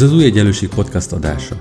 Ez 0.00 0.06
az 0.06 0.14
Új 0.14 0.24
Egyenlőség 0.24 0.68
podcast 0.68 1.12
adása. 1.12 1.56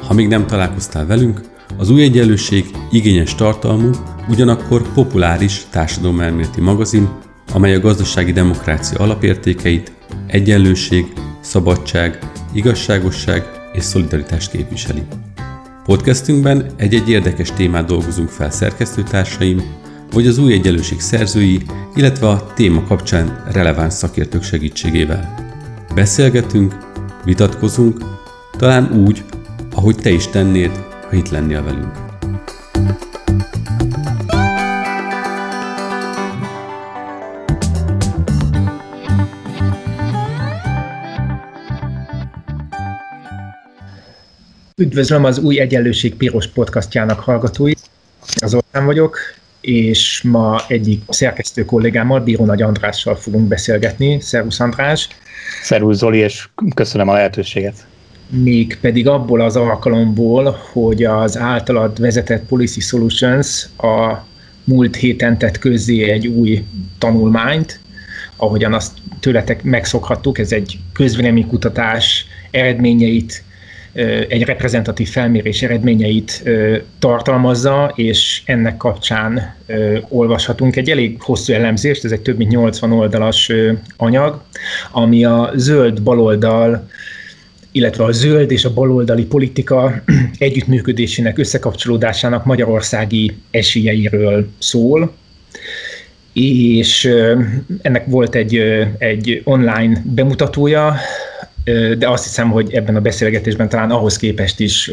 Ha 0.00 0.14
még 0.14 0.28
nem 0.28 0.46
találkoztál 0.46 1.06
velünk, 1.06 1.40
az 1.76 1.90
Új 1.90 2.02
Egyenlőség 2.02 2.70
igényes 2.90 3.34
tartalmú, 3.34 3.90
ugyanakkor 4.28 4.92
populáris 4.92 5.66
társadalomelméleti 5.70 6.60
magazin, 6.60 7.08
amely 7.52 7.74
a 7.74 7.80
gazdasági 7.80 8.32
demokrácia 8.32 8.98
alapértékeit, 8.98 9.92
egyenlőség, 10.26 11.12
szabadság, 11.40 12.18
igazságosság 12.52 13.44
és 13.72 13.82
szolidaritást 13.82 14.50
képviseli. 14.50 15.02
Podcastünkben 15.84 16.66
egy-egy 16.76 17.08
érdekes 17.08 17.52
témát 17.52 17.86
dolgozunk 17.86 18.28
fel 18.28 18.50
szerkesztőtársaim, 18.50 19.62
vagy 20.12 20.26
az 20.26 20.38
új 20.38 20.52
egyenlőség 20.52 21.00
szerzői, 21.00 21.62
illetve 21.94 22.28
a 22.28 22.52
téma 22.54 22.84
kapcsán 22.84 23.44
releváns 23.52 23.94
szakértők 23.94 24.42
segítségével. 24.42 25.34
Beszélgetünk, 25.94 26.91
vitatkozunk, 27.24 27.98
talán 28.58 28.92
úgy, 28.92 29.24
ahogy 29.74 29.96
te 29.96 30.10
is 30.10 30.26
tennéd, 30.26 30.70
ha 31.08 31.16
itt 31.16 31.28
lennél 31.28 31.62
velünk. 31.62 32.10
Üdvözlöm 44.76 45.24
az 45.24 45.38
új 45.38 45.60
Egyenlőség 45.60 46.14
Piros 46.14 46.46
podcastjának 46.46 47.20
hallgatói. 47.20 47.72
Az 48.36 48.54
Ortán 48.54 48.84
vagyok, 48.84 49.18
és 49.62 50.22
ma 50.22 50.60
egyik 50.68 51.02
szerkesztő 51.08 51.64
kollégámmal, 51.64 52.20
Bíró 52.20 52.44
Nagy 52.44 52.62
Andrással 52.62 53.16
fogunk 53.16 53.48
beszélgetni. 53.48 54.20
Szervusz 54.20 54.60
András! 54.60 55.08
Szervusz 55.62 55.96
Zoli, 55.96 56.18
és 56.18 56.48
köszönöm 56.74 57.08
a 57.08 57.12
lehetőséget. 57.12 57.86
Még 58.28 58.78
pedig 58.80 59.08
abból 59.08 59.40
az 59.40 59.56
alkalomból, 59.56 60.58
hogy 60.72 61.04
az 61.04 61.38
általad 61.38 62.00
vezetett 62.00 62.46
Policy 62.46 62.80
Solutions 62.80 63.68
a 63.78 64.24
múlt 64.64 64.96
héten 64.96 65.38
tett 65.38 65.58
közzé 65.58 66.10
egy 66.10 66.26
új 66.26 66.64
tanulmányt, 66.98 67.80
ahogyan 68.36 68.74
azt 68.74 68.92
tőletek 69.20 69.62
megszokhattuk, 69.62 70.38
ez 70.38 70.52
egy 70.52 70.78
közvéleménykutatás 70.92 72.26
eredményeit 72.50 73.44
egy 74.28 74.42
reprezentatív 74.42 75.08
felmérés 75.08 75.62
eredményeit 75.62 76.50
tartalmazza, 76.98 77.92
és 77.94 78.42
ennek 78.44 78.76
kapcsán 78.76 79.54
olvashatunk 80.08 80.76
egy 80.76 80.90
elég 80.90 81.22
hosszú 81.22 81.52
elemzést, 81.52 82.04
ez 82.04 82.12
egy 82.12 82.20
több 82.20 82.36
mint 82.36 82.50
80 82.50 82.92
oldalas 82.92 83.52
anyag, 83.96 84.42
ami 84.90 85.24
a 85.24 85.50
zöld 85.54 86.02
baloldal 86.02 86.88
illetve 87.72 88.04
a 88.04 88.12
zöld 88.12 88.50
és 88.50 88.64
a 88.64 88.72
baloldali 88.72 89.24
politika 89.24 90.02
együttműködésének, 90.38 91.38
összekapcsolódásának 91.38 92.44
magyarországi 92.44 93.36
esélyeiről 93.50 94.48
szól. 94.58 95.12
És 96.32 97.10
ennek 97.82 98.06
volt 98.06 98.34
egy, 98.34 98.56
egy 98.98 99.40
online 99.44 100.02
bemutatója, 100.04 100.96
de 101.98 102.08
azt 102.08 102.24
hiszem, 102.24 102.50
hogy 102.50 102.72
ebben 102.72 102.96
a 102.96 103.00
beszélgetésben 103.00 103.68
talán 103.68 103.90
ahhoz 103.90 104.16
képest 104.16 104.60
is 104.60 104.90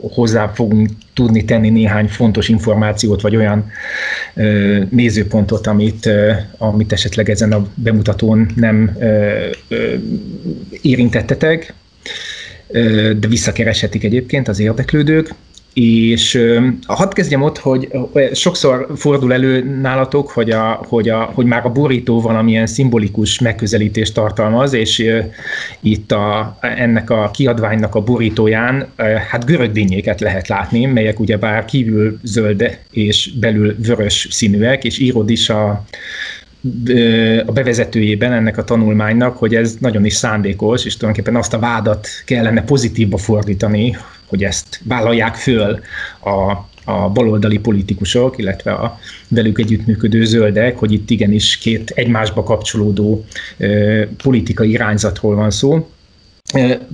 hozzá 0.00 0.46
fogunk 0.46 0.88
tudni 1.14 1.44
tenni 1.44 1.70
néhány 1.70 2.08
fontos 2.08 2.48
információt, 2.48 3.20
vagy 3.20 3.36
olyan 3.36 3.70
nézőpontot, 4.90 5.66
amit, 5.66 6.10
amit 6.58 6.92
esetleg 6.92 7.30
ezen 7.30 7.52
a 7.52 7.66
bemutatón 7.74 8.50
nem 8.54 8.96
érintettetek, 10.82 11.74
de 13.18 13.28
visszakereshetik 13.28 14.04
egyébként 14.04 14.48
az 14.48 14.60
érdeklődők. 14.60 15.34
És 15.74 16.44
hadd 16.86 17.14
kezdjem 17.14 17.42
ott, 17.42 17.58
hogy 17.58 17.88
sokszor 18.32 18.86
fordul 18.96 19.32
elő 19.32 19.80
nálatok, 19.80 20.30
hogy, 20.30 20.50
a, 20.50 20.80
hogy, 20.88 21.08
a, 21.08 21.30
hogy 21.34 21.46
már 21.46 21.66
a 21.66 21.72
borító 21.72 22.20
valamilyen 22.20 22.66
szimbolikus 22.66 23.38
megközelítést 23.38 24.14
tartalmaz, 24.14 24.72
és 24.72 25.04
itt 25.80 26.12
a, 26.12 26.58
ennek 26.60 27.10
a 27.10 27.30
kiadványnak 27.32 27.94
a 27.94 28.00
borítóján 28.00 28.86
hát 29.30 29.44
görögdínyéket 29.44 30.20
lehet 30.20 30.48
látni, 30.48 30.84
melyek 30.84 31.20
ugyebár 31.20 31.64
kívül 31.64 32.18
zöld 32.22 32.78
és 32.90 33.30
belül 33.40 33.76
vörös 33.86 34.28
színűek, 34.30 34.84
és 34.84 34.98
írod 34.98 35.30
is 35.30 35.48
a, 35.48 35.84
a 37.46 37.52
bevezetőjében 37.52 38.32
ennek 38.32 38.58
a 38.58 38.64
tanulmánynak, 38.64 39.36
hogy 39.36 39.54
ez 39.54 39.76
nagyon 39.80 40.04
is 40.04 40.14
szándékos, 40.14 40.84
és 40.84 40.96
tulajdonképpen 40.96 41.40
azt 41.40 41.54
a 41.54 41.58
vádat 41.58 42.08
kellene 42.24 42.62
pozitívba 42.62 43.16
fordítani, 43.16 43.96
hogy 44.28 44.44
ezt 44.44 44.80
vállalják 44.84 45.34
föl 45.34 45.80
a, 46.20 46.50
a 46.84 47.08
baloldali 47.08 47.58
politikusok, 47.58 48.38
illetve 48.38 48.72
a 48.72 48.98
velük 49.28 49.58
együttműködő 49.58 50.24
zöldek, 50.24 50.78
hogy 50.78 50.92
itt 50.92 51.10
igenis 51.10 51.58
két 51.58 51.90
egymásba 51.90 52.42
kapcsolódó 52.42 53.24
ö, 53.56 54.02
politikai 54.22 54.70
irányzatról 54.70 55.34
van 55.34 55.50
szó. 55.50 55.88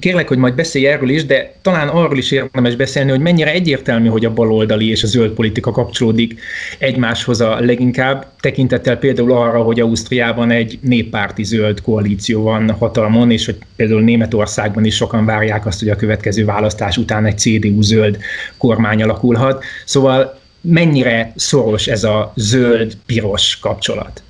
Kérlek, 0.00 0.28
hogy 0.28 0.38
majd 0.38 0.54
beszélj 0.54 0.86
erről 0.86 1.08
is, 1.08 1.24
de 1.24 1.54
talán 1.62 1.88
arról 1.88 2.18
is 2.18 2.30
érdemes 2.30 2.76
beszélni, 2.76 3.10
hogy 3.10 3.20
mennyire 3.20 3.52
egyértelmű, 3.52 4.08
hogy 4.08 4.24
a 4.24 4.32
baloldali 4.32 4.90
és 4.90 5.02
a 5.02 5.06
zöld 5.06 5.30
politika 5.30 5.70
kapcsolódik 5.70 6.40
egymáshoz 6.78 7.40
a 7.40 7.60
leginkább, 7.60 8.26
tekintettel 8.40 8.96
például 8.96 9.32
arra, 9.32 9.62
hogy 9.62 9.80
Ausztriában 9.80 10.50
egy 10.50 10.78
néppárti 10.82 11.44
zöld 11.44 11.80
koalíció 11.80 12.42
van 12.42 12.70
hatalmon, 12.70 13.30
és 13.30 13.44
hogy 13.44 13.58
például 13.76 14.00
Németországban 14.00 14.84
is 14.84 14.94
sokan 14.94 15.24
várják 15.24 15.66
azt, 15.66 15.78
hogy 15.78 15.88
a 15.88 15.96
következő 15.96 16.44
választás 16.44 16.96
után 16.96 17.26
egy 17.26 17.38
CDU 17.38 17.82
zöld 17.82 18.18
kormány 18.58 19.02
alakulhat. 19.02 19.64
Szóval 19.84 20.38
mennyire 20.60 21.32
szoros 21.36 21.86
ez 21.86 22.04
a 22.04 22.32
zöld-piros 22.36 23.58
kapcsolat? 23.58 24.22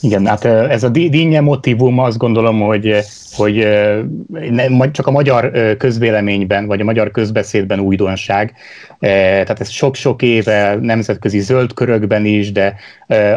Igen, 0.00 0.26
hát 0.26 0.44
ez 0.44 0.82
a 0.82 0.88
dinnye 0.88 1.40
motivum 1.40 1.98
azt 1.98 2.18
gondolom, 2.18 2.60
hogy, 2.60 2.94
hogy 3.34 3.68
csak 4.92 5.06
a 5.06 5.10
magyar 5.10 5.76
közvéleményben, 5.76 6.66
vagy 6.66 6.80
a 6.80 6.84
magyar 6.84 7.10
közbeszédben 7.10 7.80
újdonság. 7.80 8.54
Tehát 8.98 9.60
ez 9.60 9.68
sok-sok 9.68 10.22
éve 10.22 10.78
nemzetközi 10.80 11.40
zöld 11.40 11.74
körökben 11.74 12.24
is, 12.24 12.52
de 12.52 12.74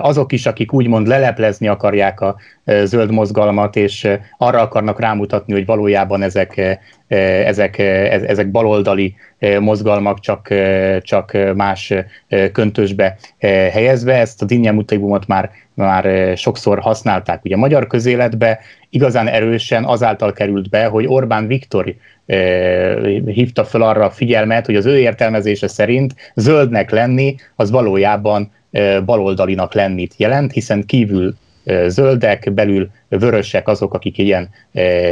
azok 0.01 0.31
is, 0.31 0.45
akik 0.45 0.73
úgymond 0.73 1.07
leleplezni 1.07 1.67
akarják 1.67 2.21
a 2.21 2.35
zöld 2.83 3.11
mozgalmat, 3.11 3.75
és 3.75 4.07
arra 4.37 4.61
akarnak 4.61 4.99
rámutatni, 4.99 5.53
hogy 5.53 5.65
valójában 5.65 6.21
ezek, 6.21 6.79
ezek, 7.45 7.79
ezek 8.27 8.51
baloldali 8.51 9.15
mozgalmak 9.59 10.19
csak, 10.19 10.53
csak 11.01 11.37
más 11.55 11.93
köntösbe 12.51 13.17
helyezve. 13.71 14.15
Ezt 14.15 14.41
a 14.41 14.45
dinnye 14.45 14.71
motivumot 14.71 15.27
már 15.27 15.51
már 15.73 16.37
sokszor 16.37 16.79
használták. 16.79 17.43
Ugye 17.43 17.55
a 17.55 17.59
magyar 17.59 17.87
közéletbe 17.87 18.59
igazán 18.91 19.27
erősen 19.27 19.83
azáltal 19.83 20.33
került 20.33 20.69
be, 20.69 20.85
hogy 20.85 21.07
Orbán 21.07 21.47
Viktor 21.47 21.95
hívta 23.25 23.63
fel 23.65 23.81
arra 23.81 24.05
a 24.05 24.09
figyelmet, 24.09 24.65
hogy 24.65 24.75
az 24.75 24.85
ő 24.85 24.99
értelmezése 24.99 25.67
szerint 25.67 26.15
zöldnek 26.35 26.89
lenni 26.89 27.35
az 27.55 27.71
valójában 27.71 28.51
baloldalinak 29.05 29.73
lennit 29.73 30.13
jelent, 30.17 30.51
hiszen 30.51 30.85
kívül 30.85 31.35
zöldek, 31.87 32.53
belül 32.53 32.89
vörösek 33.07 33.67
azok, 33.67 33.93
akik 33.93 34.17
ilyen 34.17 34.49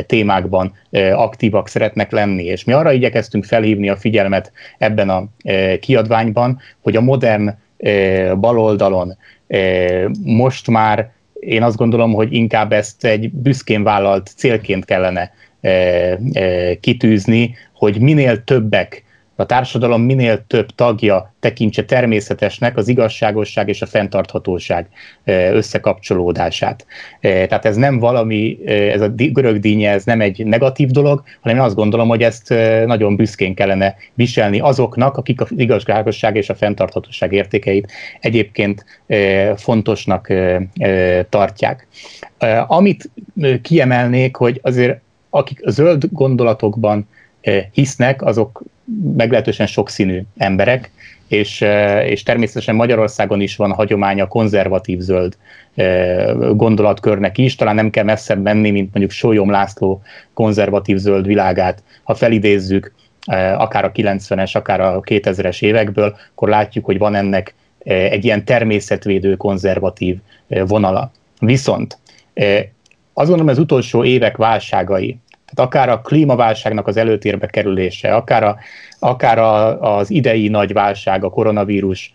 témákban 0.05 0.73
aktívak 1.13 1.67
szeretnek 1.67 2.11
lenni. 2.11 2.43
És 2.43 2.63
mi 2.63 2.73
arra 2.73 2.91
igyekeztünk 2.91 3.43
felhívni 3.43 3.89
a 3.89 3.97
figyelmet 3.97 4.51
ebben 4.77 5.09
a 5.09 5.27
kiadványban, 5.79 6.59
hogy 6.81 6.95
a 6.95 7.01
modern 7.01 7.49
baloldalon 8.39 9.17
most 10.23 10.67
már 10.67 11.11
én 11.39 11.63
azt 11.63 11.77
gondolom, 11.77 12.13
hogy 12.13 12.33
inkább 12.33 12.71
ezt 12.71 13.05
egy 13.05 13.31
büszkén 13.31 13.83
vállalt 13.83 14.31
célként 14.35 14.85
kellene 14.85 15.31
kitűzni, 16.79 17.55
hogy 17.73 17.99
minél 17.99 18.43
többek 18.43 19.03
a 19.39 19.45
társadalom 19.45 20.01
minél 20.01 20.43
több 20.47 20.69
tagja 20.75 21.33
tekintse 21.39 21.85
természetesnek 21.85 22.77
az 22.77 22.87
igazságosság 22.87 23.69
és 23.69 23.81
a 23.81 23.85
fenntarthatóság 23.85 24.87
összekapcsolódását. 25.51 26.85
Tehát 27.21 27.65
ez 27.65 27.75
nem 27.75 27.99
valami, 27.99 28.59
ez 28.67 29.01
a 29.01 29.07
görög 29.07 29.59
dínye, 29.59 29.91
ez 29.91 30.03
nem 30.03 30.21
egy 30.21 30.45
negatív 30.45 30.89
dolog, 30.89 31.23
hanem 31.41 31.57
én 31.57 31.63
azt 31.63 31.75
gondolom, 31.75 32.07
hogy 32.07 32.23
ezt 32.23 32.49
nagyon 32.85 33.15
büszkén 33.15 33.53
kellene 33.53 33.95
viselni 34.13 34.59
azoknak, 34.59 35.17
akik 35.17 35.41
az 35.41 35.47
igazságosság 35.55 36.35
és 36.35 36.49
a 36.49 36.55
fenntarthatóság 36.55 37.33
értékeit 37.33 37.91
egyébként 38.19 38.85
fontosnak 39.55 40.33
tartják. 41.29 41.87
Amit 42.67 43.09
kiemelnék, 43.61 44.35
hogy 44.35 44.59
azért 44.63 45.01
akik 45.29 45.61
zöld 45.65 46.03
gondolatokban 46.11 47.07
hisznek, 47.71 48.21
azok 48.21 48.63
meglehetősen 49.15 49.67
sokszínű 49.67 50.21
emberek, 50.37 50.91
és, 51.27 51.65
és 52.05 52.23
természetesen 52.23 52.75
Magyarországon 52.75 53.41
is 53.41 53.55
van 53.55 53.71
hagyománya 53.71 54.27
konzervatív 54.27 54.99
zöld 54.99 55.37
gondolatkörnek 56.53 57.37
is, 57.37 57.55
talán 57.55 57.75
nem 57.75 57.89
kell 57.89 58.03
messzebb 58.03 58.41
menni, 58.41 58.71
mint 58.71 58.89
mondjuk 58.91 59.11
Sólyom 59.11 59.49
László 59.49 60.01
konzervatív 60.33 60.97
zöld 60.97 61.25
világát, 61.25 61.83
ha 62.03 62.15
felidézzük 62.15 62.93
akár 63.57 63.85
a 63.85 63.91
90-es, 63.91 64.55
akár 64.55 64.81
a 64.81 64.99
2000-es 64.99 65.61
évekből, 65.61 66.17
akkor 66.31 66.49
látjuk, 66.49 66.85
hogy 66.85 66.97
van 66.97 67.15
ennek 67.15 67.53
egy 67.83 68.25
ilyen 68.25 68.45
természetvédő 68.45 69.35
konzervatív 69.35 70.17
vonala. 70.47 71.11
Viszont 71.39 71.97
azt 73.13 73.27
gondolom, 73.27 73.47
az 73.47 73.59
utolsó 73.59 74.03
évek 74.03 74.37
válságai, 74.37 75.17
tehát 75.53 75.69
akár 75.69 75.89
a 75.89 76.01
klímaválságnak 76.01 76.87
az 76.87 76.97
előtérbe 76.97 77.47
kerülése, 77.47 78.15
akár, 78.15 78.43
a, 78.43 78.57
akár 78.99 79.37
a, 79.37 79.81
az 79.97 80.09
idei 80.09 80.47
nagy 80.47 80.73
válság, 80.73 81.23
a 81.23 81.29
koronavírus 81.29 82.13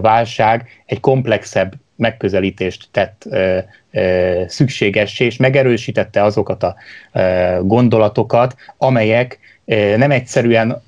válság 0.00 0.82
egy 0.86 1.00
komplexebb 1.00 1.74
megközelítést 1.96 2.88
tett 2.90 3.24
ö, 3.30 3.58
ö, 3.90 4.42
szükségessé, 4.46 5.24
és 5.24 5.36
megerősítette 5.36 6.22
azokat 6.22 6.62
a 6.62 6.74
ö, 7.12 7.58
gondolatokat, 7.62 8.54
amelyek 8.76 9.38
ö, 9.64 9.96
nem 9.96 10.10
egyszerűen 10.10 10.82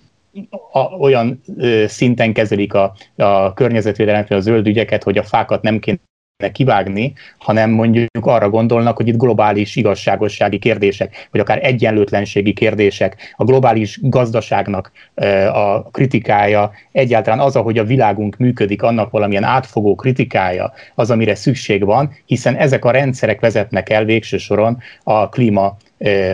a, 0.73 0.79
olyan 0.79 1.43
ö, 1.59 1.85
szinten 1.87 2.33
kezelik 2.33 2.75
a, 2.75 2.95
a 3.17 3.53
környezetvédelem, 3.53 4.25
a 4.29 4.41
zöld 4.41 4.67
ügyeket, 4.67 5.03
hogy 5.03 5.19
a 5.19 5.23
fákat 5.23 5.63
nem 5.63 5.79
kéne 5.79 5.99
kivágni, 6.51 7.13
hanem 7.39 7.71
mondjuk 7.71 8.09
arra 8.21 8.49
gondolnak, 8.51 8.97
hogy 8.97 9.09
itt 9.09 9.17
globális 9.17 9.77
igazságossági 9.77 10.59
kérdések, 10.59 11.29
vagy 11.31 11.41
akár 11.41 11.59
egyenlőtlenségi 11.63 12.53
kérdések, 12.53 13.35
a 13.37 13.45
globális 13.45 13.99
gazdaságnak 14.03 14.93
a 15.53 15.91
kritikája, 15.91 16.73
egyáltalán 16.93 17.41
az, 17.41 17.57
ahogy 17.57 17.79
a 17.79 17.85
világunk 17.85 18.37
működik, 18.37 18.83
annak 18.83 19.11
valamilyen 19.11 19.45
átfogó 19.45 19.95
kritikája, 19.95 20.73
az, 20.95 21.11
amire 21.11 21.35
szükség 21.35 21.85
van, 21.85 22.13
hiszen 22.27 22.57
ezek 22.57 22.85
a 22.85 22.91
rendszerek 22.91 23.41
vezetnek 23.41 23.91
el 23.91 24.05
végső 24.05 24.37
soron 24.37 24.79
a 25.03 25.29
klíma 25.29 25.77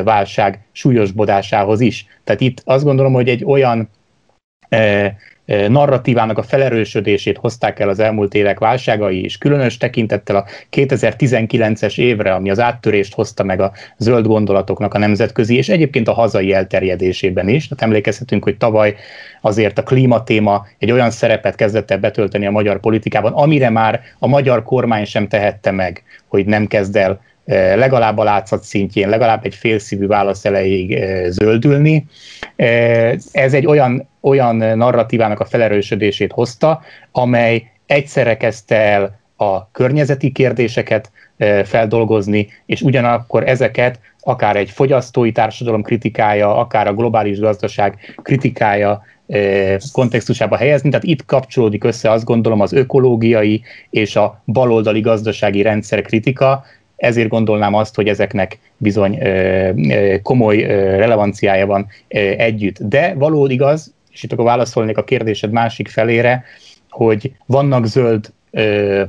válság 0.04 0.58
súlyosbodásához 0.72 1.80
is. 1.80 2.06
Tehát 2.24 2.40
itt 2.40 2.62
azt 2.64 2.84
gondolom, 2.84 3.12
hogy 3.12 3.28
egy 3.28 3.44
olyan 3.44 3.88
narratívának 5.68 6.38
a 6.38 6.42
felerősödését 6.42 7.38
hozták 7.38 7.78
el 7.78 7.88
az 7.88 7.98
elmúlt 7.98 8.34
évek 8.34 8.58
válságai, 8.58 9.22
és 9.22 9.38
különös 9.38 9.76
tekintettel 9.76 10.36
a 10.36 10.44
2019-es 10.72 11.98
évre, 11.98 12.34
ami 12.34 12.50
az 12.50 12.60
áttörést 12.60 13.14
hozta 13.14 13.44
meg 13.44 13.60
a 13.60 13.72
zöld 13.98 14.26
gondolatoknak 14.26 14.94
a 14.94 14.98
nemzetközi, 14.98 15.56
és 15.56 15.68
egyébként 15.68 16.08
a 16.08 16.12
hazai 16.12 16.52
elterjedésében 16.52 17.48
is. 17.48 17.68
Tehát 17.68 17.84
emlékezhetünk, 17.84 18.44
hogy 18.44 18.56
tavaly 18.56 18.94
azért 19.40 19.78
a 19.78 19.82
klímatéma 19.82 20.66
egy 20.78 20.90
olyan 20.90 21.10
szerepet 21.10 21.54
kezdett 21.54 21.90
el 21.90 21.98
betölteni 21.98 22.46
a 22.46 22.50
magyar 22.50 22.80
politikában, 22.80 23.32
amire 23.32 23.70
már 23.70 24.00
a 24.18 24.26
magyar 24.26 24.62
kormány 24.62 25.04
sem 25.04 25.28
tehette 25.28 25.70
meg, 25.70 26.02
hogy 26.26 26.46
nem 26.46 26.66
kezd 26.66 26.96
el 26.96 27.20
legalább 27.74 28.18
a 28.18 28.24
látszat 28.24 28.62
szintjén, 28.62 29.08
legalább 29.08 29.44
egy 29.44 29.54
félszívű 29.54 30.06
válasz 30.06 30.44
elejéig 30.44 31.04
zöldülni. 31.28 32.06
Ez 33.32 33.54
egy 33.54 33.66
olyan, 33.66 34.08
olyan 34.20 34.56
narratívának 34.56 35.40
a 35.40 35.44
felerősödését 35.44 36.32
hozta, 36.32 36.80
amely 37.12 37.70
egyszerre 37.86 38.36
kezdte 38.36 38.76
el 38.76 39.18
a 39.36 39.70
környezeti 39.70 40.32
kérdéseket 40.32 41.10
feldolgozni, 41.64 42.48
és 42.66 42.82
ugyanakkor 42.82 43.48
ezeket 43.48 44.00
akár 44.20 44.56
egy 44.56 44.70
fogyasztói 44.70 45.32
társadalom 45.32 45.82
kritikája, 45.82 46.56
akár 46.56 46.86
a 46.86 46.94
globális 46.94 47.38
gazdaság 47.38 48.14
kritikája 48.22 49.02
kontextusába 49.92 50.56
helyezni. 50.56 50.90
Tehát 50.90 51.04
itt 51.04 51.24
kapcsolódik 51.24 51.84
össze 51.84 52.10
azt 52.10 52.24
gondolom 52.24 52.60
az 52.60 52.72
ökológiai 52.72 53.62
és 53.90 54.16
a 54.16 54.42
baloldali 54.46 55.00
gazdasági 55.00 55.62
rendszer 55.62 56.02
kritika, 56.02 56.64
ezért 56.96 57.28
gondolnám 57.28 57.74
azt, 57.74 57.94
hogy 57.94 58.08
ezeknek 58.08 58.58
bizony 58.76 59.18
komoly 60.22 60.56
relevanciája 60.96 61.66
van 61.66 61.86
együtt. 62.36 62.78
De 62.78 63.14
való 63.14 63.46
igaz, 63.46 63.94
és 64.20 64.26
itt 64.26 64.32
akkor 64.32 64.44
válaszolnék 64.44 64.96
a 64.96 65.04
kérdésed 65.04 65.50
másik 65.50 65.88
felére, 65.88 66.44
hogy 66.90 67.32
vannak 67.46 67.86
zöld 67.86 68.32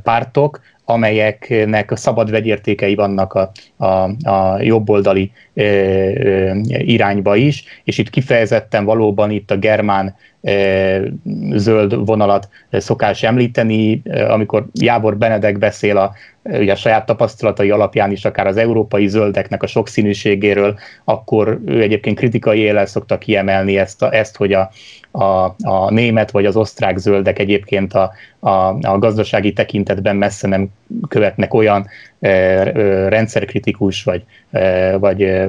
pártok, 0.03 0.61
amelyeknek 0.85 1.91
szabad 1.95 2.31
vegyértékei 2.31 2.95
vannak 2.95 3.33
a, 3.33 3.51
a, 3.85 4.09
a 4.29 4.61
jobboldali 4.61 5.31
ö, 5.53 5.63
ö, 5.63 6.51
irányba 6.65 7.35
is, 7.35 7.63
és 7.83 7.97
itt 7.97 8.09
kifejezetten 8.09 8.85
valóban 8.85 9.31
itt 9.31 9.51
a 9.51 9.57
germán 9.57 10.15
ö, 10.41 11.07
zöld 11.53 12.05
vonalat 12.05 12.49
szokás 12.71 13.23
említeni, 13.23 14.01
amikor 14.27 14.67
Jábor 14.73 15.17
Benedek 15.17 15.57
beszél 15.57 15.97
a, 15.97 16.13
ugye 16.43 16.71
a 16.71 16.75
saját 16.75 17.05
tapasztalatai 17.05 17.69
alapján 17.69 18.11
is 18.11 18.25
akár 18.25 18.47
az 18.47 18.57
európai 18.57 19.07
zöldeknek 19.07 19.63
a 19.63 19.67
sokszínűségéről, 19.67 20.79
akkor 21.03 21.59
ő 21.65 21.81
egyébként 21.81 22.17
kritikai 22.17 22.59
élel 22.59 22.85
szokta 22.85 23.17
kiemelni 23.17 23.77
ezt, 23.77 24.01
a, 24.01 24.15
ezt 24.15 24.37
hogy 24.37 24.53
a, 24.53 24.71
a, 25.11 25.55
a 25.63 25.89
német 25.89 26.31
vagy 26.31 26.45
az 26.45 26.55
osztrák 26.55 26.97
zöldek 26.97 27.39
egyébként 27.39 27.93
a, 27.93 28.11
a, 28.39 28.49
a 28.87 28.97
gazdasági 28.99 29.53
tekintetben 29.53 30.15
messze 30.15 30.47
nem 30.47 30.67
követnek 31.07 31.53
olyan 31.53 31.87
e, 32.19 32.29
e, 32.29 33.09
rendszerkritikus 33.09 34.03
vagy, 34.03 34.23
e, 34.51 34.97
vagy 34.97 35.21
e, 35.21 35.47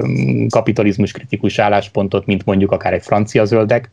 kapitalizmus 0.48 1.12
kritikus 1.12 1.58
álláspontot, 1.58 2.26
mint 2.26 2.44
mondjuk 2.44 2.72
akár 2.72 2.92
egy 2.92 3.02
francia 3.02 3.44
zöldek. 3.44 3.90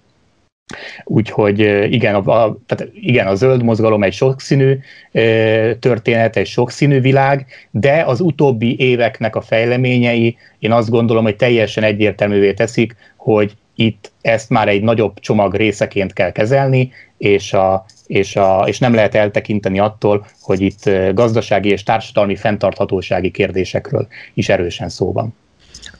Úgyhogy 1.03 1.59
igen 1.91 2.15
a, 2.15 2.43
a, 2.43 2.57
tehát 2.65 2.93
igen, 2.93 3.27
a 3.27 3.35
zöld 3.35 3.63
mozgalom 3.63 4.03
egy 4.03 4.13
sokszínű 4.13 4.79
e, 5.11 5.75
történet, 5.75 6.35
egy 6.35 6.47
sokszínű 6.47 7.01
világ, 7.01 7.45
de 7.71 8.03
az 8.05 8.19
utóbbi 8.19 8.79
éveknek 8.79 9.35
a 9.35 9.41
fejleményei 9.41 10.37
én 10.59 10.71
azt 10.71 10.89
gondolom, 10.89 11.23
hogy 11.23 11.35
teljesen 11.35 11.83
egyértelművé 11.83 12.53
teszik, 12.53 12.95
hogy 13.15 13.55
itt 13.79 14.11
ezt 14.21 14.49
már 14.49 14.67
egy 14.67 14.81
nagyobb 14.81 15.19
csomag 15.19 15.55
részeként 15.55 16.13
kell 16.13 16.31
kezelni, 16.31 16.91
és, 17.17 17.53
a, 17.53 17.85
és, 18.07 18.35
a, 18.35 18.63
és 18.67 18.79
nem 18.79 18.93
lehet 18.93 19.15
eltekinteni 19.15 19.79
attól, 19.79 20.25
hogy 20.41 20.61
itt 20.61 20.89
gazdasági 21.13 21.69
és 21.69 21.83
társadalmi 21.83 22.35
fenntarthatósági 22.35 23.31
kérdésekről 23.31 24.07
is 24.33 24.49
erősen 24.49 24.89
szó 24.89 25.11
van. 25.11 25.33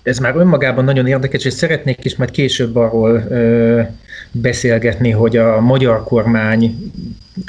Ez 0.10 0.20
már 0.20 0.36
önmagában 0.36 0.84
nagyon 0.84 1.08
érdekes, 1.08 1.46
és 1.46 1.54
szeretnék 1.54 2.06
is 2.06 2.16
majd 2.16 2.32
később 2.32 2.76
arról 2.76 3.26
ö, 3.30 3.82
beszélgetni, 4.32 5.12
hogy 5.12 5.38
a 5.38 5.60
magyar 5.60 6.04
kormány 6.04 6.92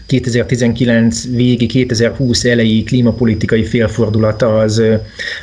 2019 0.07 1.31
végi, 1.31 1.67
2020 1.67 2.45
elejé 2.45 2.83
klímapolitikai 2.83 3.65
félfordulata 3.65 4.59
az 4.59 4.83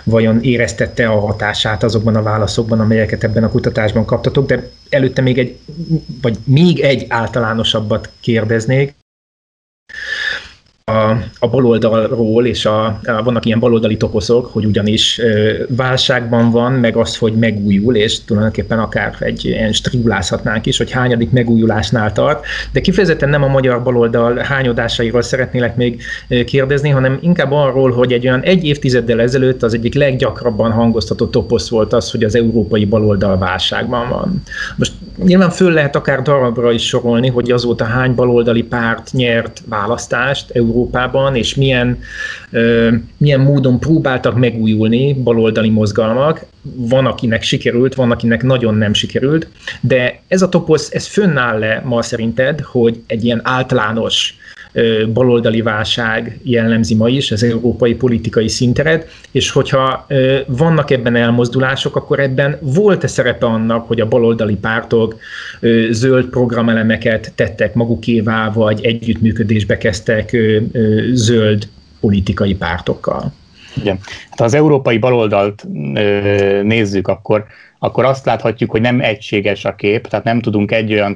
vajon 0.03 0.41
éreztette 0.41 1.07
a 1.07 1.19
hatását 1.19 1.83
azokban 1.83 2.15
a 2.15 2.21
válaszokban, 2.21 2.79
amelyeket 2.79 3.23
ebben 3.23 3.43
a 3.43 3.49
kutatásban 3.49 4.05
kaptatok, 4.05 4.47
de 4.47 4.69
előtte 4.89 5.21
még 5.21 5.37
egy, 5.37 5.57
vagy 6.21 6.37
még 6.43 6.79
egy 6.79 7.05
általánosabbat 7.09 8.09
kérdeznék 8.19 8.95
a, 11.39 11.47
baloldalról, 11.47 12.45
és 12.45 12.65
a, 12.65 12.85
a, 12.85 13.23
vannak 13.23 13.45
ilyen 13.45 13.59
baloldali 13.59 13.97
toposzok, 13.97 14.45
hogy 14.45 14.65
ugyanis 14.65 15.19
ö, 15.19 15.53
válságban 15.69 16.51
van, 16.51 16.71
meg 16.71 16.95
az, 16.95 17.17
hogy 17.17 17.33
megújul, 17.33 17.95
és 17.95 18.23
tulajdonképpen 18.23 18.79
akár 18.79 19.15
egy 19.19 19.45
ilyen 19.45 19.71
strigulázhatnánk 19.71 20.65
is, 20.65 20.77
hogy 20.77 20.91
hányadik 20.91 21.31
megújulásnál 21.31 22.11
tart, 22.11 22.45
de 22.71 22.81
kifejezetten 22.81 23.29
nem 23.29 23.43
a 23.43 23.47
magyar 23.47 23.83
baloldal 23.83 24.35
hányodásairól 24.35 25.21
szeretnélek 25.21 25.75
még 25.75 26.03
kérdezni, 26.45 26.89
hanem 26.89 27.17
inkább 27.21 27.51
arról, 27.51 27.91
hogy 27.91 28.13
egy 28.13 28.27
olyan 28.27 28.41
egy 28.41 28.65
évtizeddel 28.65 29.21
ezelőtt 29.21 29.63
az 29.63 29.73
egyik 29.73 29.93
leggyakrabban 29.93 30.71
hangoztatott 30.71 31.31
toposz 31.31 31.69
volt 31.69 31.93
az, 31.93 32.11
hogy 32.11 32.23
az 32.23 32.35
európai 32.35 32.85
baloldal 32.85 33.37
válságban 33.37 34.09
van. 34.09 34.41
Most 34.75 34.93
nyilván 35.23 35.49
föl 35.49 35.71
lehet 35.71 35.95
akár 35.95 36.21
darabra 36.21 36.71
is 36.71 36.87
sorolni, 36.87 37.27
hogy 37.27 37.51
azóta 37.51 37.83
hány 37.83 38.15
baloldali 38.15 38.63
párt 38.63 39.11
nyert 39.11 39.61
választást 39.65 40.49
Európában, 40.77 41.35
és 41.35 41.55
milyen, 41.55 41.99
ö, 42.51 42.89
milyen 43.17 43.39
módon 43.39 43.79
próbáltak 43.79 44.37
megújulni 44.37 45.13
baloldali 45.13 45.69
mozgalmak. 45.69 46.45
Van, 46.61 47.05
akinek 47.05 47.43
sikerült, 47.43 47.95
van, 47.95 48.11
akinek 48.11 48.43
nagyon 48.43 48.75
nem 48.75 48.93
sikerült, 48.93 49.47
de 49.81 50.19
ez 50.27 50.41
a 50.41 50.49
toposz, 50.49 50.89
ez 50.93 51.07
fönnáll 51.07 51.59
le 51.59 51.81
ma 51.85 52.01
szerinted, 52.01 52.59
hogy 52.59 53.01
egy 53.07 53.23
ilyen 53.25 53.41
általános 53.43 54.37
baloldali 55.13 55.61
válság 55.61 56.39
jellemzi 56.43 56.95
ma 56.95 57.09
is 57.09 57.31
az 57.31 57.43
európai 57.43 57.95
politikai 57.95 58.47
szinteret, 58.47 59.07
és 59.31 59.51
hogyha 59.51 60.07
vannak 60.47 60.91
ebben 60.91 61.15
elmozdulások, 61.15 61.95
akkor 61.95 62.19
ebben 62.19 62.57
volt-e 62.61 63.07
szerepe 63.07 63.45
annak, 63.45 63.87
hogy 63.87 64.01
a 64.01 64.07
baloldali 64.07 64.55
pártok 64.55 65.15
zöld 65.89 66.25
programelemeket 66.25 67.31
tettek 67.35 67.73
magukévá, 67.73 68.51
vagy 68.53 68.85
együttműködésbe 68.85 69.77
kezdtek 69.77 70.37
zöld 71.11 71.67
politikai 71.99 72.55
pártokkal? 72.55 73.33
Igen. 73.81 73.99
Hát 74.29 74.39
ha 74.39 74.45
az 74.45 74.53
európai 74.53 74.97
baloldalt 74.97 75.65
nézzük, 76.63 77.07
akkor 77.07 77.45
akkor 77.79 78.05
azt 78.05 78.25
láthatjuk, 78.25 78.71
hogy 78.71 78.81
nem 78.81 79.01
egységes 79.01 79.65
a 79.65 79.75
kép, 79.75 80.07
tehát 80.07 80.25
nem 80.25 80.39
tudunk 80.39 80.71
egy 80.71 80.93
olyan 80.93 81.15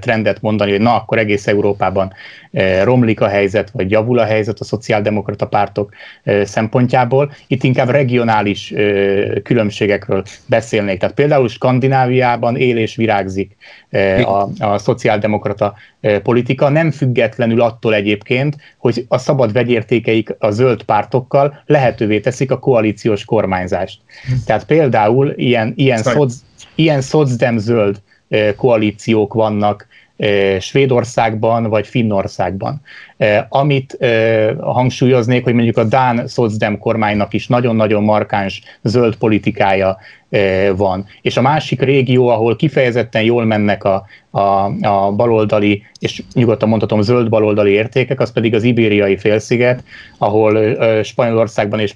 trendet 0.00 0.40
mondani, 0.40 0.70
hogy 0.70 0.80
na, 0.80 0.94
akkor 0.94 1.18
egész 1.18 1.46
Európában 1.46 2.12
romlik 2.82 3.20
a 3.20 3.28
helyzet, 3.28 3.70
vagy 3.70 3.90
javul 3.90 4.18
a 4.18 4.24
helyzet 4.24 4.60
a 4.60 4.64
szociáldemokrata 4.64 5.46
pártok 5.46 5.92
szempontjából. 6.42 7.32
Itt 7.46 7.62
inkább 7.62 7.88
regionális 7.88 8.74
különbségekről 9.42 10.22
beszélnék. 10.46 10.98
Tehát 10.98 11.14
például 11.14 11.48
Skandináviában 11.48 12.56
él 12.56 12.76
és 12.76 12.96
virágzik 12.96 13.56
a, 14.24 14.64
a 14.64 14.78
szociáldemokrata 14.78 15.74
politika, 16.22 16.68
nem 16.68 16.90
függetlenül 16.90 17.60
attól 17.60 17.94
egyébként, 17.94 18.56
hogy 18.78 19.04
a 19.08 19.18
szabad 19.18 19.52
vegyértékeik 19.52 20.34
a 20.38 20.50
zöld 20.50 20.82
pártokkal 20.82 21.62
lehetővé 21.66 22.20
teszik 22.20 22.50
a 22.50 22.58
koalíciós 22.58 23.24
kormányzást. 23.24 24.00
Hm. 24.26 24.32
Tehát 24.46 24.66
például 24.66 25.32
ilyen, 25.36 25.72
ilyen, 25.76 25.91
szoc, 25.98 26.34
ilyen 26.74 27.00
szocdem 27.00 27.58
zöld 27.58 28.00
koalíciók 28.56 29.34
vannak 29.34 29.86
Svédországban 30.60 31.68
vagy 31.68 31.86
Finnországban. 31.86 32.80
Amit 33.48 33.98
hangsúlyoznék, 34.60 35.44
hogy 35.44 35.54
mondjuk 35.54 35.76
a 35.76 35.84
Dán 35.84 36.26
Szocdem 36.26 36.78
kormánynak 36.78 37.32
is 37.32 37.46
nagyon-nagyon 37.46 38.02
markáns 38.02 38.62
zöld 38.82 39.16
politikája 39.16 39.98
van. 40.76 41.06
És 41.22 41.36
a 41.36 41.42
másik 41.42 41.80
régió, 41.80 42.28
ahol 42.28 42.56
kifejezetten 42.56 43.22
jól 43.22 43.44
mennek 43.44 43.84
a, 43.84 44.04
a, 44.30 44.40
a 44.86 45.12
baloldali, 45.12 45.82
és 45.98 46.22
nyugodtan 46.34 46.68
mondhatom 46.68 47.00
zöld 47.00 47.28
baloldali 47.28 47.70
értékek, 47.70 48.20
az 48.20 48.32
pedig 48.32 48.54
az 48.54 48.62
ibériai 48.62 49.16
félsziget, 49.16 49.84
ahol 50.18 50.76
Spanyolországban 51.02 51.80
és 51.80 51.94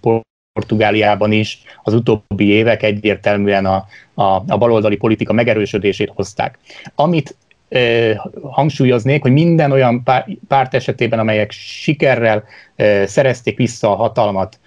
Portugáliában 0.56 1.32
is 1.32 1.62
az 1.82 1.94
utóbbi 1.94 2.46
évek 2.46 2.82
egyértelműen 2.82 3.66
a, 3.66 3.84
a, 4.14 4.22
a 4.22 4.58
baloldali 4.58 4.96
politika 4.96 5.32
megerősödését 5.32 6.12
hozták. 6.14 6.58
Amit 6.94 7.36
hangsúlyoznék, 8.42 9.22
hogy 9.22 9.32
minden 9.32 9.72
olyan 9.72 10.02
párt 10.48 10.74
esetében, 10.74 11.18
amelyek 11.18 11.50
sikerrel 11.50 12.44
szerezték 13.04 13.56
vissza 13.56 13.90
a 13.90 13.94
hatalmat, 13.94 14.58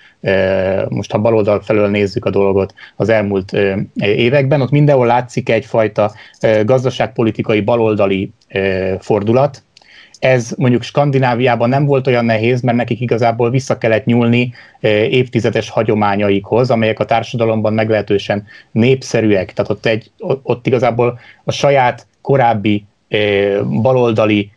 most 0.90 1.12
ha 1.12 1.20
baloldal 1.20 1.62
felől 1.62 1.90
nézzük 1.90 2.26
a 2.26 2.30
dolgot 2.30 2.74
az 2.96 3.10
elmúlt 3.10 3.52
években, 3.96 4.62
ott 4.62 4.72
mindenhol 4.72 5.06
látszik 5.06 5.50
egyfajta 5.50 6.12
gazdaságpolitikai 6.64 7.62
baloldali 7.62 8.32
fordulat, 9.00 9.64
ez 10.20 10.54
mondjuk 10.58 10.84
Skandináviában 10.84 11.70
nem 11.70 11.86
volt 11.86 12.08
olyan 12.08 12.26
nehéz, 12.26 12.62
mert 12.62 12.78
nekik 12.78 13.02
igazából 13.02 13.50
vissza 13.50 13.78
kellett 13.78 14.06
nyúlni 14.06 14.54
évtizedes 15.10 15.70
hagyományaikhoz, 15.70 16.72
amelyek 16.72 17.00
a 17.00 17.06
társadalomban 17.06 17.74
meglehetősen 17.74 18.46
népszerűek. 18.72 19.54
Tehát 19.54 19.72
ott, 19.72 19.86
egy, 19.86 20.12
ott 20.44 20.68
igazából 20.68 21.20
a 21.44 21.52
saját 21.52 22.08
korábbi 22.22 22.86
baloldali 23.82 24.52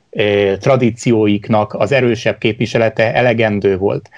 tradícióiknak 0.58 1.74
az 1.74 1.92
erősebb 1.92 2.38
képviselete 2.38 3.14
elegendő 3.14 3.78
volt. 3.78 4.10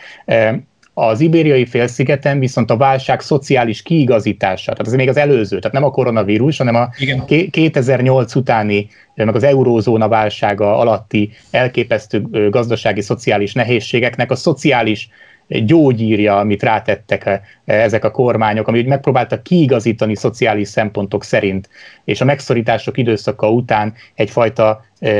Az 0.94 1.20
ibériai 1.20 1.66
félszigeten 1.66 2.38
viszont 2.38 2.70
a 2.70 2.76
válság 2.76 3.20
szociális 3.20 3.82
kiigazítása, 3.82 4.72
tehát 4.72 4.86
ez 4.86 4.92
még 4.92 5.08
az 5.08 5.16
előző, 5.16 5.58
tehát 5.58 5.72
nem 5.72 5.84
a 5.84 5.90
koronavírus, 5.90 6.58
hanem 6.58 6.74
a 6.74 6.88
Igen. 6.98 7.24
2008 7.50 8.34
utáni, 8.34 8.88
meg 9.14 9.34
az 9.34 9.42
eurózóna 9.42 10.08
válsága 10.08 10.78
alatti 10.78 11.30
elképesztő 11.50 12.48
gazdasági, 12.50 13.00
szociális 13.00 13.52
nehézségeknek 13.52 14.30
a 14.30 14.34
szociális 14.34 15.08
gyógyírja, 15.48 16.38
amit 16.38 16.62
rátettek 16.62 17.26
eh, 17.26 17.40
ezek 17.64 18.04
a 18.04 18.10
kormányok, 18.10 18.68
ami 18.68 18.82
megpróbáltak 18.82 19.42
kiigazítani 19.42 20.16
szociális 20.16 20.68
szempontok 20.68 21.24
szerint, 21.24 21.68
és 22.04 22.20
a 22.20 22.24
megszorítások 22.24 22.98
időszaka 22.98 23.50
után 23.50 23.94
egyfajta 24.14 24.84
e, 25.00 25.10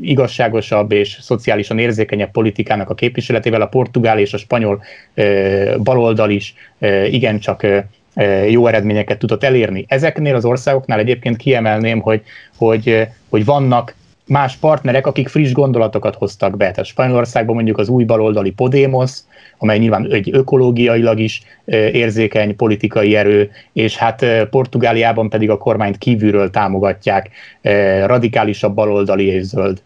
igazságosabb 0.00 0.92
és 0.92 1.18
szociálisan 1.20 1.78
érzékenyebb 1.78 2.30
politikának 2.30 2.90
a 2.90 2.94
képviseletével 2.94 3.60
a 3.60 3.66
portugál 3.66 4.18
és 4.18 4.32
a 4.32 4.38
spanyol 4.38 4.82
e, 5.14 5.76
baloldal 5.78 6.30
is 6.30 6.54
igencsak 7.10 7.66
jó 8.48 8.66
eredményeket 8.66 9.18
tudott 9.18 9.44
elérni. 9.44 9.84
Ezeknél 9.88 10.34
az 10.34 10.44
országoknál 10.44 10.98
egyébként 10.98 11.36
kiemelném, 11.36 12.00
hogy, 12.00 12.22
hogy, 12.56 13.06
hogy 13.28 13.44
vannak 13.44 13.94
más 14.30 14.56
partnerek, 14.56 15.06
akik 15.06 15.28
friss 15.28 15.52
gondolatokat 15.52 16.14
hoztak 16.14 16.56
be. 16.56 16.70
Tehát 16.70 16.84
Spanyolországban 16.84 17.54
mondjuk 17.54 17.78
az 17.78 17.88
új 17.88 18.04
baloldali 18.04 18.50
Podemos, 18.50 19.10
amely 19.58 19.78
nyilván 19.78 20.12
egy 20.12 20.30
ökológiailag 20.32 21.18
is 21.18 21.42
érzékeny 21.92 22.56
politikai 22.56 23.16
erő, 23.16 23.50
és 23.72 23.96
hát 23.96 24.26
Portugáliában 24.50 25.28
pedig 25.28 25.50
a 25.50 25.58
kormányt 25.58 25.98
kívülről 25.98 26.50
támogatják 26.50 27.30
radikálisabb 28.06 28.74
baloldali 28.74 29.26
és 29.26 29.42
zöld 29.42 29.82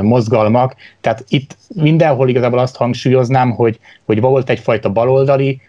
mozgalmak. 0.00 0.74
Tehát 1.00 1.24
itt 1.28 1.56
mindenhol 1.74 2.28
igazából 2.28 2.58
azt 2.58 2.76
hangsúlyoznám, 2.76 3.50
hogy, 3.50 3.78
hogy 4.04 4.20
volt 4.20 4.50
egyfajta 4.50 4.90
baloldali 4.90 5.60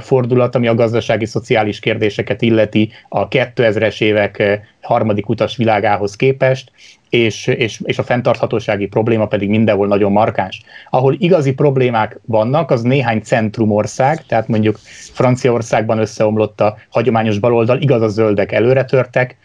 fordulat, 0.00 0.54
ami 0.54 0.66
a 0.66 0.74
gazdasági, 0.74 1.26
szociális 1.26 1.78
kérdéseket 1.80 2.42
illeti 2.42 2.90
a 3.08 3.28
2000-es 3.28 4.00
évek 4.00 4.60
harmadik 4.80 5.28
utas 5.28 5.56
világához 5.56 6.16
képest, 6.16 6.70
és, 7.12 7.46
és, 7.46 7.80
és 7.84 7.98
a 7.98 8.02
fenntarthatósági 8.02 8.86
probléma 8.86 9.26
pedig 9.26 9.48
mindenhol 9.48 9.86
nagyon 9.86 10.12
markáns. 10.12 10.62
Ahol 10.90 11.14
igazi 11.18 11.52
problémák 11.52 12.20
vannak, 12.26 12.70
az 12.70 12.82
néhány 12.82 13.20
centrumország, 13.20 14.26
tehát 14.26 14.48
mondjuk 14.48 14.78
Franciaországban 15.12 15.98
összeomlott 15.98 16.60
a 16.60 16.76
hagyományos 16.88 17.38
baloldal, 17.38 17.80
igaz 17.80 18.02
a 18.02 18.08
zöldek 18.08 18.52
előre 18.52 18.84
törtek, 18.84 19.36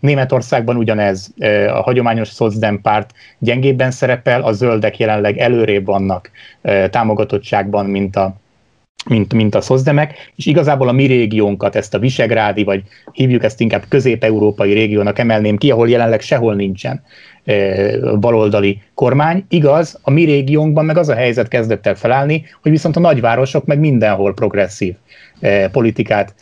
Németországban 0.00 0.76
ugyanez, 0.76 1.34
a 1.68 1.82
hagyományos 1.82 2.28
szocdem 2.28 2.80
párt 2.80 3.12
gyengébben 3.38 3.90
szerepel, 3.90 4.42
a 4.42 4.52
zöldek 4.52 4.98
jelenleg 4.98 5.38
előrébb 5.38 5.86
vannak 5.86 6.30
támogatottságban, 6.90 7.86
mint 7.86 8.16
a, 8.16 8.36
mint, 9.08 9.34
mint 9.34 9.54
a 9.54 9.60
szozdemek, 9.60 10.32
és 10.36 10.46
igazából 10.46 10.88
a 10.88 10.92
mi 10.92 11.04
régiónkat, 11.04 11.76
ezt 11.76 11.94
a 11.94 11.98
visegrádi, 11.98 12.64
vagy 12.64 12.82
hívjuk 13.12 13.44
ezt 13.44 13.60
inkább 13.60 13.84
közép-európai 13.88 14.72
régiónak 14.72 15.18
emelném 15.18 15.56
ki, 15.56 15.70
ahol 15.70 15.88
jelenleg 15.88 16.20
sehol 16.20 16.54
nincsen 16.54 17.02
baloldali 18.20 18.82
kormány. 18.94 19.44
Igaz, 19.48 19.98
a 20.02 20.10
mi 20.10 20.24
régiónkban 20.24 20.84
meg 20.84 20.96
az 20.96 21.08
a 21.08 21.14
helyzet 21.14 21.48
kezdett 21.48 21.86
el 21.86 21.94
felállni, 21.94 22.44
hogy 22.62 22.70
viszont 22.70 22.96
a 22.96 23.00
nagyvárosok 23.00 23.64
meg 23.64 23.78
mindenhol 23.78 24.34
progresszív 24.34 24.94
politikát 25.72 26.34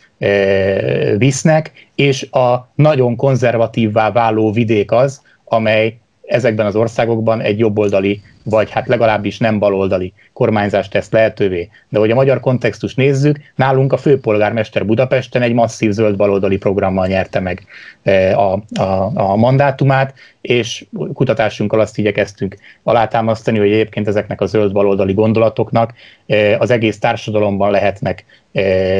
visznek, 1.17 1.71
és 1.95 2.31
a 2.31 2.71
nagyon 2.75 3.15
konzervatívvá 3.15 4.11
váló 4.11 4.51
vidék 4.51 4.91
az, 4.91 5.21
amely 5.45 5.97
ezekben 6.25 6.65
az 6.65 6.75
országokban 6.75 7.41
egy 7.41 7.59
jobboldali 7.59 8.21
vagy 8.49 8.69
hát 8.71 8.87
legalábbis 8.87 9.37
nem 9.37 9.59
baloldali 9.59 10.13
kormányzást 10.33 10.91
tesz 10.91 11.11
lehetővé. 11.11 11.69
De 11.89 11.99
hogy 11.99 12.11
a 12.11 12.15
magyar 12.15 12.39
kontextus 12.39 12.95
nézzük, 12.95 13.39
nálunk 13.55 13.93
a 13.93 13.97
főpolgármester 13.97 14.85
Budapesten 14.85 15.41
egy 15.41 15.53
masszív 15.53 15.91
zöld 15.91 16.15
baloldali 16.15 16.57
programmal 16.57 17.07
nyerte 17.07 17.39
meg 17.39 17.65
e, 18.03 18.37
a, 18.37 18.53
a, 18.75 19.11
a 19.13 19.35
mandátumát, 19.35 20.13
és 20.41 20.85
kutatásunkkal 21.13 21.79
azt 21.79 21.97
igyekeztünk 21.97 22.57
alátámasztani, 22.83 23.57
hogy 23.57 23.71
egyébként 23.71 24.07
ezeknek 24.07 24.41
a 24.41 24.45
zöld 24.45 24.71
baloldali 24.71 25.13
gondolatoknak 25.13 25.93
e, 26.27 26.57
az 26.57 26.69
egész 26.69 26.99
társadalomban 26.99 27.71
lehetnek 27.71 28.25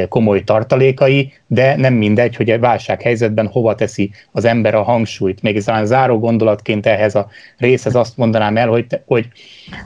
komoly 0.08 0.44
tartalékai, 0.44 1.32
de 1.46 1.76
nem 1.76 1.94
mindegy, 1.94 2.36
hogy 2.36 2.50
egy 2.50 2.60
válsághelyzetben 2.60 3.46
hova 3.46 3.74
teszi 3.74 4.10
az 4.32 4.44
ember 4.44 4.74
a 4.74 4.82
hangsúlyt. 4.82 5.42
Még 5.42 5.64
talán 5.64 5.86
záró 5.86 6.18
gondolatként 6.18 6.86
ehhez 6.86 7.14
a 7.14 7.28
részhez 7.58 7.94
azt 7.94 8.16
mondanám 8.16 8.56
el, 8.56 8.68
hogy, 8.68 8.86
hogy 9.06 9.28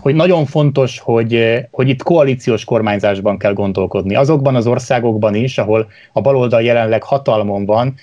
hogy 0.00 0.14
nagyon 0.14 0.46
fontos, 0.46 0.98
hogy, 0.98 1.60
hogy 1.70 1.88
itt 1.88 2.02
koalíciós 2.02 2.64
kormányzásban 2.64 3.38
kell 3.38 3.52
gondolkodni. 3.52 4.14
Azokban 4.14 4.54
az 4.54 4.66
országokban 4.66 5.34
is, 5.34 5.58
ahol 5.58 5.90
a 6.12 6.20
baloldal 6.20 6.62
jelenleg 6.62 7.02
hatalmon 7.02 7.66
van, 7.66 7.94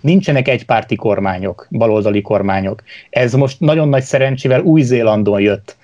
nincsenek 0.00 0.48
egypárti 0.48 0.94
kormányok, 0.94 1.66
baloldali 1.70 2.20
kormányok. 2.20 2.82
Ez 3.10 3.34
most 3.34 3.60
nagyon 3.60 3.88
nagy 3.88 4.02
szerencsével 4.02 4.60
Új-Zélandon 4.60 5.40
jött, 5.40 5.76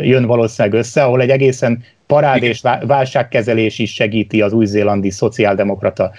jön 0.00 0.26
valószínűleg 0.26 0.78
össze, 0.78 1.04
ahol 1.04 1.20
egy 1.20 1.30
egészen 1.30 1.82
parád 2.14 2.42
és 2.42 2.60
válságkezelés 2.86 3.78
is 3.78 3.94
segíti 3.94 4.40
az 4.40 4.52
új-zélandi 4.52 5.10
szociáldemokrata 5.10 6.10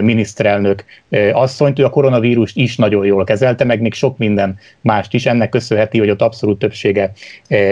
miniszterelnök 0.00 0.84
asszonyt. 1.32 1.78
Ő 1.78 1.84
a 1.84 1.90
koronavírust 1.90 2.56
is 2.56 2.76
nagyon 2.76 3.04
jól 3.04 3.24
kezelte, 3.24 3.64
meg 3.64 3.80
még 3.80 3.94
sok 3.94 4.18
minden 4.18 4.58
mást 4.80 5.14
is. 5.14 5.26
Ennek 5.26 5.48
köszönheti, 5.48 5.98
hogy 5.98 6.10
ott 6.10 6.22
abszolút 6.22 6.58
többsége 6.58 7.12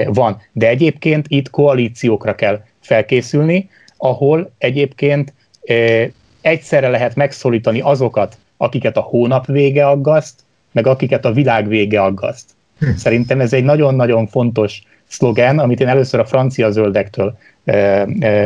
van. 0.07 0.41
De 0.53 0.69
egyébként 0.69 1.27
itt 1.29 1.51
koalíciókra 1.51 2.35
kell 2.35 2.61
felkészülni, 2.81 3.71
ahol 3.97 4.51
egyébként 4.59 5.33
egyszerre 6.41 6.89
lehet 6.89 7.15
megszólítani 7.15 7.81
azokat, 7.81 8.37
akiket 8.57 8.97
a 8.97 9.01
hónap 9.01 9.47
vége 9.47 9.87
aggaszt, 9.87 10.41
meg 10.73 10.87
akiket 10.87 11.25
a 11.25 11.33
világ 11.33 11.69
vége 11.69 12.03
aggaszt. 12.03 12.51
Hm. 12.79 12.87
Szerintem 12.97 13.41
ez 13.41 13.53
egy 13.53 13.65
nagyon-nagyon 13.65 14.27
fontos 14.27 14.83
szlogen, 15.09 15.59
amit 15.59 15.81
én 15.81 15.89
először 15.89 16.21
a 16.21 16.25
francia 16.25 16.71
zöldektől 16.71 17.39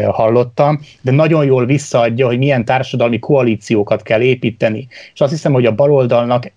hallottam, 0.09 0.81
de 1.01 1.11
nagyon 1.11 1.45
jól 1.45 1.67
visszaadja, 1.67 2.27
hogy 2.27 2.39
milyen 2.39 2.65
társadalmi 2.65 3.19
koalíciókat 3.19 4.03
kell 4.03 4.21
építeni. 4.21 4.89
És 5.15 5.21
azt 5.21 5.33
hiszem, 5.33 5.53
hogy 5.53 5.67
a 5.67 5.75
baloldalnak 5.75 6.53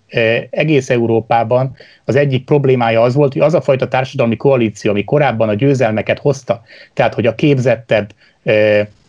egész 0.50 0.90
Európában 0.90 1.76
az 2.04 2.16
egyik 2.16 2.44
problémája 2.44 3.02
az 3.02 3.14
volt, 3.14 3.32
hogy 3.32 3.42
az 3.42 3.54
a 3.54 3.60
fajta 3.60 3.88
társadalmi 3.88 4.36
koalíció, 4.36 4.90
ami 4.90 5.04
korábban 5.04 5.48
a 5.48 5.54
győzelmeket 5.54 6.18
hozta, 6.18 6.62
tehát 6.94 7.14
hogy 7.14 7.26
a 7.26 7.34
képzettebb 7.34 8.12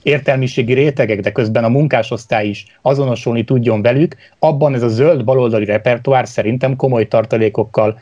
értelmiségi 0.04 0.74
rétegek, 0.74 1.20
de 1.20 1.32
közben 1.32 1.64
a 1.64 1.70
munkásosztály 1.70 2.48
is 2.48 2.66
azonosulni 2.82 3.44
tudjon 3.44 3.82
velük, 3.82 4.16
abban 4.40 4.74
ez 4.74 4.82
a 4.84 4.88
zöld 4.88 5.24
baloldali 5.24 5.66
repertoár 5.66 6.28
szerintem 6.28 6.76
komoly 6.76 7.08
tartalékokkal 7.08 8.00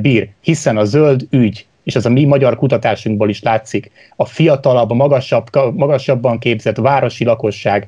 bír, 0.00 0.28
hiszen 0.40 0.76
a 0.76 0.84
zöld 0.84 1.26
ügy 1.30 1.66
és 1.84 1.94
ez 1.94 2.06
a 2.06 2.10
mi 2.10 2.24
magyar 2.24 2.56
kutatásunkból 2.56 3.28
is 3.28 3.42
látszik, 3.42 3.90
a 4.16 4.24
fiatalabb, 4.24 4.92
magasabb, 4.92 5.46
magasabban 5.74 6.38
képzett 6.38 6.76
városi 6.76 7.24
lakosság 7.24 7.86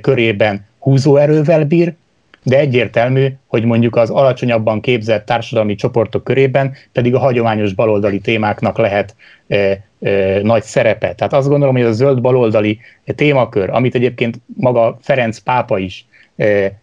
körében 0.00 0.66
húzóerővel 0.78 1.64
bír, 1.64 1.94
de 2.42 2.58
egyértelmű, 2.58 3.26
hogy 3.46 3.64
mondjuk 3.64 3.96
az 3.96 4.10
alacsonyabban 4.10 4.80
képzett 4.80 5.26
társadalmi 5.26 5.74
csoportok 5.74 6.24
körében 6.24 6.74
pedig 6.92 7.14
a 7.14 7.18
hagyományos 7.18 7.72
baloldali 7.72 8.18
témáknak 8.18 8.78
lehet 8.78 9.14
e, 9.48 9.56
e, 10.00 10.40
nagy 10.42 10.62
szerepe. 10.62 11.14
Tehát 11.14 11.32
azt 11.32 11.48
gondolom, 11.48 11.74
hogy 11.74 11.84
a 11.84 11.92
zöld 11.92 12.20
baloldali 12.20 12.78
témakör, 13.04 13.70
amit 13.70 13.94
egyébként 13.94 14.40
maga 14.56 14.98
Ferenc 15.00 15.38
pápa 15.38 15.78
is 15.78 16.06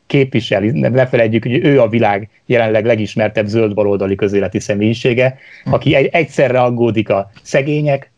képviseli, 0.06 0.80
ne 0.80 1.08
felejtjük, 1.08 1.44
hogy 1.44 1.66
ő 1.66 1.82
a 1.82 1.88
világ 1.88 2.30
jelenleg 2.46 2.86
legismertebb 2.86 3.46
zöld 3.46 3.74
baloldali 3.74 4.16
közéleti 4.16 4.60
személyisége, 4.60 5.38
aki 5.66 5.96
egy, 5.96 6.10
egyszerre 6.12 6.62
aggódik 6.62 7.10
a 7.10 7.32
szegények 7.42 8.12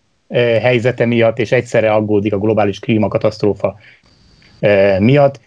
helyzete 0.61 1.05
miatt, 1.05 1.39
és 1.39 1.51
egyszerre 1.51 1.93
aggódik 1.93 2.33
a 2.33 2.37
globális 2.37 2.79
klímakatasztrófa 2.79 3.75
miatt. 4.99 5.39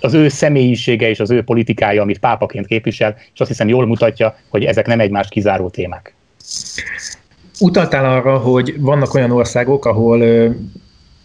Az 0.00 0.14
ő 0.14 0.28
személyisége 0.28 1.08
és 1.08 1.20
az 1.20 1.30
ő 1.30 1.42
politikája, 1.42 2.02
amit 2.02 2.18
pápaként 2.18 2.66
képvisel, 2.66 3.16
és 3.34 3.40
azt 3.40 3.50
hiszem 3.50 3.68
jól 3.68 3.86
mutatja, 3.86 4.36
hogy 4.48 4.64
ezek 4.64 4.86
nem 4.86 5.00
egymást 5.00 5.30
kizáró 5.30 5.68
témák. 5.68 6.14
Utaltál 7.60 8.04
arra, 8.04 8.38
hogy 8.38 8.80
vannak 8.80 9.14
olyan 9.14 9.30
országok, 9.30 9.84
ahol 9.84 10.22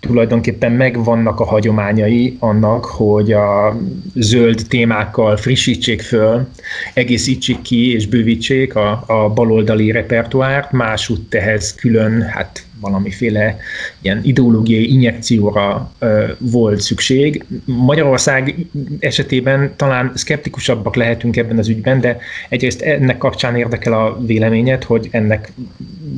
tulajdonképpen 0.05 0.71
megvannak 0.71 1.39
a 1.39 1.45
hagyományai 1.45 2.37
annak, 2.39 2.85
hogy 2.85 3.31
a 3.31 3.77
zöld 4.13 4.61
témákkal 4.69 5.37
frissítsék 5.37 6.01
föl, 6.01 6.47
egészítsék 6.93 7.61
ki 7.61 7.93
és 7.93 8.07
bővítsék 8.07 8.75
a, 8.75 9.03
a 9.07 9.29
baloldali 9.29 9.91
repertoárt, 9.91 10.71
másút 10.71 11.35
ehhez 11.35 11.75
külön, 11.75 12.21
hát 12.21 12.64
valamiféle 12.79 13.57
ilyen 14.01 14.19
ideológiai 14.23 14.91
injekcióra 14.91 15.91
ö, 15.99 16.25
volt 16.37 16.79
szükség. 16.79 17.45
Magyarország 17.65 18.55
esetében 18.99 19.73
talán 19.75 20.11
szkeptikusabbak 20.15 20.95
lehetünk 20.95 21.37
ebben 21.37 21.57
az 21.57 21.67
ügyben, 21.67 22.01
de 22.01 22.17
egyrészt 22.49 22.81
ennek 22.81 23.17
kapcsán 23.17 23.55
érdekel 23.55 23.93
a 23.93 24.17
véleményed, 24.25 24.83
hogy 24.83 25.07
ennek 25.11 25.51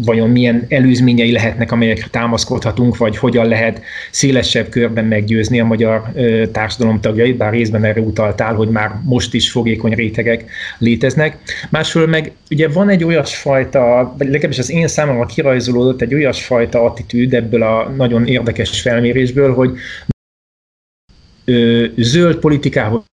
vajon 0.06 0.30
milyen 0.30 0.66
előzményei 0.70 1.32
lehetnek, 1.32 1.72
amelyekre 1.72 2.08
támaszkodhatunk, 2.12 2.98
vagy 2.98 3.18
hogyan 3.18 3.48
lehet 3.48 3.82
szélesebb 4.12 4.70
körben 4.70 5.06
meggyőzni 5.06 5.60
a 5.60 5.66
magyar 5.66 6.12
ö, 6.14 6.44
társadalom 6.52 7.02
tagjait, 7.02 7.38
bár 7.38 7.52
részben 7.52 7.84
erre 7.84 8.02
utaltál, 8.02 8.54
hogy 8.54 8.70
már 8.70 8.92
most 9.04 9.34
is 9.34 9.52
fogékony 9.52 9.94
rétegek 9.94 10.46
léteznek. 10.78 11.38
Másfél 11.70 12.06
meg 12.06 12.32
ugye 12.50 12.68
van 12.68 12.90
egy 12.90 13.04
olyasfajta, 13.04 14.16
vagy 14.18 14.28
legalábbis 14.28 14.60
az 14.60 14.72
én 14.72 14.88
számomra 14.88 15.26
kirajzolódott 15.26 16.02
egy 16.02 16.14
olyasfajta 16.14 16.47
fajta 16.48 16.84
attitűd 16.84 17.34
ebből 17.34 17.64
a 17.64 17.90
nagyon 17.90 18.28
érdekes 18.28 18.82
felmérésből, 18.82 19.54
hogy 19.54 19.78
ö, 21.46 21.86
zöld 21.98 22.36
politikához 22.36 23.04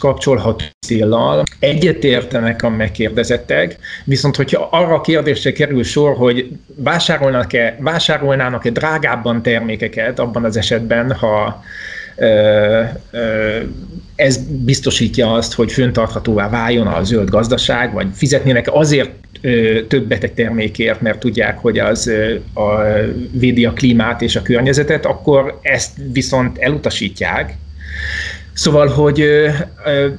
kapcsolható 0.00 0.64
céllal 0.86 1.42
egyetértenek 1.58 2.62
a 2.62 2.68
megkérdezettek, 2.68 3.78
viszont 4.04 4.36
hogyha 4.36 4.68
arra 4.70 4.94
a 4.94 5.00
kérdésre 5.00 5.52
kerül 5.52 5.82
sor, 5.82 6.16
hogy 6.16 6.48
vásárolnak-e, 6.76 7.76
vásárolnának-e 7.80 8.70
drágábban 8.70 9.42
termékeket 9.42 10.18
abban 10.18 10.44
az 10.44 10.56
esetben, 10.56 11.12
ha 11.12 11.62
ez 14.16 14.38
biztosítja 14.46 15.32
azt, 15.32 15.52
hogy 15.52 15.72
föntarthatóvá 15.72 16.48
váljon 16.48 16.86
a 16.86 17.02
zöld 17.02 17.30
gazdaság, 17.30 17.92
vagy 17.92 18.06
fizetnének 18.12 18.72
azért 18.72 19.10
többet 19.88 20.22
egy 20.22 20.32
termékért, 20.32 21.00
mert 21.00 21.18
tudják, 21.18 21.58
hogy 21.58 21.78
az 21.78 22.10
a, 22.54 22.82
védi 23.30 23.64
a 23.64 23.72
klímát 23.72 24.22
és 24.22 24.36
a 24.36 24.42
környezetet, 24.42 25.06
akkor 25.06 25.58
ezt 25.62 25.90
viszont 26.12 26.58
elutasítják, 26.58 27.56
Szóval, 28.54 28.88
hogy 28.88 29.26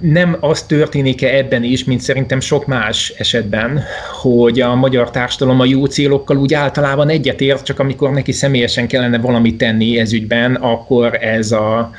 nem 0.01 0.37
az 0.39 0.63
történik-e 0.63 1.37
ebben 1.37 1.63
is, 1.63 1.83
mint 1.83 2.01
szerintem 2.01 2.39
sok 2.39 2.65
más 2.65 3.13
esetben, 3.17 3.83
hogy 4.21 4.61
a 4.61 4.75
magyar 4.75 5.11
társadalom 5.11 5.59
a 5.59 5.65
jó 5.65 5.85
célokkal 5.85 6.37
úgy 6.37 6.53
általában 6.53 7.09
egyetért, 7.09 7.65
csak 7.65 7.79
amikor 7.79 8.11
neki 8.11 8.31
személyesen 8.31 8.87
kellene 8.87 9.17
valamit 9.17 9.57
tenni 9.57 9.99
ez 9.99 10.13
ügyben, 10.13 10.55
akkor 10.55 11.17
ez 11.21 11.51
a, 11.51 11.91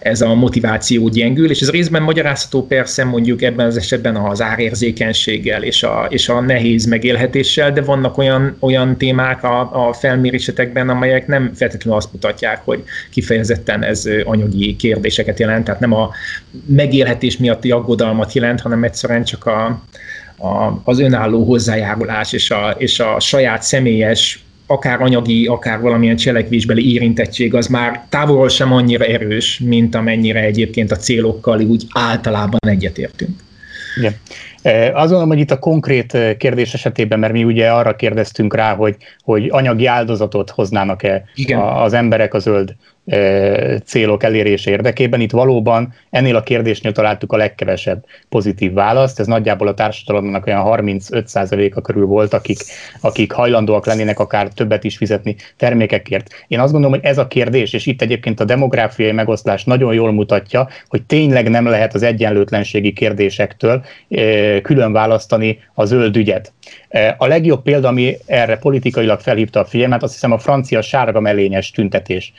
ez 0.00 0.20
a 0.20 0.34
motiváció 0.34 1.08
gyengül, 1.08 1.50
és 1.50 1.60
ez 1.60 1.70
részben 1.70 2.02
magyarázható 2.02 2.66
persze 2.66 3.04
mondjuk 3.04 3.42
ebben 3.42 3.66
az 3.66 3.76
esetben 3.76 4.16
az 4.16 4.42
árérzékenységgel 4.42 5.62
és 5.62 5.82
a, 5.82 6.06
és 6.10 6.28
a 6.28 6.40
nehéz 6.40 6.84
megélhetéssel, 6.84 7.72
de 7.72 7.82
vannak 7.82 8.18
olyan, 8.18 8.56
olyan 8.60 8.96
témák 8.96 9.44
a, 9.44 9.88
a 9.88 9.92
felmérésetekben, 9.92 10.88
amelyek 10.88 11.26
nem 11.26 11.50
feltétlenül 11.54 11.98
azt 11.98 12.12
mutatják, 12.12 12.60
hogy 12.64 12.82
kifejezetten 13.10 13.82
ez 13.82 14.08
anyagi 14.24 14.76
kérdéseket 14.76 15.38
jelent, 15.38 15.64
tehát 15.64 15.80
nem 15.82 15.92
a 15.92 16.10
megélhetés 16.66 17.36
miatti 17.36 17.70
aggodalmat 17.70 18.32
jelent, 18.32 18.60
hanem 18.60 18.84
egyszerűen 18.84 19.24
csak 19.24 19.46
a, 19.46 19.64
a, 20.36 20.80
az 20.84 20.98
önálló 20.98 21.44
hozzájárulás 21.44 22.32
és 22.32 22.50
a, 22.50 22.74
és 22.78 23.00
a 23.00 23.20
saját 23.20 23.62
személyes 23.62 24.44
akár 24.66 25.02
anyagi, 25.02 25.46
akár 25.46 25.80
valamilyen 25.80 26.16
cselekvésbeli 26.16 26.92
érintettség 26.92 27.54
az 27.54 27.66
már 27.66 28.04
távolról 28.08 28.48
sem 28.48 28.72
annyira 28.72 29.04
erős, 29.04 29.60
mint 29.64 29.94
amennyire 29.94 30.40
egyébként 30.40 30.90
a 30.90 30.96
célokkal 30.96 31.60
úgy 31.60 31.86
általában 31.92 32.60
egyetértünk. 32.66 33.40
Igen. 33.96 34.14
Azt 34.92 34.92
gondolom, 34.94 35.28
hogy 35.28 35.38
itt 35.38 35.50
a 35.50 35.58
konkrét 35.58 36.18
kérdés 36.38 36.74
esetében, 36.74 37.18
mert 37.18 37.32
mi 37.32 37.44
ugye 37.44 37.70
arra 37.70 37.96
kérdeztünk 37.96 38.54
rá, 38.54 38.74
hogy, 38.74 38.96
hogy 39.22 39.48
anyagi 39.50 39.86
áldozatot 39.86 40.50
hoznának-e 40.50 41.24
Igen. 41.34 41.58
az 41.58 41.92
emberek 41.92 42.34
a 42.34 42.38
zöld 42.38 42.74
célok 43.84 44.22
elérése 44.22 44.70
érdekében. 44.70 45.20
Itt 45.20 45.30
valóban 45.30 45.94
ennél 46.10 46.36
a 46.36 46.42
kérdésnél 46.42 46.92
találtuk 46.92 47.32
a 47.32 47.36
legkevesebb 47.36 48.04
pozitív 48.28 48.72
választ. 48.72 49.20
Ez 49.20 49.26
nagyjából 49.26 49.68
a 49.68 49.74
társadalomnak 49.74 50.46
olyan 50.46 50.62
35%-a 50.66 51.80
körül 51.80 52.06
volt, 52.06 52.32
akik, 52.32 52.58
akik 53.00 53.32
hajlandóak 53.32 53.86
lennének 53.86 54.18
akár 54.18 54.48
többet 54.48 54.84
is 54.84 54.96
fizetni 54.96 55.36
termékekért. 55.56 56.44
Én 56.48 56.60
azt 56.60 56.72
gondolom, 56.72 56.98
hogy 56.98 57.08
ez 57.08 57.18
a 57.18 57.26
kérdés, 57.26 57.72
és 57.72 57.86
itt 57.86 58.02
egyébként 58.02 58.40
a 58.40 58.44
demográfiai 58.44 59.12
megosztás 59.12 59.64
nagyon 59.64 59.94
jól 59.94 60.12
mutatja, 60.12 60.68
hogy 60.88 61.02
tényleg 61.02 61.50
nem 61.50 61.66
lehet 61.66 61.94
az 61.94 62.02
egyenlőtlenségi 62.02 62.92
kérdésektől 62.92 63.84
külön 64.62 64.92
választani 64.92 65.58
a 65.74 65.84
zöld 65.84 66.16
ügyet. 66.16 66.52
A 67.16 67.26
legjobb 67.26 67.62
példa, 67.62 67.88
ami 67.88 68.16
erre 68.26 68.56
politikailag 68.56 69.20
felhívta 69.20 69.60
a 69.60 69.64
figyelmet, 69.64 70.02
azt 70.02 70.12
hiszem 70.12 70.32
a 70.32 70.38
francia 70.38 70.82
sárga 70.82 71.20
melényes 71.20 71.70
tüntetés 71.70 72.32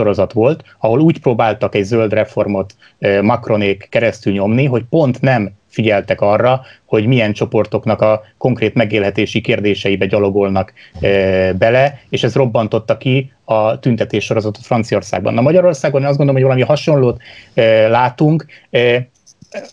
sorozat 0.00 0.32
volt, 0.32 0.64
ahol 0.78 1.00
úgy 1.00 1.20
próbáltak 1.20 1.74
egy 1.74 1.84
zöld 1.84 2.12
reformot 2.12 2.74
Macronék 3.22 3.86
keresztül 3.90 4.32
nyomni, 4.32 4.64
hogy 4.64 4.84
pont 4.90 5.20
nem 5.20 5.50
figyeltek 5.68 6.20
arra, 6.20 6.60
hogy 6.84 7.06
milyen 7.06 7.32
csoportoknak 7.32 8.00
a 8.00 8.22
konkrét 8.38 8.74
megélhetési 8.74 9.40
kérdéseibe 9.40 10.06
gyalogolnak 10.06 10.72
e, 11.00 11.52
bele, 11.52 12.00
és 12.08 12.22
ez 12.22 12.34
robbantotta 12.34 12.96
ki 12.96 13.32
a 13.44 13.78
tüntetés 13.78 14.24
sorozatot 14.24 14.64
Franciaországban. 14.64 15.34
Na 15.34 15.40
Magyarországon 15.40 16.04
azt 16.04 16.16
gondolom, 16.16 16.34
hogy 16.34 16.50
valami 16.50 16.62
hasonlót 16.62 17.20
e, 17.54 17.88
látunk, 17.88 18.46
e, 18.70 19.08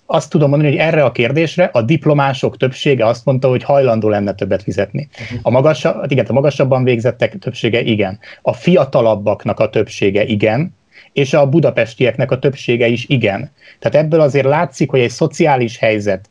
azt 0.05 0.29
tudom 0.29 0.49
mondani, 0.49 0.71
hogy 0.71 0.79
erre 0.79 1.03
a 1.03 1.11
kérdésre 1.11 1.69
a 1.73 1.81
diplomások 1.81 2.57
többsége 2.57 3.05
azt 3.05 3.25
mondta, 3.25 3.49
hogy 3.49 3.63
hajlandó 3.63 4.09
lenne 4.09 4.33
többet 4.33 4.63
fizetni. 4.63 5.09
Uh-huh. 5.21 5.39
A, 5.41 5.49
magasabb, 5.49 5.95
hát 6.01 6.11
igen, 6.11 6.25
a 6.25 6.33
magasabban 6.33 6.83
végzettek 6.83 7.37
többsége 7.39 7.81
igen. 7.81 8.19
A 8.41 8.53
fiatalabbaknak 8.53 9.59
a 9.59 9.69
többsége 9.69 10.25
igen, 10.25 10.75
és 11.13 11.33
a 11.33 11.49
budapestieknek 11.49 12.31
a 12.31 12.39
többsége 12.39 12.87
is 12.87 13.05
igen. 13.07 13.51
Tehát 13.79 14.05
ebből 14.05 14.21
azért 14.21 14.45
látszik, 14.45 14.89
hogy 14.89 14.99
egy 14.99 15.09
szociális 15.09 15.77
helyzet, 15.77 16.29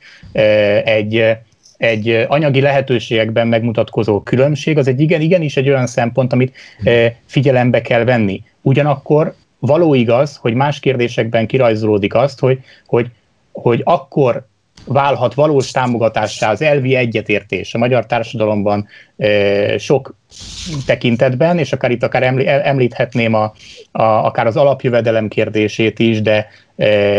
egy, 0.85 1.37
egy 1.77 2.25
anyagi 2.29 2.61
lehetőségekben 2.61 3.47
megmutatkozó 3.47 4.21
különbség, 4.21 4.79
az 4.79 4.89
egy 4.89 5.01
igen, 5.01 5.21
igenis 5.21 5.57
egy 5.57 5.69
olyan 5.69 5.87
szempont, 5.87 6.33
amit 6.33 6.57
figyelembe 7.27 7.81
kell 7.81 8.05
venni. 8.05 8.43
Ugyanakkor 8.63 9.35
való 9.59 9.95
igaz, 9.95 10.37
hogy 10.37 10.55
más 10.55 10.81
kérdésekben 10.81 11.47
kirajzolódik 11.47 12.15
azt, 12.15 12.41
hogy, 12.41 12.61
hogy 12.87 13.11
hogy 13.63 13.81
akkor 13.85 14.47
válhat 14.85 15.35
valós 15.35 15.71
támogatássá 15.71 16.51
az 16.51 16.63
elvi 16.63 16.95
egyetértés 16.95 17.75
a 17.75 17.79
magyar 17.79 18.07
társadalomban 18.07 18.89
sok 19.79 20.17
tekintetben, 20.87 21.59
és 21.59 21.73
akár 21.73 21.91
itt 21.91 22.03
akár 22.03 22.23
említhetném 22.65 23.35
a, 23.35 23.53
a, 23.93 24.03
akár 24.03 24.47
az 24.47 24.57
alapjövedelem 24.57 25.29
kérdését 25.29 25.99
is, 25.99 26.23
de, 26.23 26.47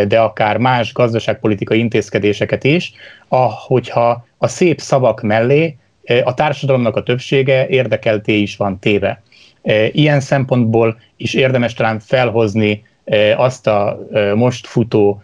de 0.07 0.19
akár 0.19 0.57
más 0.57 0.93
gazdaságpolitikai 0.93 1.79
intézkedéseket 1.79 2.63
is, 2.63 2.93
ahogyha 3.27 4.25
a 4.37 4.47
szép 4.47 4.79
szavak 4.79 5.21
mellé 5.21 5.77
a 6.23 6.33
társadalomnak 6.33 6.95
a 6.95 7.03
többsége 7.03 7.67
érdekelté 7.67 8.41
is 8.41 8.55
van 8.55 8.79
téve. 8.79 9.21
Ilyen 9.91 10.19
szempontból 10.19 10.99
is 11.17 11.33
érdemes 11.33 11.73
talán 11.73 11.99
felhozni 11.99 12.83
azt 13.35 13.67
a 13.67 13.99
most 14.35 14.67
futó 14.67 15.21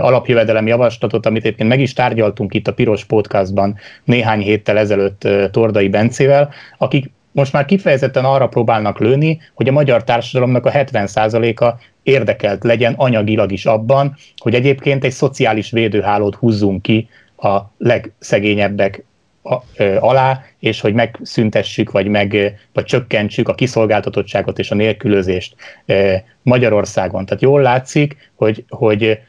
alapjövedelem 0.00 0.66
javaslatot, 0.66 1.26
amit 1.26 1.44
egyébként 1.44 1.68
meg 1.68 1.80
is 1.80 1.92
tárgyaltunk 1.92 2.54
itt 2.54 2.68
a 2.68 2.72
Piros 2.72 3.04
Podcastban 3.04 3.78
néhány 4.04 4.40
héttel 4.40 4.78
ezelőtt 4.78 5.28
Tordai 5.50 5.88
Bencével, 5.88 6.50
akik 6.78 7.10
most 7.32 7.52
már 7.52 7.64
kifejezetten 7.64 8.24
arra 8.24 8.48
próbálnak 8.48 8.98
lőni, 8.98 9.40
hogy 9.54 9.68
a 9.68 9.72
magyar 9.72 10.04
társadalomnak 10.04 10.66
a 10.66 10.70
70%-a 10.70 11.74
érdekelt 12.02 12.64
legyen 12.64 12.94
anyagilag 12.96 13.52
is 13.52 13.66
abban, 13.66 14.16
hogy 14.36 14.54
egyébként 14.54 15.04
egy 15.04 15.12
szociális 15.12 15.70
védőhálót 15.70 16.34
húzzunk 16.34 16.82
ki 16.82 17.08
a 17.36 17.58
legszegényebbek 17.78 19.04
alá, 20.00 20.42
és 20.58 20.80
hogy 20.80 20.94
megszüntessük, 20.94 21.90
vagy, 21.90 22.06
meg, 22.06 22.58
vagy 22.72 22.84
csökkentsük 22.84 23.48
a 23.48 23.54
kiszolgáltatottságot 23.54 24.58
és 24.58 24.70
a 24.70 24.74
nélkülözést 24.74 25.54
Magyarországon. 26.42 27.26
Tehát 27.26 27.42
jól 27.42 27.62
látszik, 27.62 28.30
hogy, 28.34 28.64
hogy 28.68 29.20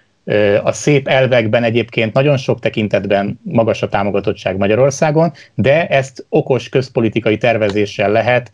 a 0.63 0.71
szép 0.71 1.07
elvekben 1.07 1.63
egyébként 1.63 2.13
nagyon 2.13 2.37
sok 2.37 2.59
tekintetben 2.59 3.39
magas 3.43 3.81
a 3.81 3.89
támogatottság 3.89 4.57
Magyarországon, 4.57 5.31
de 5.55 5.87
ezt 5.87 6.25
okos 6.29 6.69
közpolitikai 6.69 7.37
tervezéssel 7.37 8.11
lehet 8.11 8.51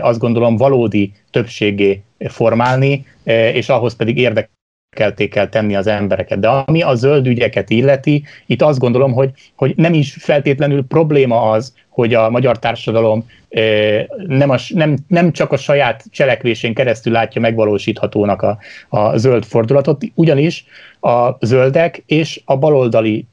azt 0.00 0.18
gondolom 0.18 0.56
valódi 0.56 1.12
többségé 1.30 2.02
formálni, 2.18 3.06
és 3.52 3.68
ahhoz 3.68 3.96
pedig 3.96 4.18
érdek 4.18 4.50
kelté 4.90 5.28
kell 5.28 5.48
tenni 5.48 5.76
az 5.76 5.86
embereket. 5.86 6.38
De 6.38 6.48
ami 6.48 6.82
a 6.82 6.94
zöld 6.94 7.26
ügyeket 7.26 7.70
illeti, 7.70 8.24
itt 8.46 8.62
azt 8.62 8.78
gondolom, 8.78 9.12
hogy, 9.12 9.30
hogy 9.54 9.72
nem 9.76 9.94
is 9.94 10.16
feltétlenül 10.18 10.86
probléma 10.86 11.50
az, 11.50 11.74
hogy 11.88 12.14
a 12.14 12.30
magyar 12.30 12.58
társadalom 12.58 13.26
nem, 14.26 14.50
a, 14.50 14.56
nem, 14.68 14.96
nem 15.08 15.32
csak 15.32 15.52
a 15.52 15.56
saját 15.56 16.04
cselekvésén 16.10 16.74
keresztül 16.74 17.12
látja 17.12 17.40
megvalósíthatónak 17.40 18.42
a, 18.42 18.58
a 18.88 19.16
zöld 19.16 19.44
fordulatot, 19.44 20.04
ugyanis 20.14 20.64
a 21.00 21.46
zöldek 21.46 22.02
és 22.06 22.40
a 22.44 22.56
baloldali 22.56 23.26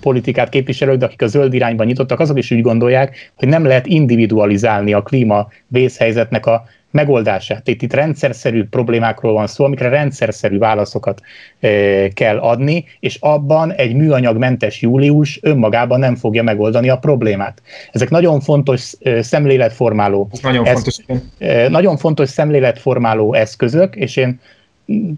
politikát 0.00 0.48
képviselők, 0.48 1.02
akik 1.02 1.22
a 1.22 1.26
zöld 1.26 1.54
irányban 1.54 1.86
nyitottak, 1.86 2.20
azok 2.20 2.38
is 2.38 2.50
úgy 2.50 2.60
gondolják, 2.60 3.32
hogy 3.34 3.48
nem 3.48 3.64
lehet 3.64 3.86
individualizálni 3.86 4.92
a 4.92 5.02
klíma 5.02 5.48
vészhelyzetnek 5.66 6.46
a 6.46 6.64
megoldását. 6.92 7.68
Itt, 7.68 7.82
itt 7.82 7.92
rendszerszerű 7.92 8.64
problémákról 8.64 9.32
van 9.32 9.46
szó, 9.46 9.64
amikre 9.64 9.88
rendszerszerű 9.88 10.58
válaszokat 10.58 11.20
e, 11.60 12.08
kell 12.08 12.38
adni, 12.38 12.84
és 13.00 13.16
abban 13.20 13.72
egy 13.72 13.94
műanyagmentes 13.94 14.80
július 14.80 15.38
önmagában 15.42 15.98
nem 15.98 16.16
fogja 16.16 16.42
megoldani 16.42 16.88
a 16.88 16.98
problémát. 16.98 17.62
Ezek 17.92 18.10
nagyon 18.10 18.40
fontos 18.40 18.92
e, 19.00 19.22
szemléletformáló 19.22 20.30
nagyon, 20.42 20.66
esz, 20.66 20.72
fontos. 20.72 20.98
E, 21.38 21.68
nagyon 21.68 21.96
fontos 21.96 22.28
szemléletformáló 22.28 23.34
eszközök, 23.34 23.96
és 23.96 24.16
én 24.16 24.40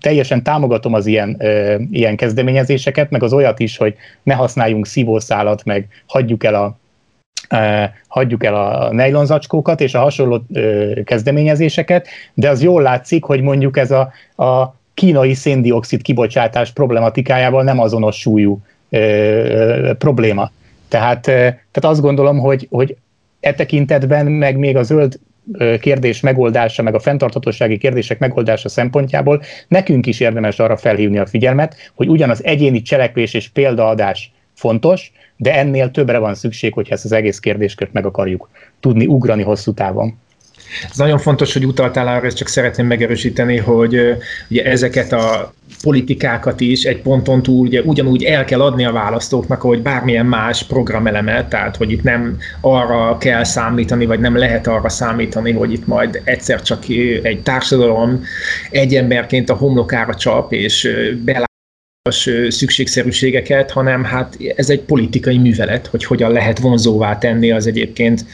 teljesen 0.01 0.43
támogatom 0.43 0.95
az 0.95 1.07
ilyen, 1.07 1.37
e, 1.39 1.79
ilyen 1.91 2.17
kezdeményezéseket, 2.17 3.11
meg 3.11 3.23
az 3.23 3.33
olyat 3.33 3.61
is, 3.61 3.77
hogy 3.77 3.95
ne 4.23 4.35
használjunk 4.35 4.87
szívószálat, 4.87 5.65
meg 5.65 5.89
hagyjuk 6.07 6.45
el 6.45 6.55
a 6.55 6.83
hagyjuk 8.09 8.45
el 8.45 8.55
a 8.55 8.93
nejlonzacskókat 8.93 9.81
és 9.81 9.95
a 9.95 10.01
hasonló 10.01 10.43
kezdeményezéseket, 11.05 12.07
de 12.35 12.49
az 12.49 12.63
jól 12.63 12.83
látszik, 12.83 13.25
hogy 13.25 13.41
mondjuk 13.41 13.77
ez 13.77 13.91
a, 13.91 14.13
a 14.45 14.75
kínai 14.95 15.35
széndiokszid 15.35 16.03
kibocsátás 16.03 16.73
problematikájával 16.73 17.63
nem 17.63 17.81
azonos 17.81 18.17
súlyú 18.17 18.61
probléma. 19.99 20.51
Tehát, 20.89 21.21
tehát 21.23 21.85
azt 21.85 22.01
gondolom, 22.01 22.39
hogy, 22.39 22.67
hogy 22.71 22.97
e 23.41 23.55
tekintetben 23.55 24.27
meg 24.27 24.57
még 24.57 24.77
a 24.77 24.83
zöld 24.83 25.19
kérdés 25.81 26.21
megoldása, 26.21 26.83
meg 26.83 26.95
a 26.95 26.99
fenntarthatósági 26.99 27.79
kérdések 27.79 28.19
megoldása 28.19 28.69
szempontjából 28.69 29.43
nekünk 29.69 30.07
is 30.07 30.21
érdemes 30.21 30.59
arra 30.59 30.77
felhívni 30.77 31.19
a 31.19 31.27
figyelmet, 31.27 31.77
hogy 31.95 32.09
ugyanaz 32.09 32.45
egyéni 32.45 32.83
cselekvés 32.83 33.35
és 33.35 33.49
példaadás 33.49 34.33
fontos, 34.55 35.13
de 35.37 35.55
ennél 35.59 35.91
többre 35.91 36.19
van 36.19 36.35
szükség, 36.35 36.73
hogyha 36.73 36.95
ezt 36.95 37.05
az 37.05 37.13
egész 37.13 37.39
kérdéskört 37.39 37.93
meg 37.93 38.07
akarjuk 38.07 38.49
tudni 38.81 39.07
ugrani 39.07 39.43
hosszú 39.43 39.73
távon. 39.73 40.19
Ez 40.91 40.97
nagyon 40.97 41.19
fontos, 41.19 41.53
hogy 41.53 41.67
utaltál 41.67 42.09
arra, 42.09 42.27
ezt 42.27 42.37
csak 42.37 42.49
szeretném 42.49 42.87
megerősíteni, 42.87 43.57
hogy 43.57 44.17
ugye 44.49 44.65
ezeket 44.65 45.13
a 45.13 45.53
politikákat 45.83 46.61
is 46.61 46.85
egy 46.85 47.01
ponton 47.01 47.43
túl 47.43 47.67
ugye, 47.67 47.83
ugyanúgy 47.83 48.25
el 48.25 48.45
kell 48.45 48.61
adni 48.61 48.85
a 48.85 48.93
választóknak, 48.93 49.65
ahogy 49.65 49.83
bármilyen 49.83 50.27
más 50.27 50.63
programelemet, 50.63 51.49
tehát 51.49 51.77
hogy 51.77 51.91
itt 51.91 52.03
nem 52.03 52.37
arra 52.61 53.19
kell 53.19 53.45
számítani, 53.45 54.07
vagy 54.07 54.21
nem 54.21 54.37
lehet 54.37 54.67
arra 54.67 54.89
számítani, 54.89 55.53
hogy 55.53 55.73
itt 55.73 55.87
majd 55.87 56.21
egyszer 56.25 56.63
csak 56.63 56.89
egy 57.23 57.41
társadalom 57.43 58.25
egy 58.71 58.95
emberként 58.95 59.51
a 59.51 59.55
homlokára 59.55 60.15
csap, 60.15 60.53
és 60.53 60.89
belá 61.25 61.45
szükségszerűségeket, 62.49 63.71
hanem 63.71 64.05
hát 64.05 64.37
ez 64.57 64.71
egy 64.71 64.81
politikai 64.81 65.39
művelet, 65.39 65.87
hogy 65.87 66.05
hogyan 66.05 66.33
lehet 66.33 66.59
vonzóvá 66.59 67.19
tenni 67.19 67.51
az 67.51 67.67
egyébként 67.67 68.25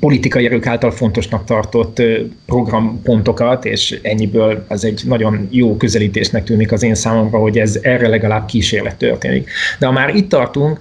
politikai 0.00 0.46
erők 0.46 0.66
által 0.66 0.90
fontosnak 0.90 1.44
tartott 1.44 2.02
programpontokat, 2.46 3.64
és 3.64 3.98
ennyiből 4.02 4.64
az 4.68 4.84
egy 4.84 5.02
nagyon 5.04 5.48
jó 5.50 5.76
közelítésnek 5.76 6.44
tűnik 6.44 6.72
az 6.72 6.82
én 6.82 6.94
számomra, 6.94 7.38
hogy 7.38 7.58
ez 7.58 7.78
erre 7.82 8.08
legalább 8.08 8.46
kísérlet 8.46 8.96
történik. 8.96 9.50
De 9.78 9.86
ha 9.86 9.92
már 9.92 10.14
itt 10.14 10.28
tartunk, 10.28 10.80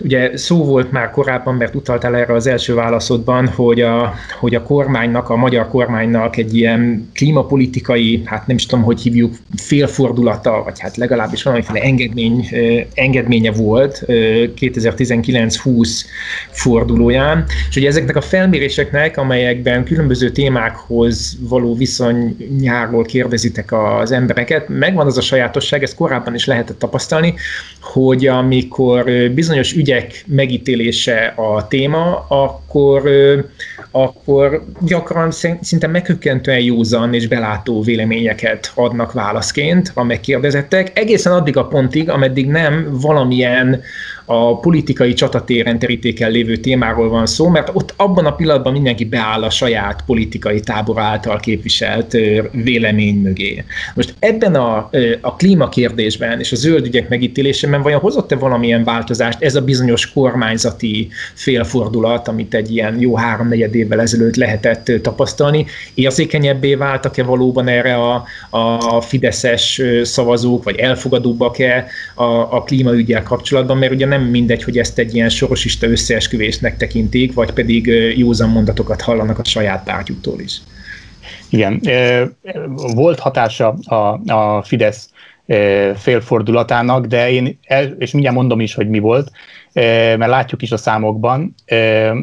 Ugye 0.00 0.36
szó 0.36 0.64
volt 0.64 0.92
már 0.92 1.10
korábban, 1.10 1.54
mert 1.54 1.74
utaltál 1.74 2.16
erre 2.16 2.34
az 2.34 2.46
első 2.46 2.74
válaszodban, 2.74 3.48
hogy 3.48 3.80
a, 3.80 4.14
hogy 4.40 4.54
a 4.54 4.62
kormánynak, 4.62 5.28
a 5.28 5.36
magyar 5.36 5.68
kormánynak 5.68 6.36
egy 6.36 6.56
ilyen 6.56 7.10
klímapolitikai, 7.14 8.22
hát 8.24 8.46
nem 8.46 8.56
is 8.56 8.66
tudom, 8.66 8.84
hogy 8.84 9.00
hívjuk, 9.00 9.34
félfordulata, 9.56 10.62
vagy 10.64 10.80
hát 10.80 10.96
legalábbis 10.96 11.42
valamiféle 11.42 11.80
engedmény, 11.80 12.48
engedménye 12.94 13.52
volt 13.52 14.04
2019-20 14.06 15.88
fordulóján, 16.50 17.44
és 17.68 17.76
ugye 17.76 17.88
ezeknek 17.88 18.16
a 18.16 18.20
felméréseknek, 18.20 19.16
amelyekben 19.16 19.84
különböző 19.84 20.30
témákhoz 20.30 21.38
való 21.40 21.74
viszonyáról 21.74 23.04
kérdezitek 23.04 23.72
az 23.72 24.12
embereket, 24.12 24.68
megvan 24.68 25.06
az 25.06 25.16
a 25.16 25.20
sajátosság, 25.20 25.82
ezt 25.82 25.94
korábban 25.94 26.34
is 26.34 26.46
lehetett 26.46 26.78
tapasztalni, 26.78 27.34
hogy 27.80 28.26
amikor 28.26 29.10
bizonyos 29.42 29.72
ügyek 29.72 30.24
megítélése 30.26 31.32
a 31.36 31.68
téma, 31.68 32.26
akkor, 32.28 33.02
akkor 33.90 34.64
gyakran 34.80 35.30
szinte 35.60 35.86
meghökkentően 35.86 36.60
józan 36.60 37.14
és 37.14 37.28
belátó 37.28 37.82
véleményeket 37.82 38.72
adnak 38.74 39.12
válaszként 39.12 39.90
a 39.94 40.02
megkérdezettek, 40.02 40.98
egészen 40.98 41.32
addig 41.32 41.56
a 41.56 41.66
pontig, 41.66 42.10
ameddig 42.10 42.46
nem 42.46 42.88
valamilyen 43.00 43.82
a 44.24 44.58
politikai 44.58 45.12
csatatéren 45.12 45.78
terítéken 45.78 46.30
lévő 46.30 46.56
témáról 46.56 47.08
van 47.08 47.26
szó, 47.26 47.48
mert 47.48 47.70
ott 47.72 47.94
abban 47.96 48.26
a 48.26 48.34
pillanatban 48.34 48.72
mindenki 48.72 49.04
beáll 49.04 49.42
a 49.42 49.50
saját 49.50 50.02
politikai 50.06 50.60
tábor 50.60 50.98
által 50.98 51.40
képviselt 51.40 52.16
vélemény 52.52 53.16
mögé. 53.16 53.64
Most 53.94 54.14
ebben 54.18 54.54
a, 54.54 54.90
a 55.20 55.36
klímakérdésben 55.36 56.38
és 56.38 56.52
a 56.52 56.56
zöld 56.56 56.86
ügyek 56.86 57.08
megítélésében 57.08 57.82
vajon 57.82 58.00
hozott-e 58.00 58.36
valamilyen 58.36 58.84
változást 58.84 59.42
ez 59.42 59.54
a 59.54 59.60
bizonyos 59.60 60.12
kormányzati 60.12 61.08
félfordulat, 61.34 62.28
amit 62.28 62.54
egy 62.54 62.70
ilyen 62.70 63.00
jó 63.00 63.16
háromnegyed 63.16 63.74
évvel 63.74 64.00
ezelőtt 64.00 64.36
lehetett 64.36 64.92
tapasztalni, 65.02 65.66
érzékenyebbé 65.94 66.74
váltak-e 66.74 67.22
valóban 67.22 67.68
erre 67.68 67.94
a, 67.94 68.24
a 68.50 69.00
fideszes 69.00 69.82
szavazók, 70.02 70.64
vagy 70.64 70.76
elfogadóbbak-e 70.76 71.86
a, 72.14 72.24
a 72.24 72.62
klímaügyel 72.62 73.22
kapcsolatban, 73.22 73.76
mert 73.76 73.92
ugye 73.92 74.06
nem 74.12 74.22
mindegy, 74.22 74.62
hogy 74.62 74.78
ezt 74.78 74.98
egy 74.98 75.14
ilyen 75.14 75.28
sorosista 75.28 75.86
összeesküvésnek 75.86 76.76
tekintik, 76.76 77.34
vagy 77.34 77.52
pedig 77.52 77.86
józan 78.16 78.48
mondatokat 78.48 79.00
hallanak 79.00 79.38
a 79.38 79.44
saját 79.44 79.84
pártjuktól 79.84 80.40
is. 80.40 80.60
Igen, 81.48 81.80
volt 82.94 83.18
hatása 83.18 83.68
a, 83.84 84.32
a 84.32 84.62
Fidesz 84.62 85.10
félfordulatának, 85.96 87.06
de 87.06 87.30
én, 87.30 87.58
és 87.98 88.10
mindjárt 88.12 88.36
mondom 88.36 88.60
is, 88.60 88.74
hogy 88.74 88.88
mi 88.88 88.98
volt, 88.98 89.30
mert 89.72 90.26
látjuk 90.26 90.62
is 90.62 90.72
a 90.72 90.76
számokban, 90.76 91.54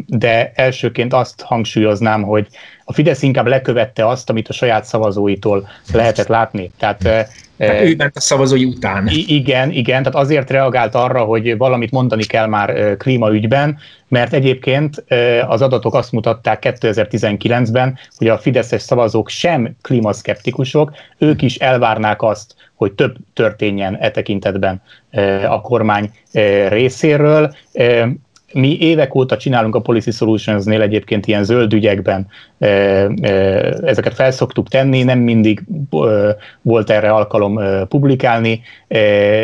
de 0.06 0.52
elsőként 0.56 1.14
azt 1.14 1.42
hangsúlyoznám, 1.42 2.22
hogy 2.22 2.48
a 2.90 2.94
Fidesz 2.94 3.22
inkább 3.22 3.48
lekövette 3.48 4.08
azt, 4.08 4.30
amit 4.30 4.48
a 4.48 4.54
saját 4.54 4.86
szavazóitól 4.86 5.68
lehetett 5.94 6.28
látni. 6.28 6.72
Tehát 6.78 7.28
tehát 7.58 7.84
ő 7.84 7.96
ment 7.98 8.16
a 8.16 8.20
szavazói 8.20 8.66
után. 8.66 9.08
Igen, 9.12 9.72
igen, 9.72 10.04
tehát 10.04 10.18
azért 10.20 10.50
reagált 10.50 10.96
arra, 10.96 11.24
hogy 11.24 11.58
valamit 11.58 11.92
mondani 11.92 12.24
kell 12.24 12.46
már 12.46 12.98
klímaügyben, 12.98 13.78
mert 14.08 14.34
egyébként 14.34 15.04
az 15.48 15.62
adatok 15.62 15.94
azt 15.94 16.12
mutatták 16.12 16.64
2019-ben, 16.80 17.98
hogy 18.18 18.28
a 18.28 18.38
fideszes 18.38 18.82
szavazók 18.82 19.30
sem 19.30 19.76
klímaszkeptikusok, 19.82 20.92
ők 21.18 21.42
is 21.42 21.56
elvárnák 21.56 22.22
azt, 22.22 22.56
hogy 22.76 22.92
több 22.92 23.16
történjen 23.34 23.96
e 23.96 24.12
tekintetben 24.12 24.82
a 25.50 25.62
kormány 25.62 26.12
részéről 26.68 27.56
mi 28.54 28.78
évek 28.80 29.16
óta 29.16 29.38
csinálunk 29.38 29.76
a 29.76 29.80
Policy 29.80 30.12
Solutions-nél 30.12 30.82
egyébként 30.82 31.28
ilyen 31.28 31.44
zöld 31.44 31.74
ügyekben, 31.74 32.28
ezeket 33.84 34.14
felszoktuk 34.14 34.68
tenni, 34.68 35.04
nem 35.04 35.20
mindig 35.20 35.64
volt 36.62 36.90
erre 36.90 37.10
alkalom 37.10 37.60
publikálni, 37.88 38.62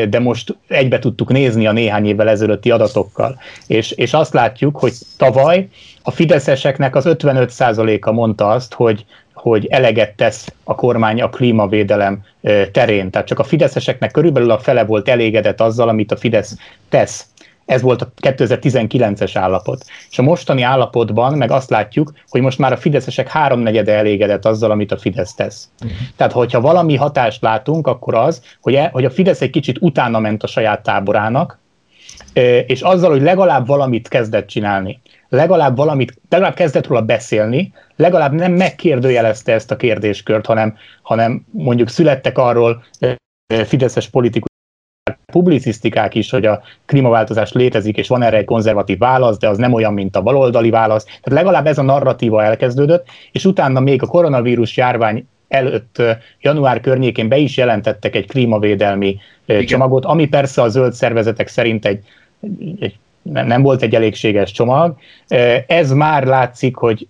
de 0.09 0.19
most 0.19 0.57
egybe 0.67 0.99
tudtuk 0.99 1.31
nézni 1.31 1.67
a 1.67 1.71
néhány 1.71 2.05
évvel 2.05 2.29
ezelőtti 2.29 2.71
adatokkal. 2.71 3.37
És, 3.67 3.91
és 3.91 4.13
azt 4.13 4.33
látjuk, 4.33 4.77
hogy 4.77 4.93
tavaly 5.17 5.67
a 6.03 6.11
fideszeseknek 6.11 6.95
az 6.95 7.05
55%-a 7.07 8.11
mondta 8.11 8.49
azt, 8.49 8.73
hogy, 8.73 9.05
hogy 9.33 9.65
eleget 9.65 10.15
tesz 10.15 10.53
a 10.63 10.75
kormány 10.75 11.21
a 11.21 11.29
klímavédelem 11.29 12.23
terén. 12.71 13.09
Tehát 13.09 13.27
csak 13.27 13.39
a 13.39 13.43
fideszeseknek 13.43 14.11
körülbelül 14.11 14.51
a 14.51 14.59
fele 14.59 14.83
volt 14.85 15.09
elégedett 15.09 15.61
azzal, 15.61 15.89
amit 15.89 16.11
a 16.11 16.17
Fidesz 16.17 16.57
tesz 16.89 17.25
ez 17.65 17.81
volt 17.81 18.01
a 18.01 18.11
2019-es 18.21 19.31
állapot. 19.33 19.85
És 20.09 20.19
a 20.19 20.21
mostani 20.21 20.61
állapotban 20.61 21.37
meg 21.37 21.51
azt 21.51 21.69
látjuk, 21.69 22.13
hogy 22.27 22.41
most 22.41 22.59
már 22.59 22.71
a 22.71 22.77
fideszesek 22.77 23.27
háromnegyede 23.27 23.93
elégedett 23.93 24.45
azzal, 24.45 24.71
amit 24.71 24.91
a 24.91 24.97
Fidesz 24.97 25.33
tesz. 25.33 25.69
Uh-huh. 25.83 25.97
Tehát, 26.15 26.33
hogyha 26.33 26.61
valami 26.61 26.95
hatást 26.95 27.41
látunk, 27.41 27.87
akkor 27.87 28.15
az, 28.15 28.41
hogy, 28.61 28.75
e, 28.75 28.89
hogy 28.91 29.05
a 29.05 29.09
Fidesz 29.09 29.41
egy 29.41 29.49
kicsit 29.49 29.77
utána 29.79 30.19
ment 30.19 30.43
a 30.43 30.47
saját 30.47 30.83
táborának, 30.83 31.59
és 32.65 32.81
azzal, 32.81 33.09
hogy 33.09 33.21
legalább 33.21 33.67
valamit 33.67 34.07
kezdett 34.07 34.47
csinálni, 34.47 35.01
legalább 35.29 35.75
valamit, 35.75 36.21
legalább 36.29 36.53
kezdett 36.53 36.87
róla 36.87 37.01
beszélni, 37.01 37.73
legalább 37.95 38.33
nem 38.33 38.51
megkérdőjelezte 38.51 39.53
ezt 39.53 39.71
a 39.71 39.75
kérdéskört, 39.75 40.45
hanem, 40.45 40.75
hanem 41.01 41.45
mondjuk 41.51 41.89
születtek 41.89 42.37
arról 42.37 42.83
fideszes 43.65 44.09
politikus 44.09 44.49
publicisztikák 45.25 46.15
is, 46.15 46.29
hogy 46.29 46.45
a 46.45 46.61
klímaváltozás 46.85 47.51
létezik, 47.51 47.97
és 47.97 48.07
van 48.07 48.21
erre 48.21 48.37
egy 48.37 48.45
konzervatív 48.45 48.97
válasz, 48.97 49.37
de 49.37 49.49
az 49.49 49.57
nem 49.57 49.73
olyan, 49.73 49.93
mint 49.93 50.15
a 50.15 50.21
baloldali 50.21 50.69
válasz. 50.69 51.03
Tehát 51.03 51.23
legalább 51.25 51.67
ez 51.67 51.77
a 51.77 51.81
narratíva 51.81 52.43
elkezdődött, 52.43 53.07
és 53.31 53.45
utána 53.45 53.79
még 53.79 54.01
a 54.01 54.07
koronavírus 54.07 54.77
járvány 54.77 55.27
előtt 55.47 56.01
január 56.41 56.79
környékén 56.79 57.27
be 57.27 57.37
is 57.37 57.57
jelentettek 57.57 58.15
egy 58.15 58.27
klímavédelmi 58.27 59.17
Igen. 59.45 59.65
csomagot, 59.65 60.05
ami 60.05 60.27
persze 60.27 60.61
a 60.61 60.69
zöld 60.69 60.93
szervezetek 60.93 61.47
szerint 61.47 61.85
egy, 61.85 62.03
egy 62.79 62.95
nem 63.21 63.61
volt 63.61 63.81
egy 63.81 63.95
elégséges 63.95 64.51
csomag. 64.51 64.97
Ez 65.67 65.91
már 65.91 66.23
látszik, 66.23 66.75
hogy 66.75 67.07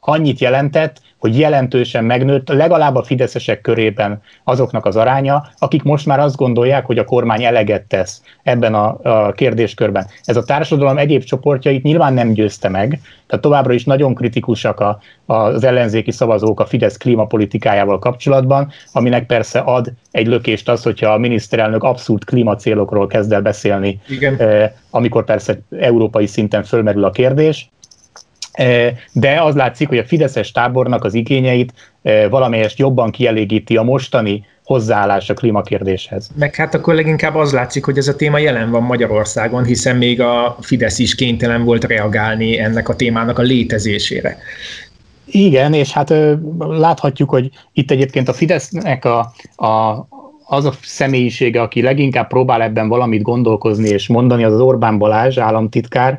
annyit 0.00 0.38
jelentett, 0.38 1.00
hogy 1.18 1.38
jelentősen 1.38 2.04
megnőtt 2.04 2.48
legalább 2.48 2.94
a 2.94 3.02
fideszesek 3.02 3.60
körében 3.60 4.20
azoknak 4.44 4.86
az 4.86 4.96
aránya, 4.96 5.46
akik 5.58 5.82
most 5.82 6.06
már 6.06 6.20
azt 6.20 6.36
gondolják, 6.36 6.86
hogy 6.86 6.98
a 6.98 7.04
kormány 7.04 7.44
eleget 7.44 7.82
tesz 7.82 8.22
ebben 8.42 8.74
a, 8.74 8.98
a 9.02 9.32
kérdéskörben. 9.32 10.06
Ez 10.24 10.36
a 10.36 10.44
társadalom 10.44 10.98
egyéb 10.98 11.24
csoportjait 11.24 11.82
nyilván 11.82 12.14
nem 12.14 12.32
győzte 12.32 12.68
meg, 12.68 13.00
tehát 13.26 13.44
továbbra 13.44 13.72
is 13.72 13.84
nagyon 13.84 14.14
kritikusak 14.14 14.80
a, 14.80 14.98
az 15.26 15.64
ellenzéki 15.64 16.10
szavazók 16.10 16.60
a 16.60 16.66
Fidesz 16.66 16.96
klímapolitikájával 16.96 17.98
kapcsolatban, 17.98 18.70
aminek 18.92 19.26
persze 19.26 19.58
ad 19.58 19.92
egy 20.10 20.26
lökést 20.26 20.68
az, 20.68 20.82
hogyha 20.82 21.12
a 21.12 21.18
miniszterelnök 21.18 21.82
abszolút 21.82 22.24
klímacélokról 22.24 23.06
kezd 23.06 23.32
el 23.32 23.42
beszélni, 23.42 24.00
Igen. 24.08 24.36
Eh, 24.36 24.70
amikor 24.90 25.24
persze 25.24 25.58
európai 25.78 26.26
szinten 26.26 26.62
fölmerül 26.62 27.04
a 27.04 27.10
kérdés 27.10 27.70
de 29.12 29.42
az 29.42 29.54
látszik, 29.54 29.88
hogy 29.88 29.98
a 29.98 30.04
Fideszes 30.04 30.50
tábornak 30.50 31.04
az 31.04 31.14
igényeit 31.14 31.72
valamelyest 32.30 32.78
jobban 32.78 33.10
kielégíti 33.10 33.76
a 33.76 33.82
mostani 33.82 34.44
hozzáállás 34.64 35.30
a 35.30 35.34
klímakérdéshez. 35.34 36.30
Meg 36.34 36.54
hát 36.54 36.74
akkor 36.74 36.94
leginkább 36.94 37.34
az 37.34 37.52
látszik, 37.52 37.84
hogy 37.84 37.98
ez 37.98 38.08
a 38.08 38.16
téma 38.16 38.38
jelen 38.38 38.70
van 38.70 38.82
Magyarországon, 38.82 39.64
hiszen 39.64 39.96
még 39.96 40.20
a 40.20 40.56
Fidesz 40.60 40.98
is 40.98 41.14
kénytelen 41.14 41.64
volt 41.64 41.84
reagálni 41.84 42.58
ennek 42.58 42.88
a 42.88 42.96
témának 42.96 43.38
a 43.38 43.42
létezésére. 43.42 44.38
Igen, 45.26 45.72
és 45.72 45.92
hát 45.92 46.14
láthatjuk, 46.58 47.30
hogy 47.30 47.50
itt 47.72 47.90
egyébként 47.90 48.28
a 48.28 48.32
Fidesznek 48.32 49.04
a, 49.04 49.32
a, 49.66 50.06
az 50.46 50.64
a 50.64 50.72
személyisége, 50.82 51.60
aki 51.60 51.82
leginkább 51.82 52.28
próbál 52.28 52.62
ebben 52.62 52.88
valamit 52.88 53.22
gondolkozni 53.22 53.88
és 53.88 54.08
mondani, 54.08 54.44
az 54.44 54.52
az 54.52 54.60
Orbán 54.60 54.98
Balázs 54.98 55.38
államtitkár, 55.38 56.18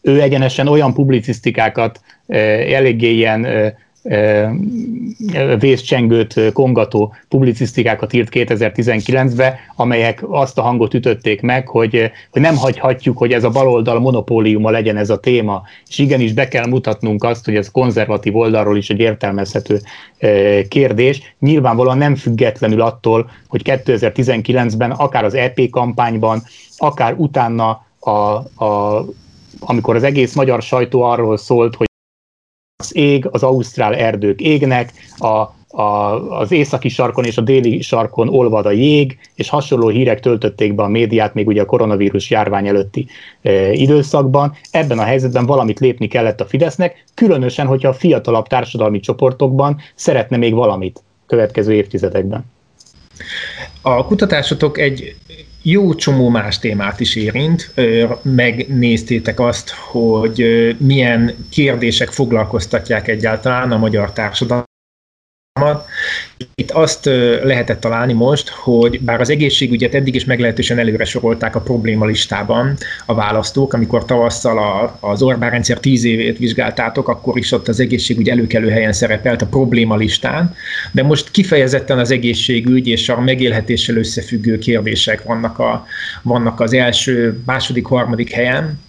ő 0.00 0.20
egyenesen 0.20 0.66
olyan 0.66 0.94
publicisztikákat 0.94 2.00
eléggé 2.26 3.12
ilyen 3.12 3.46
vészcsengőt 5.58 6.52
kongató 6.52 7.14
publicisztikákat 7.28 8.12
írt 8.12 8.28
2019-ben, 8.32 9.54
amelyek 9.76 10.24
azt 10.28 10.58
a 10.58 10.62
hangot 10.62 10.94
ütötték 10.94 11.40
meg, 11.40 11.68
hogy, 11.68 12.10
hogy 12.30 12.42
nem 12.42 12.56
hagyhatjuk, 12.56 13.18
hogy 13.18 13.32
ez 13.32 13.44
a 13.44 13.50
baloldal 13.50 14.00
monopóliuma 14.00 14.70
legyen 14.70 14.96
ez 14.96 15.10
a 15.10 15.20
téma, 15.20 15.62
és 15.88 15.98
igenis 15.98 16.32
be 16.32 16.48
kell 16.48 16.66
mutatnunk 16.66 17.24
azt, 17.24 17.44
hogy 17.44 17.56
ez 17.56 17.70
konzervatív 17.70 18.36
oldalról 18.36 18.76
is 18.76 18.90
egy 18.90 19.00
értelmezhető 19.00 19.80
kérdés, 20.68 21.34
nyilvánvalóan 21.38 21.98
nem 21.98 22.14
függetlenül 22.14 22.80
attól, 22.80 23.30
hogy 23.48 23.62
2019-ben 23.64 24.90
akár 24.90 25.24
az 25.24 25.34
EP 25.34 25.70
kampányban, 25.70 26.42
akár 26.76 27.14
utána 27.16 27.86
a, 27.98 28.10
a 28.64 29.04
amikor 29.60 29.96
az 29.96 30.02
egész 30.02 30.34
magyar 30.34 30.62
sajtó 30.62 31.02
arról 31.02 31.36
szólt, 31.36 31.76
hogy 31.76 31.86
az 32.82 32.96
ég, 32.96 33.28
az 33.30 33.42
ausztrál 33.42 33.94
erdők 33.94 34.40
égnek, 34.40 34.92
a, 35.16 35.26
a, 35.80 36.38
az 36.38 36.52
északi 36.52 36.88
sarkon 36.88 37.24
és 37.24 37.36
a 37.36 37.42
déli 37.42 37.80
sarkon 37.80 38.28
olvad 38.28 38.66
a 38.66 38.70
jég, 38.70 39.18
és 39.34 39.48
hasonló 39.48 39.88
hírek 39.88 40.20
töltötték 40.20 40.74
be 40.74 40.82
a 40.82 40.88
médiát 40.88 41.34
még 41.34 41.46
ugye 41.46 41.62
a 41.62 41.64
koronavírus 41.64 42.30
járvány 42.30 42.66
előtti 42.66 43.06
e, 43.42 43.72
időszakban. 43.72 44.56
Ebben 44.70 44.98
a 44.98 45.02
helyzetben 45.02 45.46
valamit 45.46 45.80
lépni 45.80 46.06
kellett 46.06 46.40
a 46.40 46.46
Fidesznek, 46.46 47.04
különösen, 47.14 47.66
hogyha 47.66 47.88
a 47.88 47.94
fiatalabb 47.94 48.46
társadalmi 48.46 49.00
csoportokban 49.00 49.80
szeretne 49.94 50.36
még 50.36 50.54
valamit 50.54 51.02
következő 51.26 51.72
évtizedekben. 51.72 52.44
A 53.82 54.04
kutatásotok 54.04 54.78
egy 54.78 55.16
jó 55.62 55.94
csomó 55.94 56.28
más 56.28 56.58
témát 56.58 57.00
is 57.00 57.14
érint. 57.14 57.74
Megnéztétek 58.22 59.40
azt, 59.40 59.70
hogy 59.70 60.44
milyen 60.78 61.34
kérdések 61.50 62.10
foglalkoztatják 62.10 63.08
egyáltalán 63.08 63.72
a 63.72 63.78
magyar 63.78 64.12
társadalmat, 64.12 64.67
itt 66.54 66.70
azt 66.70 67.04
lehetett 67.42 67.80
találni 67.80 68.12
most, 68.12 68.48
hogy 68.48 69.00
bár 69.00 69.20
az 69.20 69.30
egészségügyet 69.30 69.94
eddig 69.94 70.14
is 70.14 70.24
meglehetősen 70.24 70.78
előre 70.78 71.04
sorolták 71.04 71.56
a 71.56 71.60
probléma 71.60 72.04
listában 72.04 72.76
a 73.06 73.14
választók, 73.14 73.72
amikor 73.72 74.04
tavasszal 74.04 74.58
a, 74.58 74.98
az 75.00 75.22
Orbán 75.22 75.50
rendszer 75.50 75.78
tíz 75.78 76.04
évét 76.04 76.38
vizsgáltátok, 76.38 77.08
akkor 77.08 77.38
is 77.38 77.52
ott 77.52 77.68
az 77.68 77.80
egészségügy 77.80 78.28
előkelő 78.28 78.70
helyen 78.70 78.92
szerepelt 78.92 79.42
a 79.42 79.46
probléma 79.46 79.96
listán, 79.96 80.54
de 80.92 81.02
most 81.02 81.30
kifejezetten 81.30 81.98
az 81.98 82.10
egészségügy 82.10 82.86
és 82.86 83.08
a 83.08 83.20
megélhetéssel 83.20 83.96
összefüggő 83.96 84.58
kérdések 84.58 85.22
vannak, 85.22 85.58
a, 85.58 85.86
vannak 86.22 86.60
az 86.60 86.72
első, 86.72 87.42
második, 87.46 87.86
harmadik 87.86 88.30
helyen, 88.30 88.80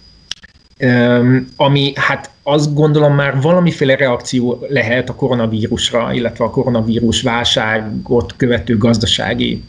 ami 1.56 1.92
hát 1.94 2.29
azt 2.50 2.74
gondolom 2.74 3.14
már 3.14 3.40
valamiféle 3.40 3.96
reakció 3.96 4.66
lehet 4.68 5.08
a 5.08 5.14
koronavírusra, 5.14 6.12
illetve 6.12 6.44
a 6.44 6.50
koronavírus 6.50 7.22
válságot 7.22 8.34
követő 8.36 8.78
gazdasági 8.78 9.64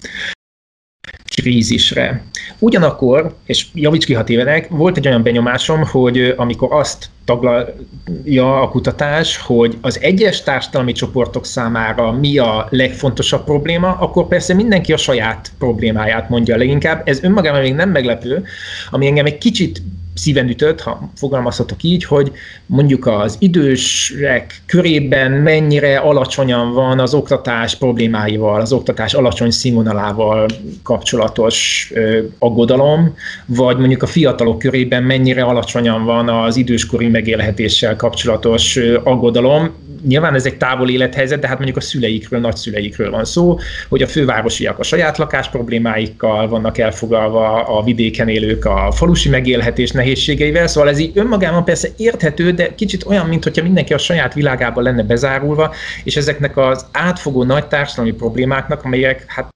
krízisre. 1.35 2.23
Ugyanakkor, 2.59 3.35
és 3.45 3.67
javíts 3.73 4.05
ki, 4.05 4.13
ha 4.13 4.23
tévedek, 4.23 4.69
volt 4.69 4.97
egy 4.97 5.07
olyan 5.07 5.23
benyomásom, 5.23 5.83
hogy 5.83 6.33
amikor 6.37 6.73
azt 6.73 7.09
taglalja 7.25 8.61
a 8.61 8.69
kutatás, 8.69 9.37
hogy 9.37 9.77
az 9.81 9.99
egyes 10.01 10.43
társadalmi 10.43 10.91
csoportok 10.91 11.45
számára 11.45 12.11
mi 12.11 12.37
a 12.37 12.67
legfontosabb 12.69 13.43
probléma, 13.43 13.91
akkor 13.99 14.27
persze 14.27 14.53
mindenki 14.53 14.93
a 14.93 14.97
saját 14.97 15.51
problémáját 15.57 16.29
mondja 16.29 16.57
leginkább. 16.57 17.01
Ez 17.07 17.23
önmagában 17.23 17.61
még 17.61 17.73
nem 17.73 17.89
meglepő, 17.89 18.43
ami 18.89 19.07
engem 19.07 19.25
egy 19.25 19.37
kicsit 19.37 19.81
szíven 20.13 20.49
ütött, 20.49 20.81
ha 20.81 21.11
fogalmazhatok 21.15 21.83
így, 21.83 22.03
hogy 22.03 22.31
mondjuk 22.65 23.07
az 23.07 23.35
idősek 23.39 24.61
körében 24.65 25.31
mennyire 25.31 25.97
alacsonyan 25.97 26.73
van 26.73 26.99
az 26.99 27.13
oktatás 27.13 27.75
problémáival, 27.75 28.61
az 28.61 28.71
oktatás 28.71 29.13
alacsony 29.13 29.51
színvonalával 29.51 30.45
kapcsolatos 30.83 31.89
ö, 31.93 32.19
aggodalom, 32.39 33.15
vagy 33.45 33.77
mondjuk 33.77 34.03
a 34.03 34.07
fiatalok 34.07 34.59
körében 34.59 35.03
mennyire 35.03 35.43
alacsonyan 35.43 36.05
van 36.05 36.29
az 36.29 36.57
időskori 36.57 37.07
megélhetéssel 37.07 37.95
kapcsolatos 37.95 38.75
ö, 38.75 38.99
aggodalom. 39.03 39.71
nyilván 40.07 40.33
ez 40.33 40.45
egy 40.45 40.57
távol 40.57 40.89
élethelyzet, 40.89 41.39
de 41.39 41.47
hát 41.47 41.55
mondjuk 41.57 41.77
a 41.77 41.81
szüleikről, 41.81 42.39
nagyszüleikről 42.39 43.11
van 43.11 43.25
szó, 43.25 43.59
hogy 43.89 44.01
a 44.01 44.07
fővárosiak 44.07 44.79
a 44.79 44.83
saját 44.83 45.17
lakás 45.17 45.49
problémáikkal 45.49 46.47
vannak 46.47 46.77
elfogalva, 46.77 47.63
a 47.63 47.83
vidéken 47.83 48.27
élők 48.27 48.65
a 48.65 48.91
falusi 48.91 49.29
megélhetés 49.29 49.91
nehézségeivel, 50.01 50.67
szóval 50.67 50.89
ez 50.89 50.99
így 50.99 51.17
önmagában 51.17 51.63
persze 51.63 51.87
érthető, 51.97 52.51
de 52.51 52.75
kicsit 52.75 53.05
olyan, 53.05 53.27
mintha 53.27 53.63
mindenki 53.63 53.93
a 53.93 53.97
saját 53.97 54.33
világában 54.33 54.83
lenne 54.83 55.03
bezárulva, 55.03 55.73
és 56.03 56.15
ezeknek 56.15 56.57
az 56.57 56.85
átfogó 56.91 57.43
nagy 57.43 57.67
társadalmi 57.67 58.11
problémáknak, 58.11 58.83
amelyek 58.83 59.23
hát 59.27 59.49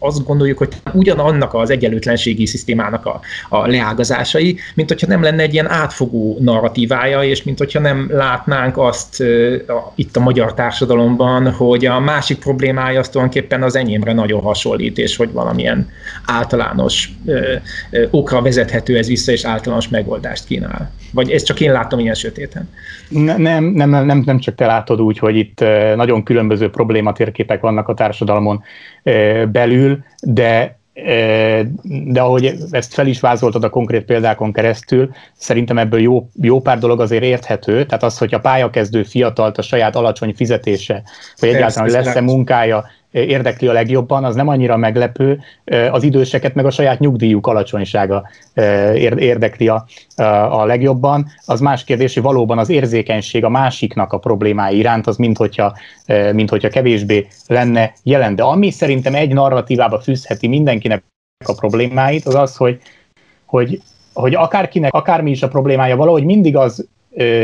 azt 0.00 0.24
gondoljuk, 0.24 0.58
hogy 0.58 0.68
ugyanannak 0.92 1.54
az 1.54 1.70
egyenlőtlenségi 1.70 2.46
szisztémának 2.46 3.06
a, 3.06 3.20
a 3.48 3.66
leágazásai, 3.66 4.56
mint 4.74 4.88
hogyha 4.88 5.06
nem 5.06 5.22
lenne 5.22 5.42
egy 5.42 5.52
ilyen 5.52 5.70
átfogó 5.70 6.36
narratívája, 6.40 7.22
és 7.22 7.42
mint 7.42 7.58
hogyha 7.58 7.80
nem 7.80 8.06
látnánk 8.10 8.78
azt 8.78 9.20
a, 9.68 9.92
itt 9.94 10.16
a 10.16 10.20
magyar 10.20 10.54
társadalomban, 10.54 11.50
hogy 11.50 11.86
a 11.86 12.00
másik 12.00 12.38
problémája 12.38 12.98
az 12.98 13.08
tulajdonképpen 13.08 13.62
az 13.62 13.76
enyémre 13.76 14.12
nagyon 14.12 14.40
hasonlít, 14.40 14.98
és 14.98 15.16
hogy 15.16 15.32
valamilyen 15.32 15.88
általános 16.26 17.10
uh, 17.24 17.36
uh, 17.92 18.08
okra 18.10 18.42
vezethető 18.42 18.96
ez 18.96 19.06
vissza, 19.06 19.32
és 19.32 19.44
általános 19.44 19.88
megoldást 19.88 20.44
kínál. 20.44 20.90
Vagy 21.12 21.30
ezt 21.30 21.46
csak 21.46 21.60
én 21.60 21.72
látom 21.72 21.98
ilyen 21.98 22.14
sötéten? 22.14 22.68
Nem, 23.08 23.40
nem, 23.40 23.64
nem, 23.64 23.90
nem, 23.90 24.22
nem 24.26 24.38
csak 24.38 24.54
te 24.54 24.66
látod 24.66 25.00
úgy, 25.00 25.18
hogy 25.18 25.36
itt 25.36 25.64
nagyon 25.96 26.22
különböző 26.22 26.70
problématérképek 26.70 27.60
vannak 27.60 27.88
a 27.88 27.94
társadalmon 27.94 28.62
belül, 29.52 29.83
de 30.20 30.76
de 32.04 32.20
ahogy 32.20 32.54
ezt 32.70 32.94
fel 32.94 33.06
is 33.06 33.20
vázoltad 33.20 33.64
a 33.64 33.70
konkrét 33.70 34.04
példákon 34.04 34.52
keresztül, 34.52 35.10
szerintem 35.36 35.78
ebből 35.78 36.00
jó, 36.00 36.28
jó 36.40 36.60
pár 36.60 36.78
dolog 36.78 37.00
azért 37.00 37.22
érthető, 37.22 37.86
tehát 37.86 38.02
az, 38.02 38.18
hogy 38.18 38.34
a 38.34 38.40
pályakezdő 38.40 39.02
fiatalt 39.02 39.58
a 39.58 39.62
saját 39.62 39.96
alacsony 39.96 40.34
fizetése, 40.34 41.02
vagy 41.38 41.48
egyáltalán 41.48 41.90
lesz-e 41.90 42.20
munkája, 42.20 42.84
érdekli 43.14 43.68
a 43.68 43.72
legjobban, 43.72 44.24
az 44.24 44.34
nem 44.34 44.48
annyira 44.48 44.76
meglepő, 44.76 45.40
az 45.90 46.02
időseket 46.02 46.54
meg 46.54 46.66
a 46.66 46.70
saját 46.70 46.98
nyugdíjuk 46.98 47.46
alacsonysága 47.46 48.28
érdekli 49.16 49.68
a, 49.68 49.86
a 50.50 50.64
legjobban. 50.64 51.26
Az 51.46 51.60
más 51.60 51.84
kérdés, 51.84 52.14
hogy 52.14 52.22
valóban 52.22 52.58
az 52.58 52.68
érzékenység 52.68 53.44
a 53.44 53.48
másiknak 53.48 54.12
a 54.12 54.18
problémái 54.18 54.78
iránt, 54.78 55.06
az 55.06 55.16
mint 55.16 55.36
hogyha, 55.36 55.76
mint 56.32 56.50
hogyha 56.50 56.68
kevésbé 56.68 57.26
lenne 57.46 57.92
jelen. 58.02 58.36
De 58.36 58.42
ami 58.42 58.70
szerintem 58.70 59.14
egy 59.14 59.32
narratívába 59.32 60.00
fűzheti 60.00 60.48
mindenkinek 60.48 61.02
a 61.46 61.54
problémáit, 61.54 62.24
az 62.26 62.34
az, 62.34 62.56
hogy, 62.56 62.80
hogy, 63.44 63.80
hogy 64.12 64.34
akárkinek, 64.34 64.92
akármi 64.92 65.30
is 65.30 65.42
a 65.42 65.48
problémája, 65.48 65.96
valahogy 65.96 66.24
mindig 66.24 66.56
az 66.56 66.88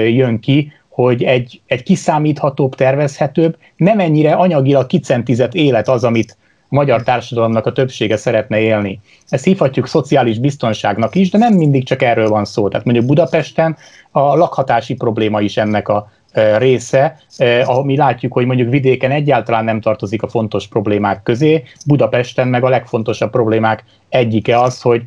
jön 0.07 0.41
ki, 0.41 0.73
hogy 1.03 1.23
egy, 1.23 1.61
egy 1.67 1.83
kiszámíthatóbb, 1.83 2.75
tervezhetőbb, 2.75 3.57
nem 3.77 3.99
ennyire 3.99 4.33
anyagilag 4.33 4.87
kicentizett 4.87 5.55
élet 5.55 5.89
az, 5.89 6.05
amit 6.05 6.37
a 6.63 6.75
magyar 6.75 7.03
társadalomnak 7.03 7.67
a 7.67 7.73
többsége 7.73 8.17
szeretne 8.17 8.59
élni. 8.59 9.01
Ezt 9.29 9.45
hívhatjuk 9.45 9.87
szociális 9.87 10.39
biztonságnak 10.39 11.15
is, 11.15 11.31
de 11.31 11.39
nem 11.39 11.55
mindig 11.55 11.85
csak 11.85 12.03
erről 12.03 12.29
van 12.29 12.45
szó. 12.45 12.69
Tehát 12.69 12.85
mondjuk 12.85 13.07
Budapesten 13.07 13.77
a 14.11 14.21
lakhatási 14.37 14.95
probléma 14.95 15.41
is 15.41 15.57
ennek 15.57 15.89
a 15.89 16.11
e, 16.33 16.59
része, 16.59 17.19
e, 17.37 17.67
mi 17.83 17.97
látjuk, 17.97 18.33
hogy 18.33 18.47
mondjuk 18.47 18.71
vidéken 18.71 19.11
egyáltalán 19.11 19.65
nem 19.65 19.81
tartozik 19.81 20.23
a 20.23 20.29
fontos 20.29 20.69
problémák 20.69 21.23
közé, 21.23 21.63
Budapesten 21.87 22.49
meg 22.49 22.65
a 22.65 22.69
legfontosabb 22.69 23.31
problémák 23.31 23.85
egyike 24.09 24.61
az, 24.61 24.81
hogy 24.81 25.03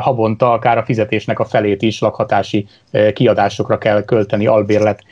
havonta 0.00 0.52
akár 0.52 0.78
a 0.78 0.84
fizetésnek 0.84 1.38
a 1.38 1.44
felét 1.44 1.82
is 1.82 2.00
lakhatási 2.00 2.66
kiadásokra 3.12 3.78
kell 3.78 4.04
költeni 4.04 4.46
albérlet 4.46 5.04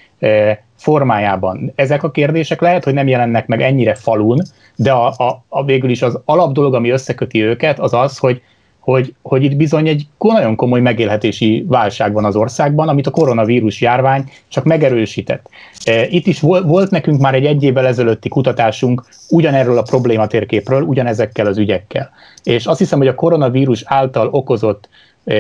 formájában. 0.77 1.73
Ezek 1.75 2.03
a 2.03 2.11
kérdések 2.11 2.61
lehet, 2.61 2.85
hogy 2.85 2.95
nem 2.95 3.09
jelennek 3.09 3.47
meg 3.47 3.62
ennyire 3.62 3.95
falun, 3.95 4.43
de 4.77 4.93
a, 4.93 5.07
a, 5.07 5.45
a 5.49 5.65
végül 5.65 5.91
is 5.91 6.03
az 6.03 6.21
alapdolog, 6.25 6.75
ami 6.75 6.91
összeköti 6.91 7.43
őket, 7.43 7.79
az 7.79 7.95
az, 7.95 8.19
hogy 8.19 8.43
hogy, 8.83 9.14
hogy 9.23 9.42
itt 9.45 9.57
bizony 9.57 9.88
egy 9.88 10.07
nagyon 10.18 10.57
komoly 10.57 10.81
megélhetési 10.81 11.64
válság 11.68 12.12
van 12.12 12.25
az 12.25 12.37
országban, 12.37 12.88
amit 12.88 13.07
a 13.07 13.11
koronavírus 13.11 13.81
járvány 13.81 14.31
csak 14.49 14.64
megerősített. 14.64 15.49
E, 15.85 16.07
itt 16.07 16.27
is 16.27 16.40
volt 16.40 16.90
nekünk 16.90 17.21
már 17.21 17.35
egy 17.35 17.45
egy 17.45 17.62
évvel 17.62 17.87
ezelőtti 17.87 18.29
kutatásunk 18.29 19.05
ugyanerről 19.29 19.79
a 19.79 19.83
problématérképről, 19.83 20.83
ugyanezekkel 20.83 21.47
az 21.47 21.59
ügyekkel. 21.59 22.11
És 22.42 22.66
azt 22.66 22.79
hiszem, 22.79 22.99
hogy 22.99 23.09
a 23.09 23.14
koronavírus 23.14 23.83
által 23.87 24.29
okozott 24.31 24.88
e, 25.25 25.35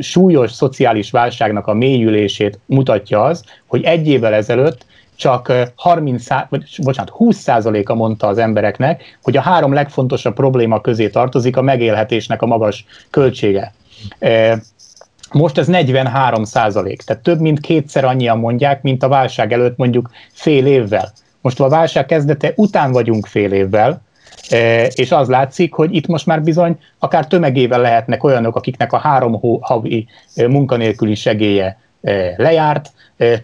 súlyos 0.00 0.52
szociális 0.52 1.10
válságnak 1.10 1.66
a 1.66 1.74
mélyülését 1.74 2.58
mutatja 2.66 3.22
az, 3.22 3.44
hogy 3.66 3.82
egy 3.82 4.08
évvel 4.08 4.34
ezelőtt 4.34 4.86
csak 5.16 5.52
30, 5.76 6.26
vagy, 6.48 6.64
bocsánat, 6.82 7.12
20%-a 7.18 7.94
mondta 7.94 8.26
az 8.26 8.38
embereknek, 8.38 9.18
hogy 9.22 9.36
a 9.36 9.40
három 9.40 9.72
legfontosabb 9.72 10.34
probléma 10.34 10.80
közé 10.80 11.08
tartozik 11.08 11.56
a 11.56 11.62
megélhetésnek 11.62 12.42
a 12.42 12.46
magas 12.46 12.84
költsége. 13.10 13.72
Most 15.32 15.58
ez 15.58 15.66
43 15.66 16.44
százalék, 16.44 17.02
tehát 17.02 17.22
több 17.22 17.40
mint 17.40 17.60
kétszer 17.60 18.04
annyian 18.04 18.38
mondják, 18.38 18.82
mint 18.82 19.02
a 19.02 19.08
válság 19.08 19.52
előtt 19.52 19.76
mondjuk 19.76 20.10
fél 20.32 20.66
évvel. 20.66 21.12
Most 21.40 21.60
a 21.60 21.68
válság 21.68 22.06
kezdete 22.06 22.52
után 22.56 22.92
vagyunk 22.92 23.26
fél 23.26 23.52
évvel, 23.52 24.02
és 24.88 25.12
az 25.12 25.28
látszik, 25.28 25.72
hogy 25.72 25.94
itt 25.94 26.06
most 26.06 26.26
már 26.26 26.42
bizony 26.42 26.78
akár 26.98 27.26
tömegével 27.26 27.80
lehetnek 27.80 28.24
olyanok, 28.24 28.56
akiknek 28.56 28.92
a 28.92 28.98
három 28.98 29.60
havi 29.60 30.06
munkanélküli 30.34 31.14
segélye 31.14 31.78
lejárt, 32.36 32.92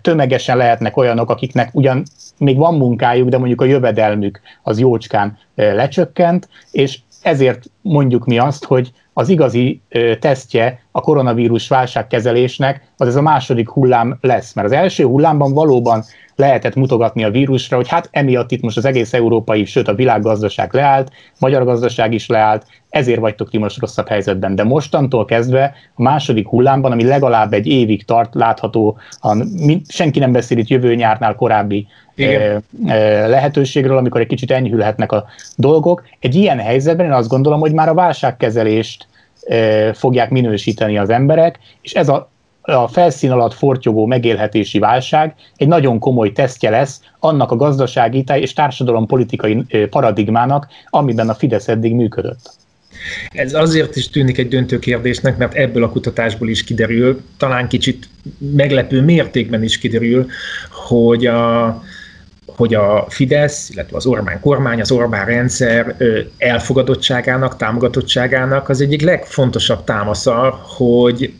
tömegesen 0.02 0.56
lehetnek 0.56 0.96
olyanok, 0.96 1.30
akiknek 1.30 1.68
ugyan 1.72 2.02
még 2.38 2.56
van 2.56 2.74
munkájuk, 2.74 3.28
de 3.28 3.38
mondjuk 3.38 3.60
a 3.60 3.64
jövedelmük 3.64 4.40
az 4.62 4.78
jócskán 4.78 5.38
lecsökkent, 5.54 6.48
és 6.70 6.98
ezért 7.22 7.64
mondjuk 7.82 8.26
mi 8.26 8.38
azt, 8.38 8.64
hogy 8.64 8.92
az 9.12 9.28
igazi 9.28 9.80
tesztje 10.20 10.82
a 10.90 11.00
koronavírus 11.00 11.68
válságkezelésnek 11.68 12.92
az 12.96 13.08
ez 13.08 13.16
a 13.16 13.22
második 13.22 13.68
hullám 13.68 14.18
lesz. 14.20 14.54
Mert 14.54 14.66
az 14.66 14.74
első 14.74 15.04
hullámban 15.04 15.52
valóban 15.52 16.04
lehetett 16.36 16.74
mutogatni 16.74 17.24
a 17.24 17.30
vírusra, 17.30 17.76
hogy 17.76 17.88
hát 17.88 18.08
emiatt 18.10 18.50
itt 18.50 18.62
most 18.62 18.76
az 18.76 18.84
egész 18.84 19.12
európai, 19.12 19.64
sőt 19.64 19.88
a 19.88 19.94
világgazdaság 19.94 20.74
leállt, 20.74 21.10
magyar 21.38 21.64
gazdaság 21.64 22.12
is 22.12 22.26
leállt, 22.26 22.66
ezért 22.90 23.20
vagytok 23.20 23.50
ti 23.50 23.58
most 23.58 23.80
rosszabb 23.80 24.08
helyzetben. 24.08 24.54
De 24.54 24.64
mostantól 24.64 25.24
kezdve 25.24 25.74
a 25.94 26.02
második 26.02 26.48
hullámban, 26.48 26.92
ami 26.92 27.04
legalább 27.04 27.52
egy 27.52 27.66
évig 27.66 28.04
tart, 28.04 28.34
látható, 28.34 28.98
senki 29.88 30.18
nem 30.18 30.32
beszél 30.32 30.58
itt 30.58 30.68
jövő 30.68 30.94
nyárnál 30.94 31.34
korábbi 31.34 31.86
Igen. 32.14 32.62
lehetőségről, 33.28 33.96
amikor 33.96 34.20
egy 34.20 34.26
kicsit 34.26 34.50
enyhülhetnek 34.50 35.12
a 35.12 35.24
dolgok. 35.56 36.02
Egy 36.18 36.34
ilyen 36.34 36.58
helyzetben 36.58 37.06
én 37.06 37.12
azt 37.12 37.28
gondolom, 37.28 37.60
hogy 37.60 37.69
már 37.72 37.88
a 37.88 37.94
válságkezelést 37.94 39.06
fogják 39.92 40.30
minősíteni 40.30 40.98
az 40.98 41.10
emberek, 41.10 41.58
és 41.80 41.92
ez 41.92 42.08
a 42.08 42.30
a 42.62 42.88
felszín 42.88 43.30
alatt 43.30 43.54
fortyogó 43.54 44.06
megélhetési 44.06 44.78
válság 44.78 45.34
egy 45.56 45.68
nagyon 45.68 45.98
komoly 45.98 46.32
tesztje 46.32 46.70
lesz 46.70 47.00
annak 47.18 47.50
a 47.50 47.56
gazdasági 47.56 48.24
és 48.34 48.52
társadalompolitikai 48.52 49.64
paradigmának, 49.90 50.66
amiben 50.86 51.28
a 51.28 51.34
Fidesz 51.34 51.68
eddig 51.68 51.94
működött. 51.94 52.50
Ez 53.30 53.54
azért 53.54 53.96
is 53.96 54.08
tűnik 54.08 54.38
egy 54.38 54.48
döntő 54.48 54.78
kérdésnek, 54.78 55.36
mert 55.36 55.54
ebből 55.54 55.84
a 55.84 55.90
kutatásból 55.90 56.48
is 56.48 56.64
kiderül, 56.64 57.20
talán 57.36 57.68
kicsit 57.68 58.08
meglepő 58.38 59.02
mértékben 59.02 59.62
is 59.62 59.78
kiderül, 59.78 60.26
hogy 60.70 61.26
a, 61.26 61.66
hogy 62.56 62.74
a 62.74 63.06
Fidesz, 63.08 63.70
illetve 63.70 63.96
az 63.96 64.06
Orbán 64.06 64.40
kormány, 64.40 64.80
az 64.80 64.90
Orbán 64.90 65.26
rendszer 65.26 65.96
elfogadottságának, 66.38 67.56
támogatottságának 67.56 68.68
az 68.68 68.80
egyik 68.80 69.02
legfontosabb 69.02 69.84
támasza, 69.84 70.60
hogy 70.62 71.32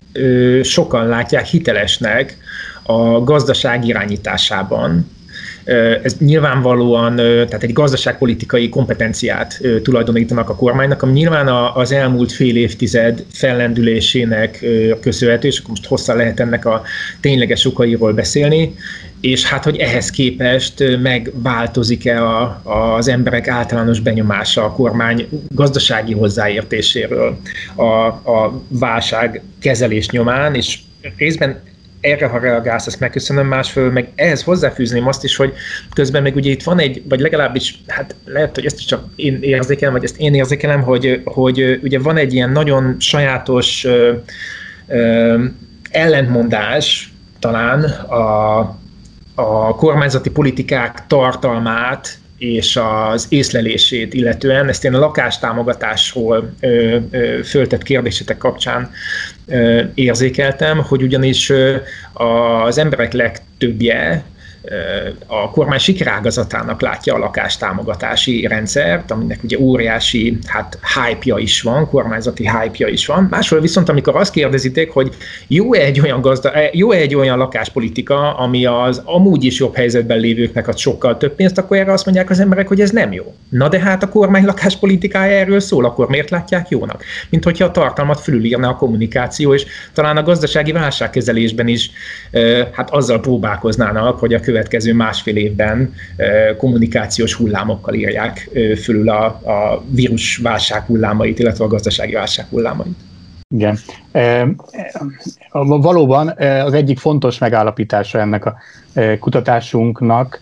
sokan 0.62 1.06
látják 1.06 1.44
hitelesnek 1.46 2.36
a 2.82 3.24
gazdaság 3.24 3.86
irányításában, 3.86 5.18
ez 6.02 6.16
nyilvánvalóan, 6.18 7.16
tehát 7.16 7.62
egy 7.62 7.72
gazdaságpolitikai 7.72 8.68
kompetenciát 8.68 9.60
tulajdonítanak 9.82 10.48
a 10.48 10.54
kormánynak, 10.54 11.02
ami 11.02 11.12
nyilván 11.12 11.48
az 11.74 11.92
elmúlt 11.92 12.32
fél 12.32 12.56
évtized 12.56 13.24
fellendülésének 13.32 14.64
köszönhető, 15.00 15.48
és 15.48 15.58
akkor 15.58 15.70
most 15.70 15.86
hosszá 15.86 16.14
lehet 16.14 16.40
ennek 16.40 16.64
a 16.64 16.82
tényleges 17.20 17.66
okairól 17.66 18.12
beszélni, 18.12 18.74
és 19.20 19.44
hát, 19.44 19.64
hogy 19.64 19.76
ehhez 19.76 20.10
képest 20.10 20.98
megváltozik-e 21.02 22.24
a, 22.24 22.60
az 22.96 23.08
emberek 23.08 23.48
általános 23.48 24.00
benyomása 24.00 24.64
a 24.64 24.72
kormány 24.72 25.28
gazdasági 25.48 26.12
hozzáértéséről 26.12 27.38
a, 27.74 27.84
a 28.30 28.62
válság 28.68 29.42
kezelés 29.60 30.08
nyomán, 30.08 30.54
és 30.54 30.78
részben 31.16 31.60
erre, 32.00 32.26
ha 32.26 32.38
reagálsz, 32.38 32.86
ezt 32.86 33.00
megköszönöm, 33.00 33.46
másfél 33.46 33.90
meg 33.90 34.08
ehhez 34.14 34.42
hozzáfűzném 34.42 35.06
azt 35.06 35.24
is, 35.24 35.36
hogy 35.36 35.52
közben 35.94 36.22
meg 36.22 36.36
ugye 36.36 36.50
itt 36.50 36.62
van 36.62 36.78
egy, 36.78 37.02
vagy 37.08 37.20
legalábbis, 37.20 37.82
hát 37.86 38.14
lehet, 38.24 38.54
hogy 38.54 38.64
ezt 38.64 38.78
is 38.78 38.84
csak 38.84 39.04
én 39.16 39.38
érzékelem, 39.42 39.94
vagy 39.94 40.04
ezt 40.04 40.20
én 40.20 40.34
érzékelem, 40.34 40.82
hogy, 40.82 41.20
hogy 41.24 41.80
ugye 41.82 41.98
van 41.98 42.16
egy 42.16 42.34
ilyen 42.34 42.50
nagyon 42.50 42.96
sajátos 42.98 43.84
ö, 43.84 44.12
ö, 44.88 45.44
ellentmondás 45.90 47.12
talán 47.38 47.82
a, 47.84 48.58
a 49.40 49.74
kormányzati 49.74 50.30
politikák 50.30 51.06
tartalmát 51.06 52.18
és 52.38 52.78
az 52.82 53.26
észlelését 53.28 54.14
illetően, 54.14 54.68
ezt 54.68 54.84
én 54.84 54.94
a 54.94 54.98
lakástámogatásról 54.98 56.52
ö, 56.60 56.96
ö, 57.10 57.42
föltett 57.42 57.82
kérdésetek 57.82 58.38
kapcsán 58.38 58.90
ö, 59.46 59.82
érzékeltem, 59.94 60.82
hogy 60.82 61.02
ugyanis 61.02 61.50
ö, 61.50 61.76
az 62.12 62.78
emberek 62.78 63.12
legtöbbje 63.12 64.24
a 65.26 65.50
kormány 65.50 65.78
sikerágazatának 65.78 66.80
látja 66.80 67.14
a 67.14 67.18
lakástámogatási 67.18 68.46
rendszert, 68.46 69.10
aminek 69.10 69.42
ugye 69.42 69.58
óriási 69.58 70.38
hát, 70.46 70.78
hype-ja 70.94 71.38
is 71.38 71.62
van, 71.62 71.88
kormányzati 71.88 72.48
hype-ja 72.48 72.88
is 72.88 73.06
van. 73.06 73.26
Máshol 73.30 73.60
viszont, 73.60 73.88
amikor 73.88 74.16
azt 74.16 74.32
kérdezitek, 74.32 74.90
hogy 74.90 75.14
jó-e 75.46 75.80
egy 75.80 76.00
olyan, 76.00 76.20
gazda, 76.20 76.52
eh, 76.52 76.68
jó-e 76.72 76.96
egy 76.96 77.14
olyan 77.14 77.38
lakáspolitika, 77.38 78.36
ami 78.36 78.64
az 78.66 79.02
amúgy 79.04 79.44
is 79.44 79.58
jobb 79.58 79.74
helyzetben 79.76 80.18
lévőknek 80.18 80.68
ad 80.68 80.78
sokkal 80.78 81.16
több 81.16 81.34
pénzt, 81.34 81.58
akkor 81.58 81.76
erre 81.76 81.92
azt 81.92 82.04
mondják 82.04 82.30
az 82.30 82.40
emberek, 82.40 82.68
hogy 82.68 82.80
ez 82.80 82.90
nem 82.90 83.12
jó. 83.12 83.34
Na 83.48 83.68
de 83.68 83.78
hát 83.78 84.02
a 84.02 84.08
kormány 84.08 84.44
lakáspolitikája 84.44 85.38
erről 85.38 85.60
szól, 85.60 85.84
akkor 85.84 86.08
miért 86.08 86.30
látják 86.30 86.68
jónak? 86.68 87.04
Mint 87.28 87.44
hogyha 87.44 87.64
a 87.64 87.70
tartalmat 87.70 88.20
fölülírna 88.20 88.68
a 88.68 88.76
kommunikáció, 88.76 89.54
és 89.54 89.66
talán 89.92 90.16
a 90.16 90.22
gazdasági 90.22 90.72
válságkezelésben 90.72 91.68
is 91.68 91.90
hát 92.72 92.90
azzal 92.90 93.20
próbálkoznának, 93.20 94.18
hogy 94.18 94.34
a 94.34 94.40
következő 94.50 94.94
másfél 94.94 95.36
évben 95.36 95.94
kommunikációs 96.56 97.34
hullámokkal 97.34 97.94
írják 97.94 98.50
fölül 98.82 99.08
a, 99.08 99.24
a 99.24 99.82
vírus 99.90 100.42
hullámait, 100.86 101.38
illetve 101.38 101.64
a 101.64 101.68
gazdasági 101.68 102.12
válság 102.12 102.46
hullámait. 102.50 102.96
Igen. 103.54 103.78
Valóban 105.52 106.28
az 106.64 106.72
egyik 106.72 106.98
fontos 106.98 107.38
megállapítása 107.38 108.18
ennek 108.18 108.44
a 108.44 108.56
kutatásunknak, 109.20 110.40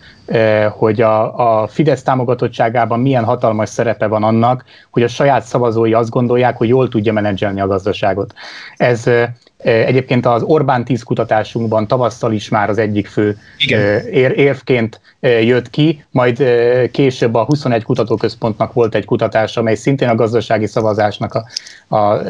hogy 0.71 1.01
a, 1.01 1.61
a 1.61 1.67
Fidesz 1.67 2.03
támogatottságában 2.03 2.99
milyen 2.99 3.23
hatalmas 3.23 3.69
szerepe 3.69 4.07
van 4.07 4.23
annak, 4.23 4.63
hogy 4.91 5.03
a 5.03 5.07
saját 5.07 5.43
szavazói 5.43 5.93
azt 5.93 6.09
gondolják, 6.09 6.57
hogy 6.57 6.67
jól 6.67 6.89
tudja 6.89 7.13
menedzselni 7.13 7.61
a 7.61 7.67
gazdaságot. 7.67 8.33
Ez 8.77 9.09
Egyébként 9.63 10.25
az 10.25 10.43
Orbán 10.43 10.83
10 10.83 11.03
kutatásunkban 11.03 11.87
tavasszal 11.87 12.31
is 12.31 12.49
már 12.49 12.69
az 12.69 12.77
egyik 12.77 13.07
fő 13.07 13.37
ér, 14.11 14.31
érvként 14.37 14.99
jött 15.19 15.69
ki, 15.69 16.05
majd 16.11 16.43
később 16.91 17.35
a 17.35 17.43
21 17.43 17.83
kutatóközpontnak 17.83 18.73
volt 18.73 18.95
egy 18.95 19.05
kutatás, 19.05 19.57
amely 19.57 19.75
szintén 19.75 20.09
a 20.09 20.15
gazdasági 20.15 20.67
szavazásnak 20.67 21.33
a, 21.33 21.45
a 21.95 22.21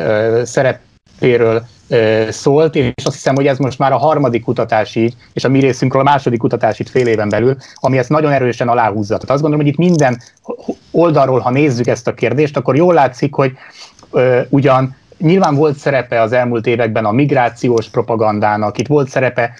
szerepéről 0.46 1.66
szólt, 2.30 2.76
és 2.76 3.06
azt 3.06 3.16
hiszem, 3.16 3.36
hogy 3.36 3.48
ez 3.48 3.58
most 3.58 3.80
már 3.80 3.92
a 3.92 3.98
harmadik 3.98 4.44
kutatás 4.44 4.96
így, 4.96 5.16
és 5.34 5.44
a 5.44 5.50
mi 5.50 5.60
részünkről 5.60 6.02
a 6.02 6.06
második 6.06 6.40
kutatás 6.40 6.80
itt 6.80 6.90
fél 6.90 7.08
éven 7.08 7.30
belül, 7.30 7.56
ami 7.76 7.98
ezt 7.98 8.10
nagyon 8.10 8.32
erősen 8.32 8.68
aláhúzza. 8.68 9.18
Tehát 9.18 9.30
azt 9.30 9.42
gondolom, 9.42 9.66
hogy 9.66 9.74
itt 9.74 9.80
minden 9.80 10.22
oldalról, 10.92 11.40
ha 11.40 11.52
nézzük 11.52 11.88
ezt 11.88 12.08
a 12.08 12.14
kérdést, 12.14 12.58
akkor 12.58 12.76
jól 12.76 12.94
látszik, 12.94 13.34
hogy 13.34 13.52
ugyan 14.50 14.98
Nyilván 15.20 15.56
volt 15.56 15.78
szerepe 15.78 16.22
az 16.22 16.32
elmúlt 16.32 16.68
években 16.68 17.06
a 17.06 17.12
migrációs 17.12 17.90
propagandának, 17.90 18.78
itt 18.78 18.88
volt 18.88 19.10
szerepe 19.10 19.54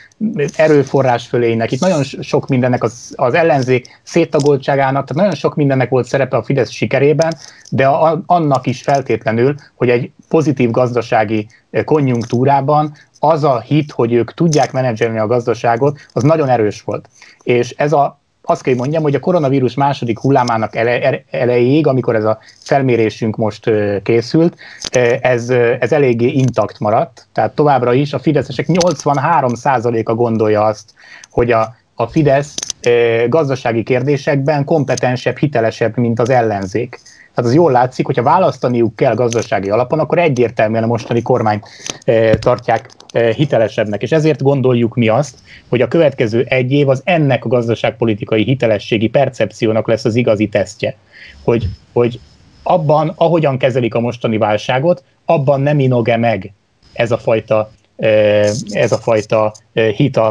erőforrás 0.56 1.28
fölének, 1.28 1.72
itt 1.72 1.80
nagyon 1.80 2.04
sok 2.04 2.48
mindennek 2.48 2.84
az, 2.84 3.14
az 3.16 3.34
ellenzék 3.34 4.00
széttagoltságának, 4.04 5.08
tehát 5.08 5.24
nagyon 5.24 5.36
sok 5.36 5.56
mindennek 5.56 5.90
volt 5.90 6.06
szerepe 6.06 6.38
a 6.38 6.44
Fidesz 6.44 6.70
sikerében, 6.70 7.36
de 7.70 7.88
a, 7.88 8.22
annak 8.26 8.68
is 8.68 8.82
feltétlenül, 8.82 9.56
hogy 9.76 9.90
egy 9.90 10.12
pozitív 10.30 10.72
gazdasági 10.72 11.48
konjunktúrában 11.86 12.94
az 13.20 13.44
a 13.44 13.60
hit, 13.60 13.92
hogy 13.92 14.14
ők 14.14 14.34
tudják 14.34 14.72
menedzselni 14.72 15.18
a 15.18 15.28
gazdaságot, 15.28 16.00
az 16.14 16.24
nagyon 16.24 16.50
erős 16.50 16.82
volt. 16.82 17.10
És 17.44 17.70
ez 17.78 17.94
a 17.94 18.19
azt 18.50 18.62
kell 18.62 18.76
mondjam, 18.76 19.04
hogy 19.04 19.16
a 19.16 19.20
koronavírus 19.20 19.74
második 19.74 20.20
hullámának 20.20 20.76
ele, 20.76 21.24
elejéig, 21.32 21.88
amikor 21.88 22.16
ez 22.16 22.24
a 22.24 22.40
felmérésünk 22.60 23.36
most 23.36 23.70
készült, 24.04 24.56
ez, 25.22 25.50
ez 25.80 25.92
eléggé 25.92 26.28
intakt 26.28 26.80
maradt. 26.80 27.28
Tehát 27.34 27.56
továbbra 27.56 27.94
is 27.94 28.14
a 28.14 28.20
fideszesek 28.20 28.66
83%-a 28.70 30.14
gondolja 30.14 30.64
azt, 30.64 30.94
hogy 31.30 31.52
a, 31.52 31.76
a 32.02 32.08
Fidesz 32.08 32.56
gazdasági 33.28 33.84
kérdésekben 33.84 34.64
kompetensebb, 34.64 35.38
hitelesebb, 35.38 35.98
mint 35.98 36.20
az 36.20 36.30
ellenzék. 36.30 37.00
Tehát 37.36 37.50
az 37.50 37.54
jól 37.54 37.72
látszik, 37.72 38.06
hogyha 38.06 38.24
választaniuk 38.24 38.96
kell 38.96 39.14
gazdasági 39.14 39.70
alapon, 39.70 40.00
akkor 40.00 40.18
egyértelműen 40.18 40.84
a 40.84 40.88
mostani 40.88 41.22
kormány 41.22 41.62
tartják 42.40 42.90
hitelesebbnek. 43.36 44.02
És 44.02 44.12
ezért 44.12 44.42
gondoljuk 44.42 44.96
mi 44.96 45.08
azt, 45.08 45.38
hogy 45.70 45.82
a 45.82 45.88
következő 45.88 46.46
egy 46.50 46.72
év 46.72 46.90
az 46.90 47.02
ennek 47.04 47.46
a 47.46 47.50
gazdaságpolitikai 47.50 48.44
hitelességi 48.44 49.08
percepciónak 49.08 49.88
lesz 49.88 50.06
az 50.06 50.16
igazi 50.16 50.48
tesztje. 50.48 50.96
Hogy, 51.44 51.68
hogy 51.94 52.20
abban, 52.64 53.14
ahogyan 53.16 53.58
kezelik 53.58 53.96
a 53.96 54.00
mostani 54.00 54.38
válságot, 54.38 55.04
abban 55.26 55.62
nem 55.62 55.80
inog-e 55.80 56.18
meg 56.18 56.54
ez 56.94 57.12
a 57.12 57.18
fajta 57.18 57.72
ez 58.70 58.92
a 58.92 58.98
fajta 58.98 59.54
hita 59.96 60.28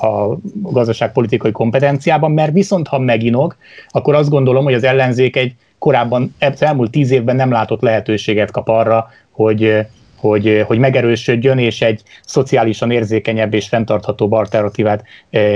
a 0.00 0.38
gazdaságpolitikai 0.62 1.52
kompetenciában, 1.52 2.30
mert 2.30 2.52
viszont 2.52 2.88
ha 2.88 2.98
meginog, 2.98 3.56
akkor 3.88 4.14
azt 4.14 4.30
gondolom, 4.30 4.64
hogy 4.64 4.74
az 4.74 4.84
ellenzék 4.84 5.36
egy 5.36 5.54
korábban 5.78 6.34
az 6.40 6.62
elmúlt 6.62 6.90
tíz 6.90 7.10
évben 7.10 7.36
nem 7.36 7.50
látott 7.50 7.80
lehetőséget 7.80 8.50
kap 8.50 8.68
arra, 8.68 9.10
hogy, 9.30 9.76
hogy, 10.16 10.64
hogy 10.66 10.78
megerősödjön, 10.78 11.58
és 11.58 11.82
egy 11.82 12.02
szociálisan 12.24 12.90
érzékenyebb 12.90 13.54
és 13.54 13.68
fenntarthatóbb 13.68 14.32
alternatívát 14.32 15.04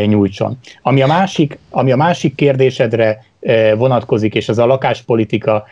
nyújtson. 0.07 0.59
Ami 0.83 1.03
a 1.03 1.07
másik, 1.07 1.59
ami 1.71 1.93
a 1.93 1.97
másik 1.97 2.35
kérdésedre 2.35 3.25
vonatkozik, 3.77 4.35
és 4.35 4.49
az 4.49 4.59
a 4.59 4.67
lakáspolitika, 4.67 5.65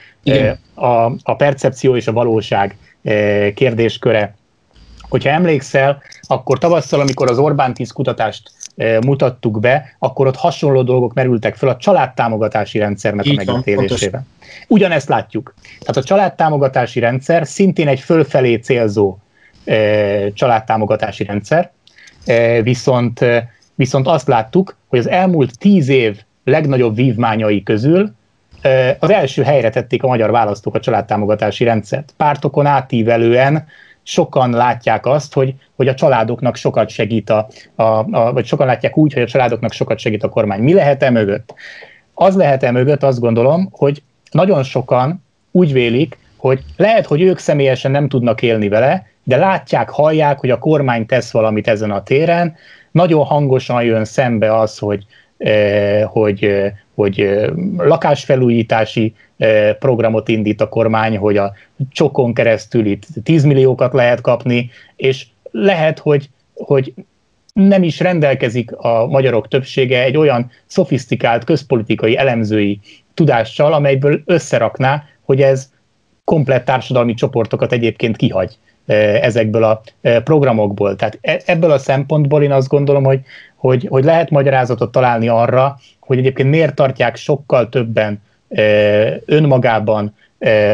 a, 0.75 0.89
a 1.23 1.37
percepció 1.37 1.97
és 1.97 2.07
a 2.07 2.13
valóság 2.13 2.77
kérdésköre. 3.55 4.35
Hogyha 5.13 5.31
emlékszel, 5.31 6.03
akkor 6.23 6.59
tavasszal, 6.59 7.01
amikor 7.01 7.31
az 7.31 7.39
Orbán 7.39 7.75
10 7.75 7.91
kutatást 7.91 8.51
mutattuk 9.07 9.61
be, 9.61 9.97
akkor 9.99 10.27
ott 10.27 10.37
hasonló 10.37 10.83
dolgok 10.83 11.15
merültek 11.15 11.55
fel 11.55 11.69
a 11.69 11.77
családtámogatási 11.77 12.79
rendszernek 12.79 13.27
Így 13.27 13.49
a 13.49 13.53
megítélésében. 13.53 14.27
Ugyanezt 14.69 15.09
látjuk. 15.09 15.55
Tehát 15.81 15.97
a 15.97 16.03
családtámogatási 16.03 17.01
rendszer 17.01 17.47
szintén 17.47 17.89
egy 17.89 18.01
fölfelé 18.01 18.55
célzó 18.55 19.17
családtámogatási 20.35 21.25
rendszer, 21.25 21.71
viszont, 22.63 23.25
viszont 23.75 24.07
azt 24.07 24.29
láttuk, 24.29 24.77
hogy 24.89 24.99
az 24.99 25.09
elmúlt 25.09 25.59
tíz 25.59 25.89
év 25.89 26.21
legnagyobb 26.45 26.95
vívmányai 26.95 27.63
közül 27.63 28.13
az 28.99 29.11
első 29.11 29.43
helyre 29.43 29.71
tették 29.71 30.03
a 30.03 30.07
magyar 30.07 30.31
választók 30.31 30.75
a 30.75 30.81
családtámogatási 30.81 31.65
rendszert. 31.65 32.15
Pártokon 32.17 32.67
átívelően 32.67 33.67
sokan 34.03 34.51
látják 34.51 35.07
azt, 35.07 35.35
hogy, 35.35 35.55
hogy 35.77 35.89
a 35.89 35.95
családoknak 35.95 36.57
sokat 36.57 36.89
segít 36.89 37.31
a, 37.31 37.49
a, 37.75 37.83
a, 37.83 38.33
vagy 38.33 38.47
sokan 38.47 38.67
látják 38.67 38.97
úgy, 38.97 39.13
hogy 39.13 39.23
a 39.23 39.27
családoknak 39.27 39.73
sokat 39.73 39.99
segít 39.99 40.23
a 40.23 40.29
kormány. 40.29 40.61
Mi 40.61 40.73
lehet-e 40.73 41.11
mögött? 41.11 41.55
Az 42.15 42.37
lehet-e 42.37 42.71
mögött, 42.71 43.03
azt 43.03 43.21
gondolom, 43.21 43.69
hogy 43.73 44.03
nagyon 44.31 44.63
sokan 44.63 45.25
úgy 45.51 45.73
vélik, 45.73 46.19
hogy 46.37 46.61
lehet, 46.77 47.07
hogy 47.07 47.23
ők 47.23 47.39
személyesen 47.39 47.91
nem 47.91 48.09
tudnak 48.09 48.43
élni 48.43 48.69
vele, 48.69 49.07
de 49.25 49.37
látják, 49.37 49.91
hallják, 49.91 50.39
hogy 50.39 50.51
a 50.51 50.59
kormány 50.59 51.07
tesz 51.07 51.31
valamit 51.31 51.69
ezen 51.69 51.91
a 51.91 52.03
téren, 52.03 52.55
nagyon 52.91 53.25
hangosan 53.25 53.83
jön 53.83 54.05
szembe 54.05 54.59
az, 54.59 54.79
hogy, 54.79 55.07
hogy, 56.05 56.45
eh, 56.45 56.73
hogy 56.95 57.21
eh, 57.21 57.49
lakásfelújítási 57.77 59.15
programot 59.79 60.29
indít 60.29 60.61
a 60.61 60.69
kormány, 60.69 61.17
hogy 61.17 61.37
a 61.37 61.53
csokon 61.91 62.35
keresztül 62.35 62.87
itt 62.87 63.07
10 63.23 63.45
milliókat 63.45 63.93
lehet 63.93 64.21
kapni, 64.21 64.71
és 64.97 65.27
lehet, 65.51 65.99
hogy, 65.99 66.29
hogy 66.55 66.95
nem 67.53 67.83
is 67.83 68.01
rendelkezik 68.01 68.73
a 68.73 69.07
magyarok 69.07 69.49
többsége 69.49 70.03
egy 70.03 70.17
olyan 70.17 70.51
szofisztikált 70.67 71.45
közpolitikai 71.45 72.17
elemzői 72.17 72.81
tudással, 73.15 73.73
amelyből 73.73 74.23
összerakná, 74.25 75.05
hogy 75.23 75.41
ez 75.41 75.71
komplett 76.25 76.65
társadalmi 76.65 77.15
csoportokat 77.15 77.73
egyébként 77.73 78.17
kihagy 78.17 78.59
ezekből 79.21 79.65
a 79.65 79.83
programokból. 80.25 80.97
Tehát 80.97 81.19
e, 81.21 81.41
ebből 81.47 81.71
a 81.71 81.79
szempontból 81.79 82.43
én 82.43 82.53
azt 82.53 82.69
gondolom, 82.69 83.05
hogy, 83.05 83.21
hogy, 83.63 83.87
hogy 83.91 84.05
lehet 84.05 84.31
magyarázatot 84.31 84.93
találni 84.93 85.29
arra, 85.29 85.79
hogy 86.01 86.19
egyébként 86.19 86.49
miért 86.49 86.75
tartják 86.75 87.17
sokkal 87.17 87.69
többen 87.69 88.23
önmagában 89.25 90.15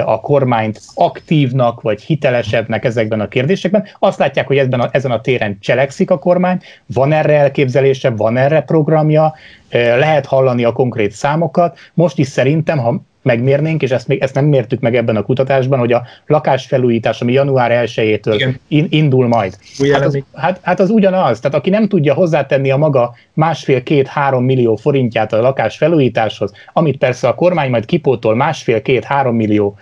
a 0.05 0.21
kormányt 0.21 0.81
aktívnak 0.95 1.81
vagy 1.81 2.03
hitelesebbnek 2.03 2.85
ezekben 2.85 3.21
a 3.21 3.29
kérdésekben. 3.29 3.85
Azt 3.99 4.19
látják, 4.19 4.47
hogy 4.47 4.59
ebben 4.59 4.81
a, 4.81 4.89
ezen 4.93 5.11
a 5.11 5.21
téren 5.21 5.59
cselekszik 5.61 6.11
a 6.11 6.19
kormány, 6.19 6.61
van 6.87 7.13
erre 7.13 7.33
elképzelése, 7.33 8.11
van 8.11 8.37
erre 8.37 8.63
programja, 8.63 9.35
lehet 9.71 10.27
hallani 10.27 10.65
a 10.65 10.73
konkrét 10.73 11.13
számokat. 11.13 11.79
Most 11.95 12.19
is 12.19 12.27
szerintem, 12.27 12.79
ha 12.79 13.03
megmérnénk, 13.23 13.83
és 13.83 13.91
ezt, 13.91 14.09
még, 14.09 14.21
ezt 14.21 14.35
nem 14.35 14.45
mértük 14.45 14.81
meg 14.81 14.97
ebben 14.97 15.17
a 15.17 15.23
kutatásban, 15.23 15.79
hogy 15.79 15.93
a 15.93 16.03
lakásfelújítás, 16.27 17.21
ami 17.21 17.33
január 17.33 17.85
1-től 17.87 18.55
in, 18.69 18.87
indul 18.91 19.29
majd. 19.29 19.57
Hát 19.93 20.05
az, 20.05 20.23
hát, 20.35 20.61
hát 20.63 20.81
az 20.81 20.91
ugyanaz. 20.91 21.41
Tehát 21.41 21.57
aki 21.57 21.71
nem 21.71 21.89
tudja 21.89 22.15
hozzátenni 22.15 22.71
a 22.71 22.77
maga 22.77 23.15
másfél-két-három 23.33 24.45
millió 24.45 24.77
forintját 24.77 25.33
a 25.33 25.41
lakásfelújításhoz, 25.41 26.53
amit 26.73 26.99
persze 26.99 27.29
a 27.29 27.35
kormány 27.35 27.71
majd 27.71 27.85
kipótol 27.85 28.35
másfél-két-három 28.35 29.37
millió 29.37 29.77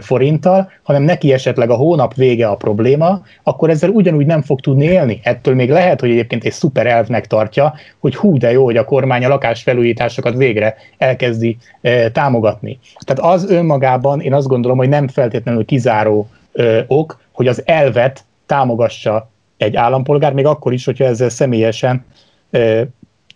forinttal, 0.00 0.70
hanem 0.82 1.02
neki 1.02 1.32
esetleg 1.32 1.70
a 1.70 1.74
hónap 1.74 2.14
vége 2.14 2.46
a 2.46 2.56
probléma, 2.56 3.22
akkor 3.42 3.70
ezzel 3.70 3.90
ugyanúgy 3.90 4.26
nem 4.26 4.42
fog 4.42 4.60
tudni 4.60 4.84
élni. 4.84 5.20
Ettől 5.22 5.54
még 5.54 5.70
lehet, 5.70 6.00
hogy 6.00 6.10
egyébként 6.10 6.44
egy 6.44 6.52
szuper 6.52 6.86
elvnek 6.86 7.26
tartja, 7.26 7.74
hogy 7.98 8.16
hú, 8.16 8.38
de 8.38 8.50
jó, 8.50 8.64
hogy 8.64 8.76
a 8.76 8.84
kormány 8.84 9.24
a 9.24 9.28
lakásfelújításokat 9.28 10.34
végre 10.34 10.76
elkezdi 10.98 11.56
e, 11.80 12.10
támogatni. 12.10 12.77
Tehát 12.98 13.32
az 13.32 13.50
önmagában 13.50 14.20
én 14.20 14.34
azt 14.34 14.46
gondolom, 14.46 14.78
hogy 14.78 14.88
nem 14.88 15.08
feltétlenül 15.08 15.64
kizáró 15.64 16.28
e, 16.52 16.84
ok, 16.86 17.20
hogy 17.32 17.46
az 17.48 17.62
elvet 17.66 18.24
támogassa 18.46 19.30
egy 19.56 19.76
állampolgár, 19.76 20.32
még 20.32 20.46
akkor 20.46 20.72
is, 20.72 20.84
hogyha 20.84 21.04
ezzel 21.04 21.28
személyesen 21.28 22.04
e, 22.50 22.86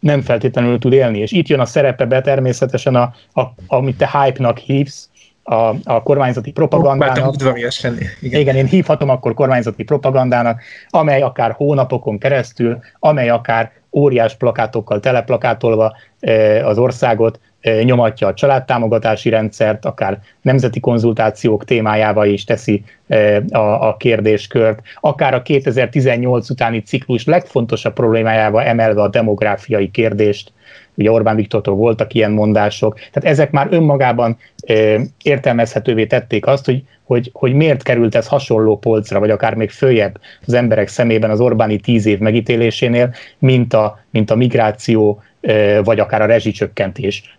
nem 0.01 0.21
feltétlenül 0.21 0.79
tud 0.79 0.93
élni. 0.93 1.19
És 1.19 1.33
itt 1.33 1.49
jön 1.49 1.61
a 1.61 1.65
szerepe 1.65 2.05
be 2.05 2.21
természetesen, 2.21 2.95
a, 2.95 3.15
a, 3.33 3.43
amit 3.67 3.97
te 3.97 4.11
hype-nak 4.13 4.59
hívsz, 4.59 5.09
a, 5.43 5.75
a 5.85 6.03
kormányzati 6.03 6.51
propagandának. 6.53 7.17
Igen. 8.21 8.41
igen, 8.41 8.57
én 8.57 8.67
hívhatom 8.67 9.09
akkor 9.09 9.35
kormányzati 9.35 9.83
propagandának, 9.83 10.63
amely 10.89 11.23
akár 11.23 11.53
hónapokon 11.53 12.19
keresztül, 12.19 12.79
amely 12.99 13.29
akár 13.29 13.73
óriás 13.93 14.37
plakátokkal 14.37 15.01
teleplakátolva 15.01 15.97
az 16.65 16.79
országot 16.79 17.41
nyomatja 17.83 18.27
a 18.27 18.35
családtámogatási 18.35 19.29
rendszert, 19.29 19.85
akár 19.85 20.21
nemzeti 20.43 20.81
konzultációk 20.81 21.65
témájával 21.65 22.27
is 22.27 22.45
teszi 22.45 22.85
a, 23.51 23.59
a 23.59 23.97
kérdéskört, 23.97 24.81
akár 25.01 25.35
a 25.35 25.43
2018 25.43 26.51
utáni 26.51 26.83
ciklus 26.83 27.25
legfontosabb 27.25 27.93
problémájával 27.93 28.63
emelve 28.63 29.03
a 29.03 29.09
demográfiai 29.09 29.91
kérdést, 29.91 30.53
ugye 30.95 31.11
Orbán 31.11 31.37
Viktortól 31.37 31.75
voltak 31.75 32.15
ilyen 32.15 32.31
mondások, 32.31 32.95
tehát 32.95 33.31
ezek 33.31 33.51
már 33.51 33.69
önmagában 33.71 34.37
e, 34.67 35.01
értelmezhetővé 35.23 36.07
tették 36.07 36.47
azt, 36.47 36.65
hogy, 36.65 36.85
hogy, 37.05 37.31
hogy 37.33 37.53
miért 37.53 37.83
került 37.83 38.15
ez 38.15 38.27
hasonló 38.27 38.79
polcra, 38.79 39.19
vagy 39.19 39.31
akár 39.31 39.55
még 39.55 39.71
följebb 39.71 40.21
az 40.47 40.53
emberek 40.53 40.89
szemében 40.89 41.31
az 41.31 41.41
Orbáni 41.41 41.79
tíz 41.79 42.07
év 42.07 42.19
megítélésénél, 42.19 43.15
mint 43.39 43.75
a, 43.75 43.99
mint 44.11 44.31
a 44.31 44.35
migráció, 44.35 45.23
vagy 45.85 46.01
akár 46.01 46.23
a 46.23 46.27
rezsicsökkentés 46.27 47.39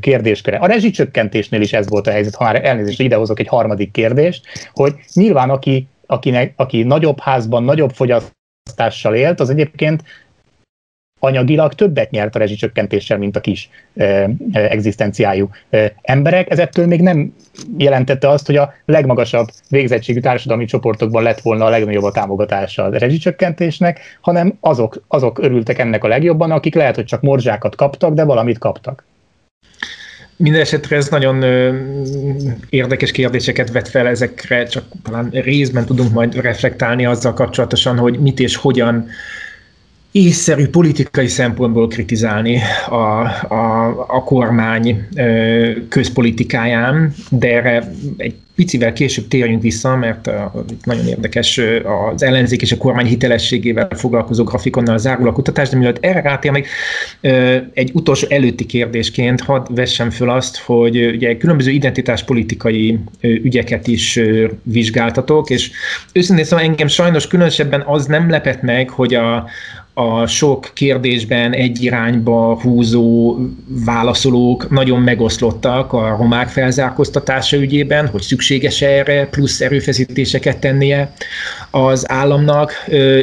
kérdésköre. 0.00 0.56
A 0.56 0.66
rezsicsökkentésnél 0.66 1.60
is 1.60 1.72
ez 1.72 1.88
volt 1.88 2.06
a 2.06 2.10
helyzet, 2.10 2.34
ha 2.34 2.44
már 2.44 2.64
elnézést 2.64 3.00
idehozok 3.00 3.40
egy 3.40 3.48
harmadik 3.48 3.90
kérdést, 3.90 4.46
hogy 4.72 4.94
nyilván 5.14 5.50
aki, 5.50 5.88
akinek, 6.06 6.52
aki 6.56 6.82
nagyobb 6.82 7.20
házban, 7.20 7.64
nagyobb 7.64 7.90
fogyasztással 7.90 9.14
élt, 9.14 9.40
az 9.40 9.50
egyébként 9.50 10.02
anyagilag 11.24 11.74
többet 11.74 12.10
nyert 12.10 12.34
a 12.34 12.38
rezsicsökkentéssel, 12.38 13.18
mint 13.18 13.36
a 13.36 13.40
kis 13.40 13.70
e, 13.96 14.30
egzisztenciájú 14.52 15.50
emberek. 16.02 16.50
Ez 16.50 16.58
ettől 16.58 16.86
még 16.86 17.00
nem 17.00 17.34
jelentette 17.78 18.28
azt, 18.28 18.46
hogy 18.46 18.56
a 18.56 18.74
legmagasabb 18.84 19.48
végzettségű 19.68 20.20
társadalmi 20.20 20.64
csoportokban 20.64 21.22
lett 21.22 21.40
volna 21.40 21.64
a 21.64 21.68
legnagyobb 21.68 22.04
a 22.04 22.12
támogatása 22.12 22.84
a 22.84 22.98
rezsicsökkentésnek, 22.98 24.00
hanem 24.20 24.56
azok, 24.60 25.02
azok 25.08 25.38
örültek 25.38 25.78
ennek 25.78 26.04
a 26.04 26.08
legjobban, 26.08 26.50
akik 26.50 26.74
lehet, 26.74 26.94
hogy 26.94 27.04
csak 27.04 27.20
morzsákat 27.20 27.76
kaptak, 27.76 28.14
de 28.14 28.24
valamit 28.24 28.58
kaptak. 28.58 29.04
Mindenesetre 30.36 30.96
ez 30.96 31.08
nagyon 31.08 31.42
ö, 31.42 31.76
érdekes 32.68 33.10
kérdéseket 33.10 33.72
vet 33.72 33.88
fel, 33.88 34.06
ezekre 34.06 34.64
csak 34.64 34.84
talán 35.02 35.28
részben 35.30 35.84
tudunk 35.84 36.12
majd 36.12 36.34
reflektálni 36.34 37.06
azzal 37.06 37.34
kapcsolatosan, 37.34 37.98
hogy 37.98 38.18
mit 38.18 38.40
és 38.40 38.56
hogyan 38.56 39.08
észszerű 40.12 40.66
politikai 40.66 41.26
szempontból 41.26 41.88
kritizálni 41.88 42.60
a, 42.88 42.94
a, 43.54 43.88
a 44.08 44.24
kormány 44.24 45.08
közpolitikáján, 45.88 47.14
de 47.30 47.48
erre 47.48 47.92
egy 48.16 48.34
picivel 48.54 48.92
később 48.92 49.28
térjünk 49.28 49.62
vissza, 49.62 49.96
mert 49.96 50.30
nagyon 50.84 51.06
érdekes 51.06 51.60
az 52.12 52.22
ellenzék 52.22 52.62
és 52.62 52.72
a 52.72 52.76
kormány 52.76 53.06
hitelességével 53.06 53.88
foglalkozó 53.90 54.44
grafikonnal 54.44 54.98
zárul 54.98 55.28
a 55.28 55.32
kutatás, 55.32 55.68
de 55.68 55.76
mielőtt 55.76 56.04
erre 56.04 56.20
rátérnék, 56.20 56.68
egy 57.74 57.90
utolsó 57.92 58.26
előtti 58.30 58.66
kérdésként 58.66 59.40
hadd 59.40 59.66
vessem 59.74 60.10
föl 60.10 60.30
azt, 60.30 60.58
hogy 60.58 61.06
ugye 61.06 61.36
különböző 61.36 61.70
identitáspolitikai 61.70 62.98
ügyeket 63.20 63.86
is 63.86 64.20
vizsgáltatok, 64.62 65.50
és 65.50 65.70
őszintén 66.12 66.44
szóval 66.44 66.64
engem 66.64 66.86
sajnos 66.86 67.26
különösebben 67.26 67.82
az 67.86 68.06
nem 68.06 68.30
lepett 68.30 68.62
meg, 68.62 68.90
hogy 68.90 69.14
a, 69.14 69.46
a 69.94 70.26
sok 70.26 70.70
kérdésben 70.74 71.52
egy 71.52 71.82
irányba 71.82 72.60
húzó 72.60 73.38
válaszolók 73.84 74.70
nagyon 74.70 75.00
megoszlottak 75.00 75.92
a 75.92 76.16
romák 76.16 76.48
felzárkóztatása 76.48 77.56
ügyében, 77.56 78.08
hogy 78.08 78.22
szükséges 78.22 78.82
erre 78.82 79.26
plusz 79.26 79.60
erőfeszítéseket 79.60 80.58
tennie 80.58 81.12
az 81.70 82.10
államnak, 82.10 82.72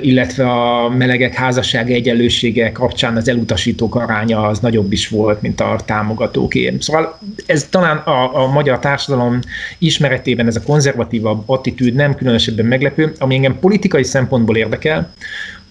illetve 0.02 0.52
a 0.52 0.90
melegek 0.90 1.34
házasság 1.34 1.92
egyenlősége 1.92 2.72
kapcsán 2.72 3.16
az 3.16 3.28
elutasítók 3.28 3.96
aránya 3.96 4.42
az 4.42 4.60
nagyobb 4.60 4.92
is 4.92 5.08
volt, 5.08 5.42
mint 5.42 5.62
a 5.62 5.80
támogatóké. 5.86 6.78
Szóval 6.80 7.20
ez 7.46 7.68
talán 7.70 7.98
a, 7.98 8.44
a 8.44 8.48
magyar 8.48 8.80
társadalom 8.80 9.40
ismeretében 9.78 10.48
ez 10.48 10.56
a 10.56 10.64
konzervatívabb 10.64 11.44
attitűd 11.46 11.94
nem 11.94 12.16
különösebben 12.16 12.66
meglepő, 12.66 13.14
ami 13.20 13.36
engem 13.36 13.60
politikai 13.60 14.04
szempontból 14.04 14.58
érdekel, 14.58 15.14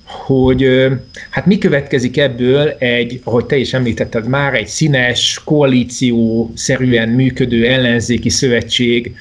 hogy 0.08 0.88
hát 1.30 1.46
mi 1.46 1.58
következik 1.58 2.16
ebből 2.16 2.68
egy, 2.78 3.20
ahogy 3.24 3.44
te 3.44 3.56
is 3.56 3.74
említetted 3.74 4.28
már, 4.28 4.54
egy 4.54 4.66
színes, 4.66 5.40
koalíció-szerűen 5.44 7.08
működő 7.08 7.66
ellenzéki 7.66 8.28
szövetség 8.28 9.14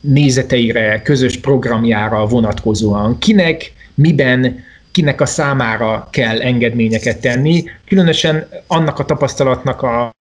nézeteire, 0.00 1.02
közös 1.02 1.36
programjára 1.36 2.26
vonatkozóan. 2.26 3.18
Kinek, 3.18 3.72
miben 3.94 4.64
kinek 4.90 5.20
a 5.20 5.26
számára 5.26 6.08
kell 6.10 6.40
engedményeket 6.40 7.20
tenni, 7.20 7.64
különösen 7.86 8.48
annak 8.66 8.98
a 8.98 9.04
tapasztalatnak 9.04 9.82
a 9.82 10.16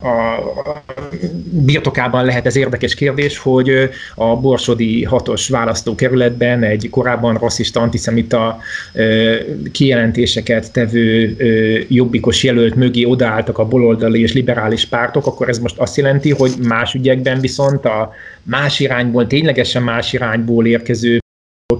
a 0.00 0.82
birtokában 1.50 2.24
lehet 2.24 2.46
ez 2.46 2.56
érdekes 2.56 2.94
kérdés, 2.94 3.38
hogy 3.38 3.90
a 4.14 4.36
Borsodi 4.36 5.04
hatos 5.04 5.48
választókerületben 5.48 6.62
egy 6.62 6.88
korábban 6.90 7.34
rasszista, 7.34 7.80
antiszemita 7.80 8.58
kijelentéseket 9.72 10.72
tevő 10.72 11.36
jobbikos 11.88 12.42
jelölt 12.42 12.74
mögé 12.74 13.04
odaálltak 13.04 13.58
a 13.58 13.68
baloldali 13.68 14.20
és 14.20 14.32
liberális 14.32 14.86
pártok, 14.86 15.26
akkor 15.26 15.48
ez 15.48 15.58
most 15.58 15.78
azt 15.78 15.96
jelenti, 15.96 16.30
hogy 16.30 16.52
más 16.62 16.94
ügyekben 16.94 17.40
viszont 17.40 17.84
a 17.84 18.12
más 18.42 18.80
irányból, 18.80 19.26
ténylegesen 19.26 19.82
más 19.82 20.12
irányból 20.12 20.66
érkező 20.66 21.18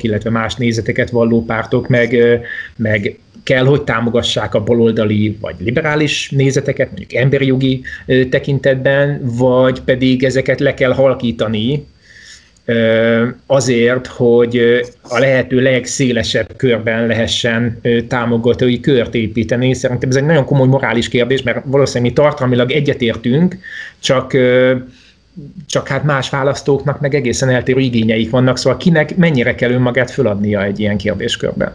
illetve 0.01 0.31
más 0.31 0.55
nézeteket 0.55 1.11
valló 1.11 1.45
pártok 1.45 1.89
meg, 1.89 2.17
meg 2.77 3.19
kell, 3.49 3.65
hogy 3.65 3.83
támogassák 3.83 4.55
a 4.55 4.63
baloldali 4.63 5.37
vagy 5.41 5.55
liberális 5.59 6.31
nézeteket, 6.31 6.87
mondjuk 6.87 7.15
emberi 7.15 7.47
jogi 7.47 7.83
tekintetben, 8.31 9.21
vagy 9.23 9.81
pedig 9.81 10.25
ezeket 10.25 10.61
le 10.61 10.75
kell 10.75 10.93
halkítani 10.93 11.87
azért, 13.47 14.07
hogy 14.07 14.81
a 15.03 15.19
lehető 15.19 15.61
legszélesebb 15.61 16.57
körben 16.57 17.07
lehessen 17.07 17.81
támogatói 18.09 18.81
kört 18.81 19.15
építeni. 19.15 19.75
Szerintem 19.75 20.09
ez 20.09 20.17
egy 20.17 20.25
nagyon 20.25 20.45
komoly 20.45 20.67
morális 20.67 21.09
kérdés, 21.09 21.43
mert 21.43 21.65
valószínűleg 21.65 22.13
mi 22.13 22.23
tartalmilag 22.23 22.71
egyetértünk, 22.71 23.59
csak 23.99 24.37
csak 25.67 25.89
hát 25.89 26.05
más 26.05 26.31
választóknak 26.31 27.01
meg 27.01 27.15
egészen 27.15 27.49
eltérő 27.49 27.81
igényeik 27.81 28.31
vannak, 28.31 28.59
szóval 28.59 28.79
kinek 28.79 29.17
mennyire 29.17 29.55
kell 29.55 29.71
önmagát 29.71 30.11
föladnia 30.11 30.65
egy 30.65 30.81
ilyen 30.81 30.97
kérdéskörben. 30.97 31.75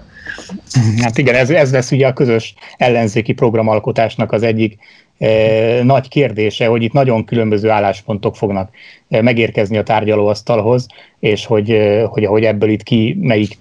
Hát 1.02 1.18
igen, 1.18 1.36
ez, 1.36 1.50
ez 1.50 1.72
lesz 1.72 1.92
ugye 1.92 2.08
a 2.08 2.14
közös 2.14 2.54
ellenzéki 2.78 3.34
programalkotásnak 3.34 4.32
az 4.32 4.44
egyik 4.44 4.78
e, 5.18 5.84
nagy 5.84 6.08
kérdése, 6.08 6.68
hogy 6.68 6.84
itt 6.84 6.92
nagyon 6.92 7.26
különböző 7.26 7.70
álláspontok 7.70 8.36
fognak 8.36 8.70
e, 9.10 9.22
megérkezni 9.22 9.78
a 9.78 9.84
tárgyalóasztalhoz, 9.84 10.88
és 11.20 11.46
hogy, 11.46 11.72
e, 11.72 12.04
hogy 12.04 12.24
ahogy 12.24 12.44
ebből 12.44 12.70
itt 12.70 12.84
ki 12.84 13.18
melyik 13.20 13.58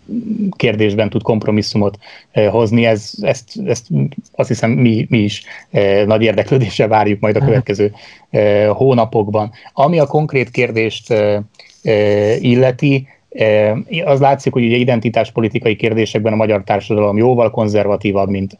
kérdésben 0.56 1.10
tud 1.10 1.22
kompromisszumot 1.22 1.98
e, 2.32 2.48
hozni, 2.48 2.86
ez, 2.86 3.12
ezt, 3.20 3.60
ezt 3.66 3.86
azt 4.32 4.48
hiszem 4.48 4.70
mi, 4.70 5.06
mi 5.10 5.18
is 5.18 5.44
e, 5.70 6.04
nagy 6.04 6.22
érdeklődéssel 6.22 6.88
várjuk 6.88 7.20
majd 7.20 7.36
a 7.36 7.44
következő 7.44 7.92
e, 8.30 8.66
hónapokban. 8.66 9.52
Ami 9.72 9.98
a 9.98 10.06
konkrét 10.06 10.50
kérdést 10.50 11.10
e, 11.10 11.42
e, 11.82 11.92
illeti, 12.36 13.06
Az 14.04 14.20
látszik, 14.20 14.52
hogy 14.52 14.64
ugye 14.64 14.76
identitáspolitikai 14.76 15.76
kérdésekben 15.76 16.32
a 16.32 16.36
magyar 16.36 16.62
társadalom 16.64 17.16
jóval 17.16 17.50
konzervatívabb, 17.50 18.28
mint 18.28 18.58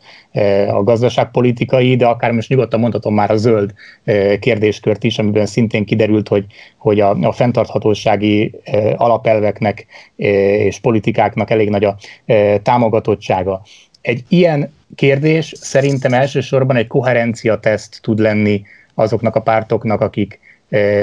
a 0.69 0.83
gazdaságpolitikai, 0.83 1.97
de 1.97 2.07
akár 2.07 2.33
most 2.33 2.49
nyugodtan 2.49 2.81
mondhatom 2.81 3.15
már 3.15 3.31
a 3.31 3.37
zöld 3.37 3.73
kérdéskört 4.39 5.05
is, 5.05 5.19
amiben 5.19 5.47
szintén 5.47 5.85
kiderült, 5.85 6.29
hogy, 6.29 6.47
hogy 6.79 7.01
a, 7.01 7.11
a 7.11 7.33
fenntarthatósági 7.33 8.55
alapelveknek 8.97 9.87
és 10.17 10.79
politikáknak 10.79 11.51
elég 11.51 11.71
nagy 11.71 11.85
a 11.85 11.97
támogatottsága. 12.63 13.63
Egy 14.01 14.25
ilyen 14.29 14.73
kérdés 14.95 15.53
szerintem 15.57 16.13
elsősorban 16.13 16.77
egy 16.77 16.87
koherencia 16.87 17.59
teszt 17.59 17.99
tud 18.03 18.19
lenni 18.19 18.63
azoknak 18.95 19.37
a 19.37 19.43
pártoknak, 19.43 20.01
akik, 20.01 20.41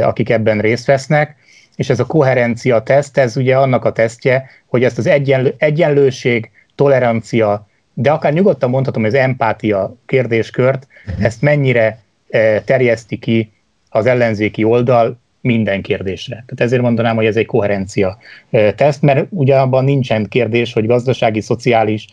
akik 0.01 0.29
ebben 0.29 0.59
részt 0.59 0.85
vesznek, 0.85 1.35
és 1.79 1.89
ez 1.89 1.99
a 1.99 2.05
koherencia 2.05 2.83
teszt, 2.83 3.17
ez 3.17 3.37
ugye 3.37 3.57
annak 3.57 3.85
a 3.85 3.91
tesztje, 3.91 4.49
hogy 4.65 4.83
ezt 4.83 4.97
az 4.97 5.07
egyenlő, 5.07 5.53
egyenlőség, 5.57 6.51
tolerancia, 6.75 7.67
de 7.93 8.11
akár 8.11 8.33
nyugodtan 8.33 8.69
mondhatom, 8.69 9.01
hogy 9.01 9.13
az 9.13 9.19
empátia 9.19 9.95
kérdéskört, 10.05 10.87
ezt 11.19 11.41
mennyire 11.41 11.99
terjeszti 12.65 13.17
ki 13.17 13.51
az 13.89 14.05
ellenzéki 14.05 14.63
oldal 14.63 15.19
minden 15.41 15.81
kérdésre. 15.81 16.33
Tehát 16.33 16.61
ezért 16.61 16.81
mondanám, 16.81 17.15
hogy 17.15 17.25
ez 17.25 17.35
egy 17.35 17.45
koherencia 17.45 18.17
teszt, 18.75 19.01
mert 19.01 19.25
ugye 19.29 19.55
abban 19.55 19.83
nincsen 19.83 20.25
kérdés, 20.27 20.73
hogy 20.73 20.85
gazdasági, 20.85 21.41
szociális, 21.41 22.07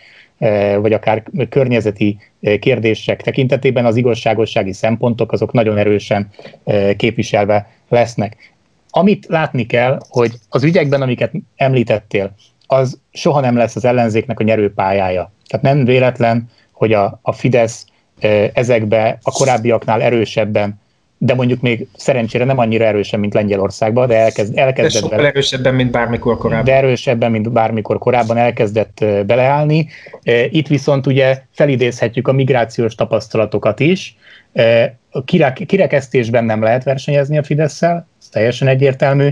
vagy 0.80 0.92
akár 0.92 1.22
környezeti 1.48 2.18
kérdések 2.58 3.22
tekintetében 3.22 3.84
az 3.84 3.96
igazságossági 3.96 4.72
szempontok 4.72 5.32
azok 5.32 5.52
nagyon 5.52 5.78
erősen 5.78 6.28
képviselve 6.96 7.70
lesznek. 7.88 8.54
Amit 8.96 9.26
látni 9.28 9.66
kell, 9.66 9.98
hogy 10.08 10.32
az 10.48 10.62
ügyekben, 10.62 11.02
amiket 11.02 11.32
említettél, 11.56 12.34
az 12.66 12.98
soha 13.12 13.40
nem 13.40 13.56
lesz 13.56 13.76
az 13.76 13.84
ellenzéknek 13.84 14.40
a 14.40 14.44
nyerőpályája. 14.44 15.32
Tehát 15.46 15.64
nem 15.64 15.84
véletlen, 15.84 16.50
hogy 16.72 16.92
a, 16.92 17.18
a 17.22 17.32
Fidesz 17.32 17.86
ezekbe 18.52 19.18
a 19.22 19.30
korábbiaknál 19.30 20.02
erősebben 20.02 20.80
de 21.18 21.34
mondjuk 21.34 21.60
még 21.60 21.86
szerencsére 21.96 22.44
nem 22.44 22.58
annyira 22.58 22.84
erősen, 22.84 23.20
mint 23.20 23.34
Lengyelországban, 23.34 24.08
de 24.08 24.16
elkezd, 24.16 24.58
elkezdett 24.58 24.92
de 24.92 24.98
sokkal 24.98 25.16
bele, 25.16 25.28
erősebben, 25.28 25.74
mint 25.74 25.90
bármikor 25.90 26.38
korábban. 26.38 26.64
De 26.64 26.76
erősebben, 26.76 27.30
mint 27.30 27.52
bármikor 27.52 27.98
korábban 27.98 28.36
elkezdett 28.36 29.04
beleállni. 29.26 29.88
Itt 30.50 30.66
viszont 30.66 31.06
ugye 31.06 31.42
felidézhetjük 31.52 32.28
a 32.28 32.32
migrációs 32.32 32.94
tapasztalatokat 32.94 33.80
is. 33.80 34.16
A 35.16 35.24
kirekesztésben 35.66 36.44
nem 36.44 36.62
lehet 36.62 36.84
versenyezni 36.84 37.38
a 37.38 37.42
fidesz 37.42 37.82
ez 37.82 38.28
teljesen 38.30 38.68
egyértelmű. 38.68 39.28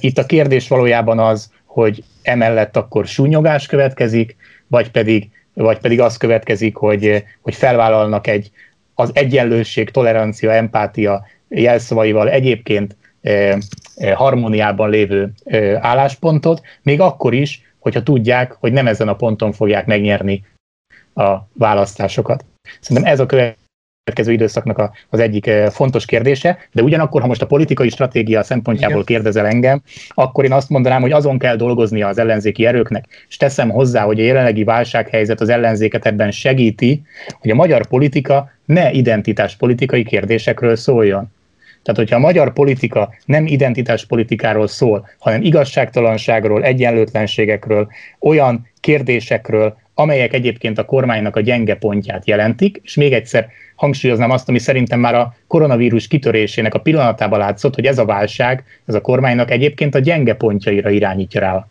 Itt 0.00 0.18
a 0.18 0.26
kérdés 0.26 0.68
valójában 0.68 1.18
az, 1.18 1.50
hogy 1.64 2.04
emellett 2.22 2.76
akkor 2.76 3.06
súnyogás 3.06 3.66
következik, 3.66 4.36
vagy 4.66 4.90
pedig, 4.90 5.30
vagy 5.52 5.78
pedig 5.78 6.00
az 6.00 6.16
következik, 6.16 6.76
hogy, 6.76 7.24
hogy 7.40 7.54
felvállalnak 7.54 8.26
egy 8.26 8.50
az 8.94 9.10
egyenlőség, 9.14 9.90
tolerancia, 9.90 10.52
empátia 10.52 11.26
jelszavaival 11.48 12.30
egyébként 12.30 12.96
eh, 13.20 13.58
harmóniában 14.14 14.90
lévő 14.90 15.32
eh, 15.44 15.84
álláspontot, 15.84 16.62
még 16.82 17.00
akkor 17.00 17.34
is, 17.34 17.62
hogyha 17.78 18.02
tudják, 18.02 18.52
hogy 18.52 18.72
nem 18.72 18.86
ezen 18.86 19.08
a 19.08 19.16
ponton 19.16 19.52
fogják 19.52 19.86
megnyerni 19.86 20.44
a 21.14 21.36
választásokat. 21.52 22.44
Szerintem 22.80 23.12
ez 23.12 23.20
a 23.20 23.26
következő 23.26 23.62
időszaknak 24.12 24.78
a, 24.78 24.92
az 25.08 25.20
egyik 25.20 25.50
fontos 25.70 26.04
kérdése, 26.04 26.58
de 26.72 26.82
ugyanakkor, 26.82 27.20
ha 27.20 27.26
most 27.26 27.42
a 27.42 27.46
politikai 27.46 27.88
stratégia 27.88 28.42
szempontjából 28.42 29.02
Igen. 29.02 29.14
kérdezel 29.14 29.46
engem, 29.46 29.82
akkor 30.08 30.44
én 30.44 30.52
azt 30.52 30.68
mondanám, 30.68 31.00
hogy 31.00 31.12
azon 31.12 31.38
kell 31.38 31.56
dolgoznia 31.56 32.08
az 32.08 32.18
ellenzéki 32.18 32.66
erőknek, 32.66 33.04
és 33.28 33.36
teszem 33.36 33.70
hozzá, 33.70 34.04
hogy 34.04 34.20
a 34.20 34.24
jelenlegi 34.24 34.64
válsághelyzet 34.64 35.40
az 35.40 35.48
ellenzéket 35.48 36.06
ebben 36.06 36.30
segíti, 36.30 37.02
hogy 37.40 37.50
a 37.50 37.54
magyar 37.54 37.86
politika 37.86 38.50
ne 38.64 38.90
identitáspolitikai 38.90 40.04
kérdésekről 40.04 40.76
szóljon. 40.76 41.32
Tehát, 41.82 42.00
hogyha 42.00 42.16
a 42.16 42.26
magyar 42.26 42.52
politika 42.52 43.14
nem 43.24 43.46
identitáspolitikáról 43.46 44.66
szól, 44.66 45.08
hanem 45.18 45.42
igazságtalanságról, 45.42 46.62
egyenlőtlenségekről, 46.62 47.88
olyan 48.20 48.68
kérdésekről, 48.80 49.76
amelyek 49.94 50.32
egyébként 50.32 50.78
a 50.78 50.84
kormánynak 50.84 51.36
a 51.36 51.40
gyenge 51.40 51.74
pontját 51.74 52.26
jelentik, 52.26 52.80
és 52.82 52.94
még 52.94 53.12
egyszer 53.12 53.48
hangsúlyoznám 53.74 54.30
azt, 54.30 54.48
ami 54.48 54.58
szerintem 54.58 55.00
már 55.00 55.14
a 55.14 55.34
koronavírus 55.46 56.06
kitörésének 56.06 56.74
a 56.74 56.80
pillanatában 56.80 57.38
látszott, 57.38 57.74
hogy 57.74 57.86
ez 57.86 57.98
a 57.98 58.04
válság, 58.04 58.64
ez 58.86 58.94
a 58.94 59.00
kormánynak 59.00 59.50
egyébként 59.50 59.94
a 59.94 59.98
gyenge 59.98 60.34
pontjaira 60.34 60.90
irányítja 60.90 61.40
rá 61.40 61.66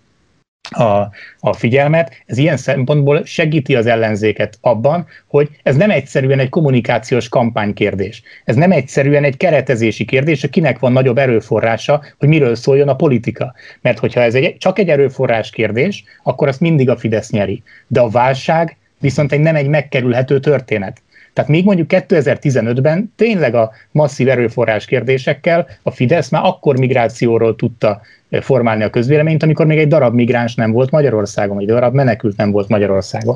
a, 0.70 1.10
a 1.40 1.54
figyelmet. 1.54 2.24
Ez 2.26 2.38
ilyen 2.38 2.58
szempontból 2.58 3.26
segíti 3.26 3.76
az 3.76 3.86
ellenzéket 3.86 4.58
abban, 4.62 5.08
hogy 5.28 5.50
ez 5.64 5.76
nem 5.76 5.92
egyszerűen 5.92 6.40
egy 6.40 6.50
kommunikációs 6.50 7.30
kampánykérdés. 7.30 8.22
Ez 8.46 8.56
nem 8.56 8.72
egyszerűen 8.72 9.24
egy 9.24 9.38
keretezési 9.38 10.06
kérdés, 10.06 10.42
hogy 10.42 10.50
kinek 10.50 10.80
van 10.80 10.92
nagyobb 10.92 11.18
erőforrása, 11.18 12.04
hogy 12.20 12.28
miről 12.28 12.56
szóljon 12.56 12.88
a 12.88 12.96
politika. 12.96 13.54
Mert 13.82 14.00
hogyha 14.00 14.22
ez 14.22 14.36
egy, 14.36 14.58
csak 14.58 14.80
egy 14.80 14.90
erőforrás 14.90 15.50
kérdés, 15.50 16.04
akkor 16.24 16.48
azt 16.48 16.60
mindig 16.60 16.90
a 16.90 16.98
Fidesz 16.98 17.30
nyeri. 17.30 17.64
De 17.88 18.00
a 18.00 18.10
válság 18.10 18.78
viszont 19.00 19.32
egy 19.32 19.40
nem 19.40 19.56
egy 19.56 19.68
megkerülhető 19.68 20.40
történet. 20.40 21.02
Tehát 21.34 21.50
még 21.50 21.66
mondjuk 21.66 21.88
2015-ben 21.90 23.14
tényleg 23.16 23.56
a 23.56 23.72
masszív 23.92 24.30
erőforrás 24.30 24.86
kérdésekkel 24.86 25.68
a 25.84 25.92
Fidesz 25.92 26.30
már 26.30 26.46
akkor 26.46 26.80
migrációról 26.80 27.56
tudta 27.56 28.02
eh, 28.30 28.42
formálni 28.42 28.84
a 28.84 28.90
közvéleményt, 28.90 29.44
amikor 29.44 29.66
még 29.66 29.78
egy 29.78 29.88
darab 29.88 30.14
migráns 30.14 30.56
nem 30.56 30.72
volt 30.72 30.92
Magyarországon, 30.92 31.60
egy 31.60 31.66
darab 31.66 31.94
menekült 31.94 32.38
nem 32.38 32.52
volt 32.52 32.68
Magyarországon. 32.68 33.36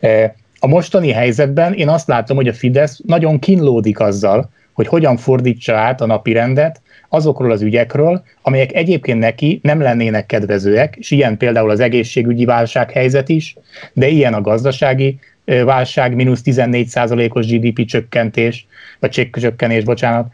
Eh, 0.00 0.30
a 0.58 0.66
mostani 0.66 1.10
helyzetben 1.10 1.72
én 1.72 1.88
azt 1.88 2.08
látom, 2.08 2.36
hogy 2.36 2.48
a 2.48 2.52
Fidesz 2.52 3.00
nagyon 3.06 3.38
kínlódik 3.38 4.00
azzal, 4.00 4.50
hogy 4.72 4.86
hogyan 4.86 5.16
fordítsa 5.16 5.76
át 5.76 6.00
a 6.00 6.06
napi 6.06 6.32
rendet 6.32 6.80
azokról 7.08 7.50
az 7.50 7.62
ügyekről, 7.62 8.22
amelyek 8.42 8.74
egyébként 8.74 9.18
neki 9.18 9.60
nem 9.62 9.80
lennének 9.80 10.26
kedvezőek, 10.26 10.96
és 10.96 11.10
ilyen 11.10 11.36
például 11.36 11.70
az 11.70 11.80
egészségügyi 11.80 12.44
válsághelyzet 12.44 13.28
is, 13.28 13.56
de 13.92 14.08
ilyen 14.08 14.34
a 14.34 14.40
gazdasági 14.40 15.18
válság, 15.64 16.14
mínusz 16.14 16.42
14% 16.44 17.34
os 17.34 17.46
GDP 17.46 17.84
csökkentés, 17.84 18.66
vagy 18.98 19.30
csökkenés, 19.32 19.84
bocsánat, 19.84 20.28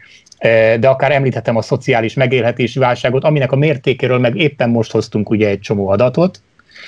de 0.79 0.87
akár 0.87 1.11
említhetem 1.11 1.55
a 1.55 1.61
szociális 1.61 2.13
megélhetési 2.13 2.79
válságot, 2.79 3.23
aminek 3.23 3.51
a 3.51 3.55
mértékéről 3.55 4.19
meg 4.19 4.35
éppen 4.35 4.69
most 4.69 4.91
hoztunk 4.91 5.29
ugye 5.29 5.47
egy 5.47 5.59
csomó 5.59 5.89
adatot. 5.89 6.41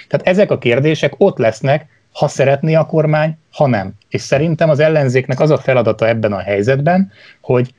Tehát 0.07 0.27
ezek 0.27 0.51
a 0.51 0.57
kérdések 0.57 1.13
ott 1.17 1.37
lesznek, 1.37 1.87
ha 2.11 2.27
szeretné 2.27 2.73
a 2.73 2.85
kormány, 2.85 3.37
ha 3.51 3.67
nem. 3.67 3.93
És 4.09 4.21
szerintem 4.21 4.69
az 4.69 4.79
ellenzéknek 4.79 5.39
az 5.39 5.49
a 5.49 5.57
feladata 5.57 6.07
ebben 6.07 6.33
a 6.33 6.39
helyzetben, 6.39 7.11
hogy, 7.41 7.73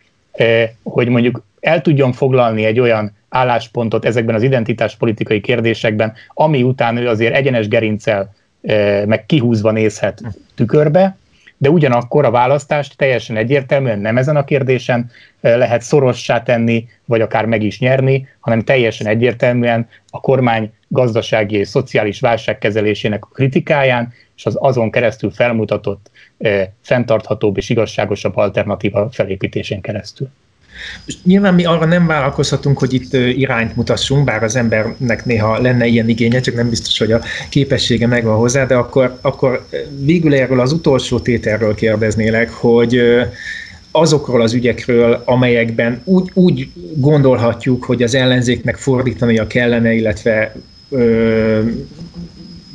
hogy 0.82 1.08
mondjuk 1.08 1.44
el 1.60 1.80
tudjon 1.80 2.12
foglalni 2.12 2.64
egy 2.64 2.80
olyan 2.80 3.16
álláspontot 3.28 4.04
ezekben 4.04 4.34
az 4.34 4.42
identitáspolitikai 4.42 5.40
kérdésekben, 5.40 6.12
ami 6.34 6.62
után 6.62 6.96
ő 6.96 7.08
azért 7.08 7.34
egyenes 7.34 7.68
gerincel 7.68 8.34
meg 9.06 9.26
kihúzva 9.26 9.70
nézhet 9.70 10.22
tükörbe, 10.54 11.16
de 11.56 11.70
ugyanakkor 11.70 12.24
a 12.24 12.30
választást 12.30 12.96
teljesen 12.96 13.36
egyértelműen 13.36 13.98
nem 13.98 14.16
ezen 14.16 14.36
a 14.36 14.44
kérdésen 14.44 15.10
lehet 15.40 15.82
szorossá 15.82 16.42
tenni, 16.42 16.88
vagy 17.04 17.20
akár 17.20 17.44
meg 17.46 17.62
is 17.62 17.78
nyerni, 17.78 18.28
hanem 18.40 18.60
teljesen 18.60 19.06
egyértelműen 19.06 19.88
a 20.10 20.20
kormány 20.20 20.72
gazdasági 20.88 21.56
és 21.56 21.68
szociális 21.68 22.20
válságkezelésének 22.20 23.24
a 23.24 23.28
kritikáján, 23.32 24.12
és 24.36 24.46
az 24.46 24.56
azon 24.60 24.90
keresztül 24.90 25.30
felmutatott 25.30 26.10
fenntarthatóbb 26.82 27.56
és 27.56 27.68
igazságosabb 27.68 28.36
alternatíva 28.36 29.08
felépítésén 29.10 29.80
keresztül. 29.80 30.28
Nyilván 31.22 31.54
mi 31.54 31.64
arra 31.64 31.84
nem 31.84 32.06
vállalkozhatunk, 32.06 32.78
hogy 32.78 32.92
itt 32.92 33.12
irányt 33.12 33.76
mutassunk, 33.76 34.24
bár 34.24 34.42
az 34.42 34.56
embernek 34.56 35.24
néha 35.24 35.60
lenne 35.60 35.86
ilyen 35.86 36.08
igénye, 36.08 36.40
csak 36.40 36.54
nem 36.54 36.68
biztos, 36.68 36.98
hogy 36.98 37.12
a 37.12 37.22
képessége 37.48 38.06
megvan 38.06 38.36
hozzá, 38.36 38.66
de 38.66 38.74
akkor, 38.74 39.18
akkor 39.20 39.66
végül 40.00 40.34
erről 40.34 40.60
az 40.60 40.72
utolsó 40.72 41.20
tételről 41.20 41.74
kérdeznélek, 41.74 42.50
hogy 42.50 43.00
azokról 43.90 44.40
az 44.42 44.52
ügyekről, 44.52 45.22
amelyekben 45.24 46.00
úgy, 46.04 46.30
úgy 46.34 46.68
gondolhatjuk, 46.96 47.84
hogy 47.84 48.02
az 48.02 48.14
ellenzéknek 48.14 48.76
fordítania 48.76 49.46
kellene, 49.46 49.92
illetve 49.92 50.54
ö, 50.88 51.60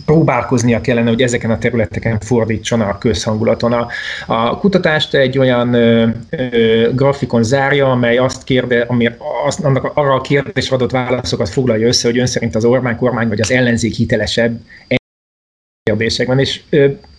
próbálkoznia 0.05 0.81
kellene, 0.81 1.09
hogy 1.09 1.21
ezeken 1.21 1.51
a 1.51 1.57
területeken 1.57 2.19
fordítson 2.19 2.81
a 2.81 2.97
közhangulaton. 2.97 3.73
A, 3.73 3.87
a 4.27 4.57
kutatást 4.57 5.13
egy 5.13 5.37
olyan 5.37 5.73
ö, 5.73 6.07
ö, 6.29 6.89
grafikon 6.93 7.43
zárja, 7.43 7.91
amely 7.91 8.17
azt 8.17 8.43
kérde, 8.43 8.81
ami 8.81 9.09
azt, 9.45 9.59
annak, 9.59 9.91
arra 9.93 10.13
a 10.13 10.21
kérdésre 10.21 10.75
adott 10.75 10.91
válaszokat 10.91 11.49
foglalja 11.49 11.87
össze, 11.87 12.07
hogy 12.07 12.19
ön 12.19 12.25
szerint 12.25 12.55
az 12.55 12.65
Orbán 12.65 12.97
kormány 12.97 13.27
vagy 13.27 13.41
az 13.41 13.51
ellenzék 13.51 13.93
hitelesebb 13.93 14.59
kérdésekben, 15.83 16.39
és 16.39 16.61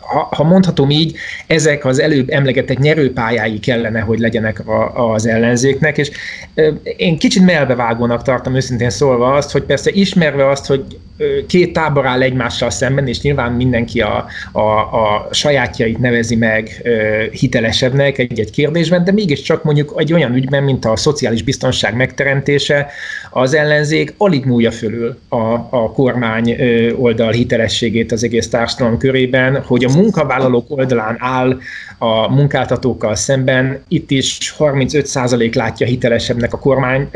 ha, 0.06 0.28
ha 0.30 0.42
mondhatom 0.42 0.90
így, 0.90 1.16
ezek 1.46 1.84
az 1.84 1.98
előbb 1.98 2.30
emlegetett 2.30 2.78
nyerőpályái 2.78 3.58
kellene, 3.58 4.00
hogy 4.00 4.18
legyenek 4.18 4.68
a, 4.68 5.12
az 5.12 5.26
ellenzéknek, 5.26 5.98
és 5.98 6.10
én 6.96 7.18
kicsit 7.18 7.44
melbevágónak 7.44 8.22
tartom 8.22 8.54
őszintén 8.54 8.90
szólva 8.90 9.34
azt, 9.34 9.52
hogy 9.52 9.62
persze 9.62 9.90
ismerve 9.90 10.48
azt, 10.48 10.66
hogy 10.66 10.84
két 11.46 11.72
tábor 11.72 12.06
áll 12.06 12.22
egymással 12.22 12.70
szemben, 12.70 13.06
és 13.08 13.20
nyilván 13.20 13.52
mindenki 13.52 14.00
a, 14.00 14.26
a, 14.52 14.60
a 14.78 15.28
sajátjait 15.30 15.98
nevezi 15.98 16.36
meg 16.36 16.88
hitelesebbnek 17.32 18.18
egy-egy 18.18 18.50
kérdésben, 18.50 19.04
de 19.04 19.12
mégiscsak 19.12 19.64
mondjuk 19.64 19.94
egy 19.96 20.12
olyan 20.12 20.34
ügyben, 20.34 20.62
mint 20.62 20.84
a 20.84 20.96
szociális 20.96 21.42
biztonság 21.42 21.96
megteremtése, 21.96 22.90
az 23.30 23.54
ellenzék 23.54 24.14
alig 24.16 24.44
múlja 24.44 24.70
fölül 24.70 25.18
a, 25.28 25.52
a 25.70 25.92
kormány 25.92 26.56
oldal 26.96 27.32
hitelességét 27.32 28.12
az 28.12 28.24
egész 28.24 28.48
társadalom 28.48 28.98
körében, 28.98 29.62
hogy 29.62 29.84
a 29.84 29.92
munkavállalók 29.96 30.64
oldalán 30.68 31.16
áll 31.18 31.58
a 31.98 32.28
munkáltatókkal 32.34 33.14
szemben, 33.14 33.82
itt 33.88 34.10
is 34.10 34.54
35% 34.58 35.54
látja 35.54 35.86
hitelesebbnek 35.86 36.52
a 36.52 36.58
kormány, 36.58 37.08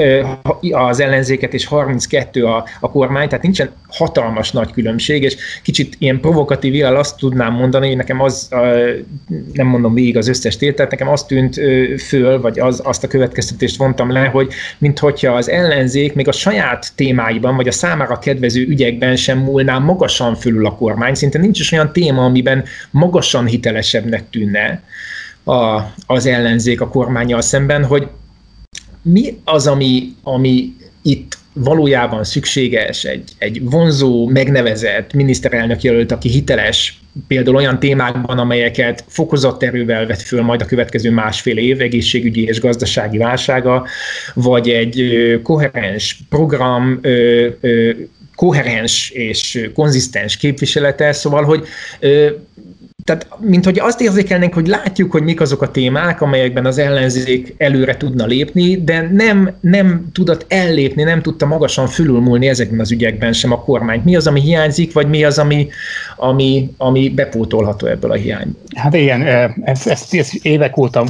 az 0.70 1.00
ellenzéket, 1.00 1.54
és 1.54 1.66
32 1.66 2.44
a, 2.44 2.64
a 2.80 2.90
kormány, 2.90 3.28
tehát 3.28 3.44
nincsen 3.44 3.70
hatalmas 3.88 4.50
nagy 4.50 4.72
különbség, 4.72 5.22
és 5.22 5.36
kicsit 5.62 5.96
ilyen 5.98 6.20
provokatív 6.20 6.74
jel 6.74 6.96
azt 6.96 7.16
tudnám 7.16 7.52
mondani, 7.52 7.86
hogy 7.86 7.96
nekem 7.96 8.20
az, 8.20 8.48
nem 9.52 9.66
mondom 9.66 9.94
végig 9.94 10.16
az 10.16 10.28
összes 10.28 10.56
tételt, 10.56 10.90
nekem 10.90 11.08
azt 11.08 11.26
tűnt 11.26 11.60
föl, 11.98 12.40
vagy 12.40 12.58
az, 12.58 12.80
azt 12.84 13.04
a 13.04 13.08
következtetést 13.08 13.76
vontam 13.76 14.12
le, 14.12 14.24
hogy 14.24 14.52
minthogyha 14.78 15.34
az 15.34 15.48
ellenzék 15.48 16.14
még 16.14 16.28
a 16.28 16.32
saját 16.32 16.92
témáiban, 16.94 17.56
vagy 17.56 17.68
a 17.68 17.72
számára 17.72 18.18
kedvező 18.18 18.66
ügyekben 18.66 19.16
sem 19.16 19.38
múlná 19.38 19.78
magasan 19.78 20.34
fölül 20.34 20.66
a 20.66 20.74
kormány, 20.74 21.14
szinte 21.14 21.38
nincs 21.38 21.60
is 21.60 21.72
olyan 21.72 21.92
téma, 21.92 22.24
amiben 22.24 22.64
magasan 22.90 23.46
hitelesebbnek 23.46 24.30
tűnne 24.30 24.82
a, 25.44 25.80
az 26.06 26.26
ellenzék 26.26 26.80
a 26.80 26.88
kormányjal 26.88 27.40
szemben, 27.40 27.84
hogy 27.84 28.08
mi 29.02 29.40
az, 29.44 29.66
ami, 29.66 30.14
ami 30.22 30.74
itt 31.02 31.38
valójában 31.52 32.24
szükséges? 32.24 33.04
Egy, 33.04 33.30
egy 33.38 33.62
vonzó, 33.64 34.26
megnevezett 34.26 35.12
miniszterelnök 35.12 35.82
jelölt, 35.82 36.12
aki 36.12 36.28
hiteles, 36.28 37.00
például 37.26 37.56
olyan 37.56 37.78
témákban, 37.78 38.38
amelyeket 38.38 39.04
fokozott 39.08 39.62
erővel 39.62 40.06
vett 40.06 40.20
föl 40.20 40.42
majd 40.42 40.60
a 40.60 40.64
következő 40.66 41.10
másfél 41.10 41.56
év 41.58 41.80
egészségügyi 41.80 42.44
és 42.44 42.60
gazdasági 42.60 43.18
válsága, 43.18 43.86
vagy 44.34 44.68
egy 44.68 45.40
koherens 45.42 46.18
program, 46.28 47.00
koherens 48.34 49.10
és 49.10 49.70
konzisztens 49.74 50.36
képviselete, 50.36 51.12
szóval, 51.12 51.44
hogy 51.44 51.66
tehát, 53.10 53.28
mint 53.38 53.64
hogy 53.64 53.78
azt 53.78 54.00
érzékelnénk, 54.00 54.54
hogy 54.54 54.66
látjuk, 54.66 55.10
hogy 55.12 55.22
mik 55.22 55.40
azok 55.40 55.62
a 55.62 55.70
témák, 55.70 56.20
amelyekben 56.20 56.66
az 56.66 56.78
ellenzék 56.78 57.54
előre 57.56 57.96
tudna 57.96 58.26
lépni, 58.26 58.82
de 58.84 59.08
nem, 59.12 59.56
nem 59.60 60.08
tudott 60.12 60.44
ellépni, 60.48 61.02
nem 61.02 61.22
tudta 61.22 61.46
magasan 61.46 61.86
fülülmúlni 61.86 62.48
ezekben 62.48 62.80
az 62.80 62.90
ügyekben 62.90 63.32
sem 63.32 63.52
a 63.52 63.60
kormány. 63.60 64.00
Mi 64.04 64.16
az, 64.16 64.26
ami 64.26 64.40
hiányzik, 64.40 64.92
vagy 64.92 65.08
mi 65.08 65.24
az, 65.24 65.38
ami, 65.38 65.68
ami, 66.16 66.74
ami 66.76 67.08
bepótolható 67.08 67.86
ebből 67.86 68.10
a 68.10 68.14
hiányból? 68.14 68.62
Hát 68.74 68.94
igen, 68.94 69.22
ezt, 69.64 69.86
ezt, 69.86 70.14
ezt 70.14 70.34
évek 70.34 70.76
óta 70.76 71.04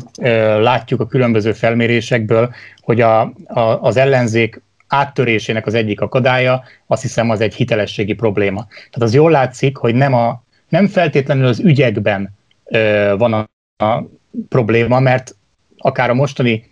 látjuk 0.61 1.01
a 1.01 1.07
különböző 1.07 1.53
felmérésekből, 1.53 2.55
hogy 2.80 3.01
a, 3.01 3.20
a, 3.46 3.61
az 3.80 3.96
ellenzék 3.96 4.62
áttörésének 4.86 5.66
az 5.66 5.74
egyik 5.74 6.01
akadálya, 6.01 6.62
azt 6.86 7.03
hiszem 7.03 7.30
az 7.30 7.40
egy 7.40 7.55
hitelességi 7.55 8.12
probléma. 8.12 8.66
Tehát 8.68 9.09
az 9.09 9.14
jól 9.14 9.30
látszik, 9.30 9.76
hogy 9.76 9.94
nem 9.94 10.14
a 10.14 10.42
nem 10.71 10.87
feltétlenül 10.87 11.47
az 11.47 11.59
ügyekben 11.59 12.31
ö, 12.64 13.14
van 13.18 13.33
a, 13.33 13.49
a 13.85 14.05
probléma, 14.49 15.01
mert 15.01 15.37
akár 15.79 16.11
a 16.11 16.14
mostani 16.14 16.71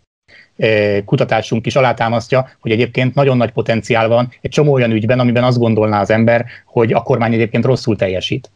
kutatásunk 1.05 1.66
is 1.66 1.76
alátámasztja, 1.76 2.51
hogy 2.61 2.70
egyébként 2.70 3.14
nagyon 3.14 3.36
nagy 3.36 3.51
potenciál 3.51 4.09
van 4.09 4.28
egy 4.40 4.51
csomó 4.51 4.72
olyan 4.72 4.90
ügyben, 4.90 5.20
amiben 5.20 5.44
azt 5.44 5.59
gondolná 5.59 6.01
az 6.01 6.11
ember, 6.11 6.46
hogy 6.66 6.92
a 6.92 7.03
kormány 7.03 7.32
egyébként 7.32 7.64
rosszul 7.64 7.96
teljesít. 7.96 8.51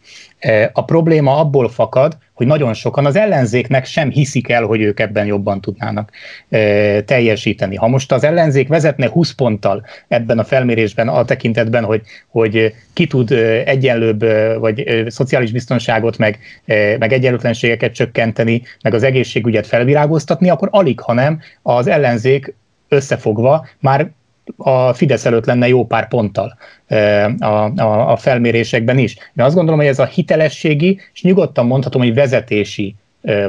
A 0.73 0.85
probléma 0.85 1.39
abból 1.39 1.69
fakad, 1.69 2.19
hogy 2.35 2.47
nagyon 2.47 2.75
sokan 2.75 3.07
az 3.07 3.17
ellenzéknek 3.17 3.85
sem 3.85 4.11
hiszik 4.11 4.49
el, 4.49 4.65
hogy 4.65 4.81
ők 4.81 5.01
ebben 5.01 5.27
jobban 5.27 5.61
tudnának 5.61 6.11
teljesíteni. 7.05 7.77
Ha 7.77 7.89
most 7.89 8.13
az 8.13 8.25
ellenzék 8.25 8.69
vezetne 8.69 9.09
20 9.09 9.31
ponttal 9.31 9.85
ebben 10.09 10.39
a 10.39 10.45
felmérésben, 10.45 11.09
a 11.09 11.25
tekintetben, 11.25 11.85
hogy, 11.85 12.03
hogy 12.29 12.75
ki 12.93 13.07
tud 13.07 13.31
egyenlőbb, 13.65 14.25
vagy 14.59 15.05
szociális 15.09 15.53
biztonságot, 15.53 16.19
meg, 16.19 16.39
meg 16.99 17.13
egyenlőtlenségeket 17.13 17.95
csökkenteni, 17.95 18.63
meg 18.83 18.95
az 18.95 19.03
egészségügyet 19.03 19.67
felvirágoztatni, 19.67 20.51
akkor 20.51 20.69
alig, 20.71 21.01
ha 21.01 21.13
nem 21.13 21.41
az 21.63 21.87
ellenzék 21.87 22.55
összefogva 22.89 23.67
már 23.79 24.11
a 24.57 24.93
Fidesz 24.93 25.25
előtt 25.25 25.45
lenne 25.45 25.69
jó 25.69 25.87
pár 25.87 26.09
ponttal 26.09 26.57
a, 27.39 27.45
a, 27.47 28.11
a 28.11 28.17
felmérésekben 28.17 28.99
is. 28.99 29.15
Én 29.15 29.45
azt 29.45 29.55
gondolom, 29.55 29.81
hogy 29.81 29.89
ez 29.89 29.99
a 29.99 30.05
hitelességi, 30.07 31.01
és 31.13 31.23
nyugodtan 31.23 31.67
mondhatom, 31.67 32.03
hogy 32.03 32.15
vezetési 32.15 32.95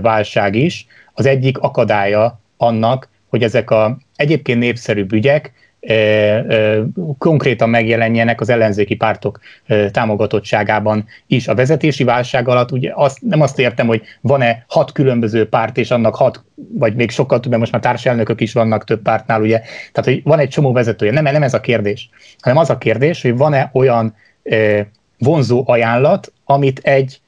válság 0.01 0.55
is 0.55 0.85
az 1.13 1.25
egyik 1.25 1.57
akadálya 1.57 2.39
annak, 2.57 3.09
hogy 3.29 3.43
ezek 3.43 3.71
a 3.71 3.97
egyébként 4.15 4.59
népszerűbb 4.59 5.13
ügyek 5.13 5.53
konkrétan 7.17 7.69
megjelenjenek 7.69 8.41
az 8.41 8.49
ellenzéki 8.49 8.95
pártok 8.95 9.39
támogatottságában 9.91 11.05
is. 11.27 11.47
A 11.47 11.55
vezetési 11.55 12.03
válság 12.03 12.47
alatt 12.47 12.71
ugye 12.71 12.91
azt, 12.95 13.21
nem 13.21 13.41
azt 13.41 13.59
értem, 13.59 13.87
hogy 13.87 14.01
van-e 14.21 14.65
hat 14.67 14.91
különböző 14.91 15.49
párt, 15.49 15.77
és 15.77 15.91
annak 15.91 16.15
hat, 16.15 16.43
vagy 16.73 16.95
még 16.95 17.09
sokkal 17.09 17.39
többen, 17.39 17.59
most 17.59 17.71
már 17.71 17.81
társelnökök 17.81 18.41
is 18.41 18.53
vannak 18.53 18.83
több 18.83 19.01
pártnál, 19.01 19.41
ugye, 19.41 19.59
tehát 19.91 20.03
hogy 20.03 20.21
van 20.23 20.39
egy 20.39 20.49
csomó 20.49 20.71
vezetője. 20.71 21.11
Nem, 21.11 21.23
nem 21.23 21.43
ez 21.43 21.53
a 21.53 21.61
kérdés, 21.61 22.09
hanem 22.39 22.57
az 22.57 22.69
a 22.69 22.77
kérdés, 22.77 23.21
hogy 23.21 23.37
van-e 23.37 23.69
olyan 23.73 24.15
vonzó 25.17 25.63
ajánlat, 25.65 26.33
amit 26.45 26.79
egy 26.79 27.21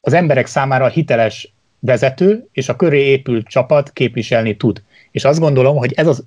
az 0.00 0.12
emberek 0.12 0.46
számára 0.46 0.88
hiteles 0.88 1.54
vezető 1.78 2.48
és 2.52 2.68
a 2.68 2.76
köré 2.76 3.00
épült 3.00 3.46
csapat 3.46 3.92
képviselni 3.92 4.56
tud. 4.56 4.82
És 5.10 5.24
azt 5.24 5.40
gondolom, 5.40 5.76
hogy 5.76 5.92
ez 5.96 6.06
az 6.06 6.24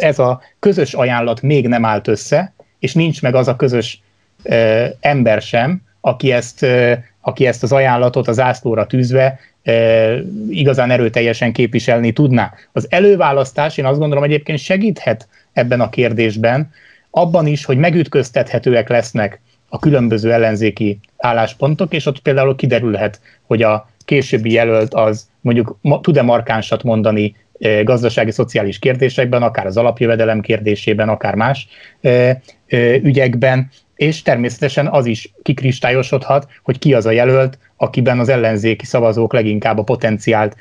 ez 0.00 0.18
a 0.18 0.40
közös 0.58 0.94
ajánlat 0.94 1.42
még 1.42 1.68
nem 1.68 1.84
állt 1.84 2.08
össze, 2.08 2.52
és 2.78 2.94
nincs 2.94 3.22
meg 3.22 3.34
az 3.34 3.48
a 3.48 3.56
közös 3.56 4.00
ö, 4.42 4.84
ember 5.00 5.42
sem, 5.42 5.82
aki 6.00 6.32
ezt, 6.32 6.62
ö, 6.62 6.92
aki 7.20 7.46
ezt 7.46 7.62
az 7.62 7.72
ajánlatot 7.72 8.28
az 8.28 8.40
ászlóra 8.40 8.86
tűzve 8.86 9.38
ö, 9.62 10.18
igazán 10.48 10.90
erőteljesen 10.90 11.52
képviselni 11.52 12.12
tudná. 12.12 12.52
Az 12.72 12.86
előválasztás 12.90 13.76
én 13.76 13.84
azt 13.84 13.98
gondolom 13.98 14.24
egyébként 14.24 14.58
segíthet 14.58 15.28
ebben 15.52 15.80
a 15.80 15.88
kérdésben, 15.88 16.70
abban 17.10 17.46
is, 17.46 17.64
hogy 17.64 17.76
megütköztethetőek 17.76 18.88
lesznek 18.88 19.40
a 19.68 19.78
különböző 19.78 20.32
ellenzéki 20.32 20.98
álláspontok, 21.16 21.94
és 21.94 22.06
ott 22.06 22.18
például 22.18 22.56
kiderülhet, 22.56 23.20
hogy 23.46 23.62
a 23.62 23.88
későbbi 24.04 24.52
jelölt 24.52 24.94
az 24.94 25.28
mondjuk 25.40 25.78
tud-e 26.00 26.22
markánsat 26.22 26.82
mondani 26.82 27.36
gazdasági, 27.82 28.30
szociális 28.30 28.78
kérdésekben, 28.78 29.42
akár 29.42 29.66
az 29.66 29.76
alapjövedelem 29.76 30.40
kérdésében, 30.40 31.08
akár 31.08 31.34
más 31.34 31.68
ügyekben, 33.02 33.70
és 33.94 34.22
természetesen 34.22 34.86
az 34.86 35.06
is 35.06 35.32
kikristályosodhat, 35.42 36.48
hogy 36.62 36.78
ki 36.78 36.94
az 36.94 37.06
a 37.06 37.10
jelölt, 37.10 37.58
akiben 37.76 38.18
az 38.18 38.28
ellenzéki 38.28 38.84
szavazók 38.84 39.32
leginkább 39.32 39.78
a 39.78 39.82
potenciált 39.82 40.56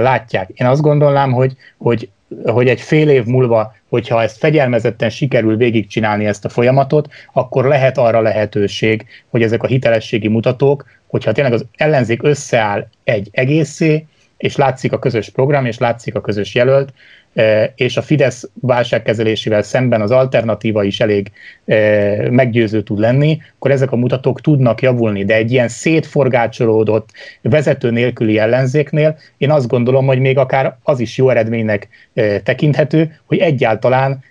látják. 0.00 0.50
Én 0.54 0.66
azt 0.66 0.80
gondolnám, 0.80 1.32
hogy, 1.32 1.56
hogy 1.78 2.08
hogy 2.44 2.68
egy 2.68 2.80
fél 2.80 3.08
év 3.08 3.24
múlva, 3.24 3.74
hogyha 3.88 4.22
ezt 4.22 4.38
fegyelmezetten 4.38 5.10
sikerül 5.10 5.56
végigcsinálni 5.56 6.26
ezt 6.26 6.44
a 6.44 6.48
folyamatot, 6.48 7.08
akkor 7.32 7.64
lehet 7.64 7.98
arra 7.98 8.20
lehetőség, 8.20 9.06
hogy 9.28 9.42
ezek 9.42 9.62
a 9.62 9.66
hitelességi 9.66 10.28
mutatók, 10.28 10.84
hogyha 11.06 11.32
tényleg 11.32 11.52
az 11.52 11.64
ellenzék 11.76 12.22
összeáll 12.22 12.86
egy 13.04 13.28
egészé, 13.32 14.06
és 14.42 14.56
látszik 14.56 14.92
a 14.92 14.98
közös 14.98 15.28
program, 15.28 15.66
és 15.66 15.78
látszik 15.78 16.14
a 16.14 16.20
közös 16.20 16.54
jelölt, 16.54 16.92
e, 17.34 17.72
és 17.76 17.96
a 17.96 18.02
Fidesz 18.02 18.48
válságkezelésével 18.60 19.62
szemben 19.62 20.00
az 20.00 20.10
alternatíva 20.10 20.82
is 20.82 21.00
elég 21.00 21.30
e, 21.64 22.30
meggyőző 22.30 22.82
tud 22.82 22.98
lenni, 22.98 23.38
akkor 23.54 23.70
ezek 23.70 23.92
a 23.92 23.96
mutatók 23.96 24.40
tudnak 24.40 24.82
javulni, 24.82 25.24
de 25.24 25.34
egy 25.34 25.52
ilyen 25.52 25.68
szétforgácsolódott 25.68 27.08
vezető 27.42 27.90
nélküli 27.90 28.38
ellenzéknél 28.38 29.18
én 29.36 29.50
azt 29.50 29.68
gondolom, 29.68 30.06
hogy 30.06 30.18
még 30.18 30.38
akár 30.38 30.76
az 30.82 31.00
is 31.00 31.16
jó 31.16 31.28
eredménynek 31.30 31.88
e, 32.14 32.40
tekinthető, 32.40 33.18
hogy 33.26 33.38
egyáltalán 33.38 34.22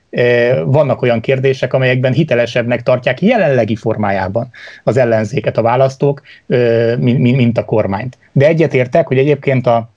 vannak 0.65 1.01
olyan 1.01 1.19
kérdések, 1.19 1.73
amelyekben 1.73 2.13
hitelesebbnek 2.13 2.83
tartják 2.83 3.21
jelenlegi 3.21 3.75
formájában 3.75 4.49
az 4.83 4.97
ellenzéket 4.97 5.57
a 5.57 5.61
választók, 5.61 6.21
mint 6.97 7.57
a 7.57 7.65
kormányt. 7.65 8.17
De 8.31 8.47
egyetértek, 8.47 9.07
hogy 9.07 9.17
egyébként 9.17 9.67
a, 9.67 9.89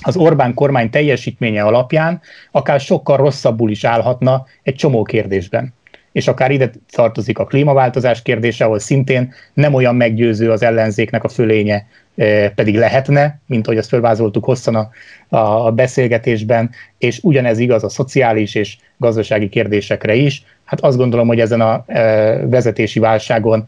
az 0.00 0.16
Orbán 0.16 0.54
kormány 0.54 0.90
teljesítménye 0.90 1.62
alapján 1.62 2.20
akár 2.50 2.80
sokkal 2.80 3.16
rosszabbul 3.16 3.70
is 3.70 3.84
állhatna 3.84 4.46
egy 4.62 4.74
csomó 4.74 5.02
kérdésben. 5.02 5.74
és 6.12 6.28
akár 6.28 6.50
ide 6.50 6.70
tartozik 6.90 7.38
a 7.38 7.44
klímaváltozás 7.44 8.22
kérdése, 8.22 8.64
ahol 8.64 8.78
szintén 8.78 9.34
nem 9.54 9.74
olyan 9.74 9.94
meggyőző 9.94 10.50
az 10.50 10.62
ellenzéknek 10.62 11.24
a 11.24 11.28
fölénye, 11.28 11.86
pedig 12.54 12.76
lehetne, 12.76 13.40
mint 13.46 13.66
ahogy 13.66 13.78
azt 13.78 13.88
felvázoltuk 13.88 14.44
hosszan 14.44 14.74
a, 14.74 14.88
a 15.66 15.72
beszélgetésben, 15.72 16.70
és 16.98 17.18
ugyanez 17.22 17.58
igaz 17.58 17.84
a 17.84 17.88
szociális 17.88 18.54
és 18.54 18.76
gazdasági 18.96 19.48
kérdésekre 19.48 20.14
is. 20.14 20.44
Hát 20.66 20.80
azt 20.80 20.96
gondolom, 20.96 21.26
hogy 21.26 21.40
ezen 21.40 21.60
a 21.60 21.84
vezetési 22.50 22.98
válságon 22.98 23.66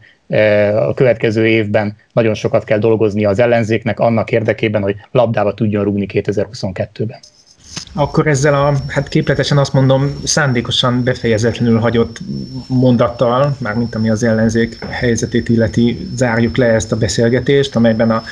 a 0.75 0.93
következő 0.93 1.47
évben 1.47 1.95
nagyon 2.13 2.33
sokat 2.33 2.63
kell 2.63 2.77
dolgozni 2.77 3.25
az 3.25 3.39
ellenzéknek 3.39 3.99
annak 3.99 4.31
érdekében, 4.31 4.81
hogy 4.81 4.95
labdába 5.11 5.53
tudjon 5.53 5.83
rúgni 5.83 6.05
2022-ben. 6.13 7.19
Akkor 7.93 8.27
ezzel 8.27 8.53
a, 8.53 8.73
hát 8.87 9.07
képletesen 9.07 9.57
azt 9.57 9.73
mondom, 9.73 10.19
szándékosan 10.23 11.03
befejezetlenül 11.03 11.79
hagyott 11.79 12.17
mondattal, 12.67 13.55
mármint 13.57 13.95
ami 13.95 14.09
az 14.09 14.23
ellenzék 14.23 14.85
helyzetét 14.89 15.49
illeti, 15.49 16.09
zárjuk 16.15 16.57
le 16.57 16.65
ezt 16.65 16.91
a 16.91 16.97
beszélgetést, 16.97 17.75
amelyben 17.75 18.11
a 18.11 18.23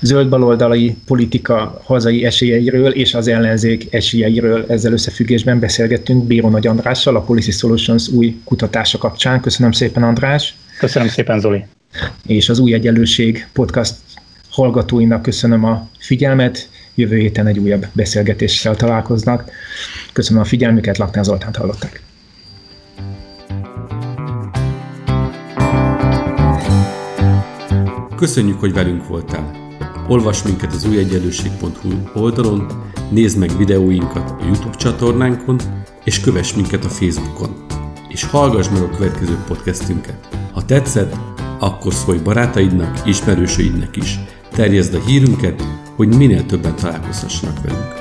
zöld 0.00 0.28
baloldali 0.28 0.96
politika 1.06 1.80
hazai 1.84 2.24
esélyeiről 2.24 2.90
és 2.90 3.14
az 3.14 3.28
ellenzék 3.28 3.94
esélyeiről 3.94 4.64
ezzel 4.68 4.92
összefüggésben 4.92 5.58
beszélgettünk 5.58 6.24
Bíró 6.24 6.48
Nagy 6.48 6.66
Andrással, 6.66 7.16
a 7.16 7.20
Policy 7.20 7.50
Solutions 7.50 8.08
új 8.08 8.40
kutatása 8.44 8.98
kapcsán. 8.98 9.40
Köszönöm 9.40 9.72
szépen, 9.72 10.02
András! 10.02 10.54
Köszönöm 10.78 11.08
szépen, 11.08 11.40
Zoli! 11.40 11.64
És 12.26 12.48
az 12.48 12.58
Új 12.58 12.72
Egyenlőség 12.72 13.46
podcast 13.52 13.94
hallgatóinak 14.50 15.22
köszönöm 15.22 15.64
a 15.64 15.88
figyelmet, 15.98 16.68
jövő 16.94 17.16
héten 17.16 17.46
egy 17.46 17.58
újabb 17.58 17.86
beszélgetéssel 17.92 18.76
találkoznak. 18.76 19.50
Köszönöm 20.12 20.42
a 20.42 20.44
figyelmüket, 20.44 20.98
Laktán 20.98 21.24
Zoltánt 21.24 21.56
hallották. 21.56 22.02
Köszönjük, 28.16 28.60
hogy 28.60 28.72
velünk 28.72 29.06
voltál! 29.06 29.57
Olvasd 30.08 30.46
minket 30.46 30.72
az 30.72 30.86
újegyenlőség.hu 30.86 32.20
oldalon, 32.20 32.66
nézd 33.10 33.38
meg 33.38 33.56
videóinkat 33.56 34.30
a 34.30 34.44
YouTube 34.44 34.76
csatornánkon, 34.76 35.60
és 36.04 36.20
kövess 36.20 36.54
minket 36.54 36.84
a 36.84 36.88
Facebookon. 36.88 37.66
És 38.08 38.24
hallgass 38.24 38.68
meg 38.68 38.82
a 38.82 38.96
következő 38.96 39.38
podcastünket. 39.46 40.28
Ha 40.52 40.64
tetszett, 40.64 41.16
akkor 41.58 41.94
szólj 41.94 42.18
barátaidnak, 42.18 43.06
ismerősöidnek 43.06 43.96
is. 43.96 44.18
Terjezd 44.50 44.94
a 44.94 45.00
hírünket, 45.00 45.64
hogy 45.96 46.16
minél 46.16 46.46
többen 46.46 46.76
találkozhassanak 46.76 47.62
velünk. 47.62 47.97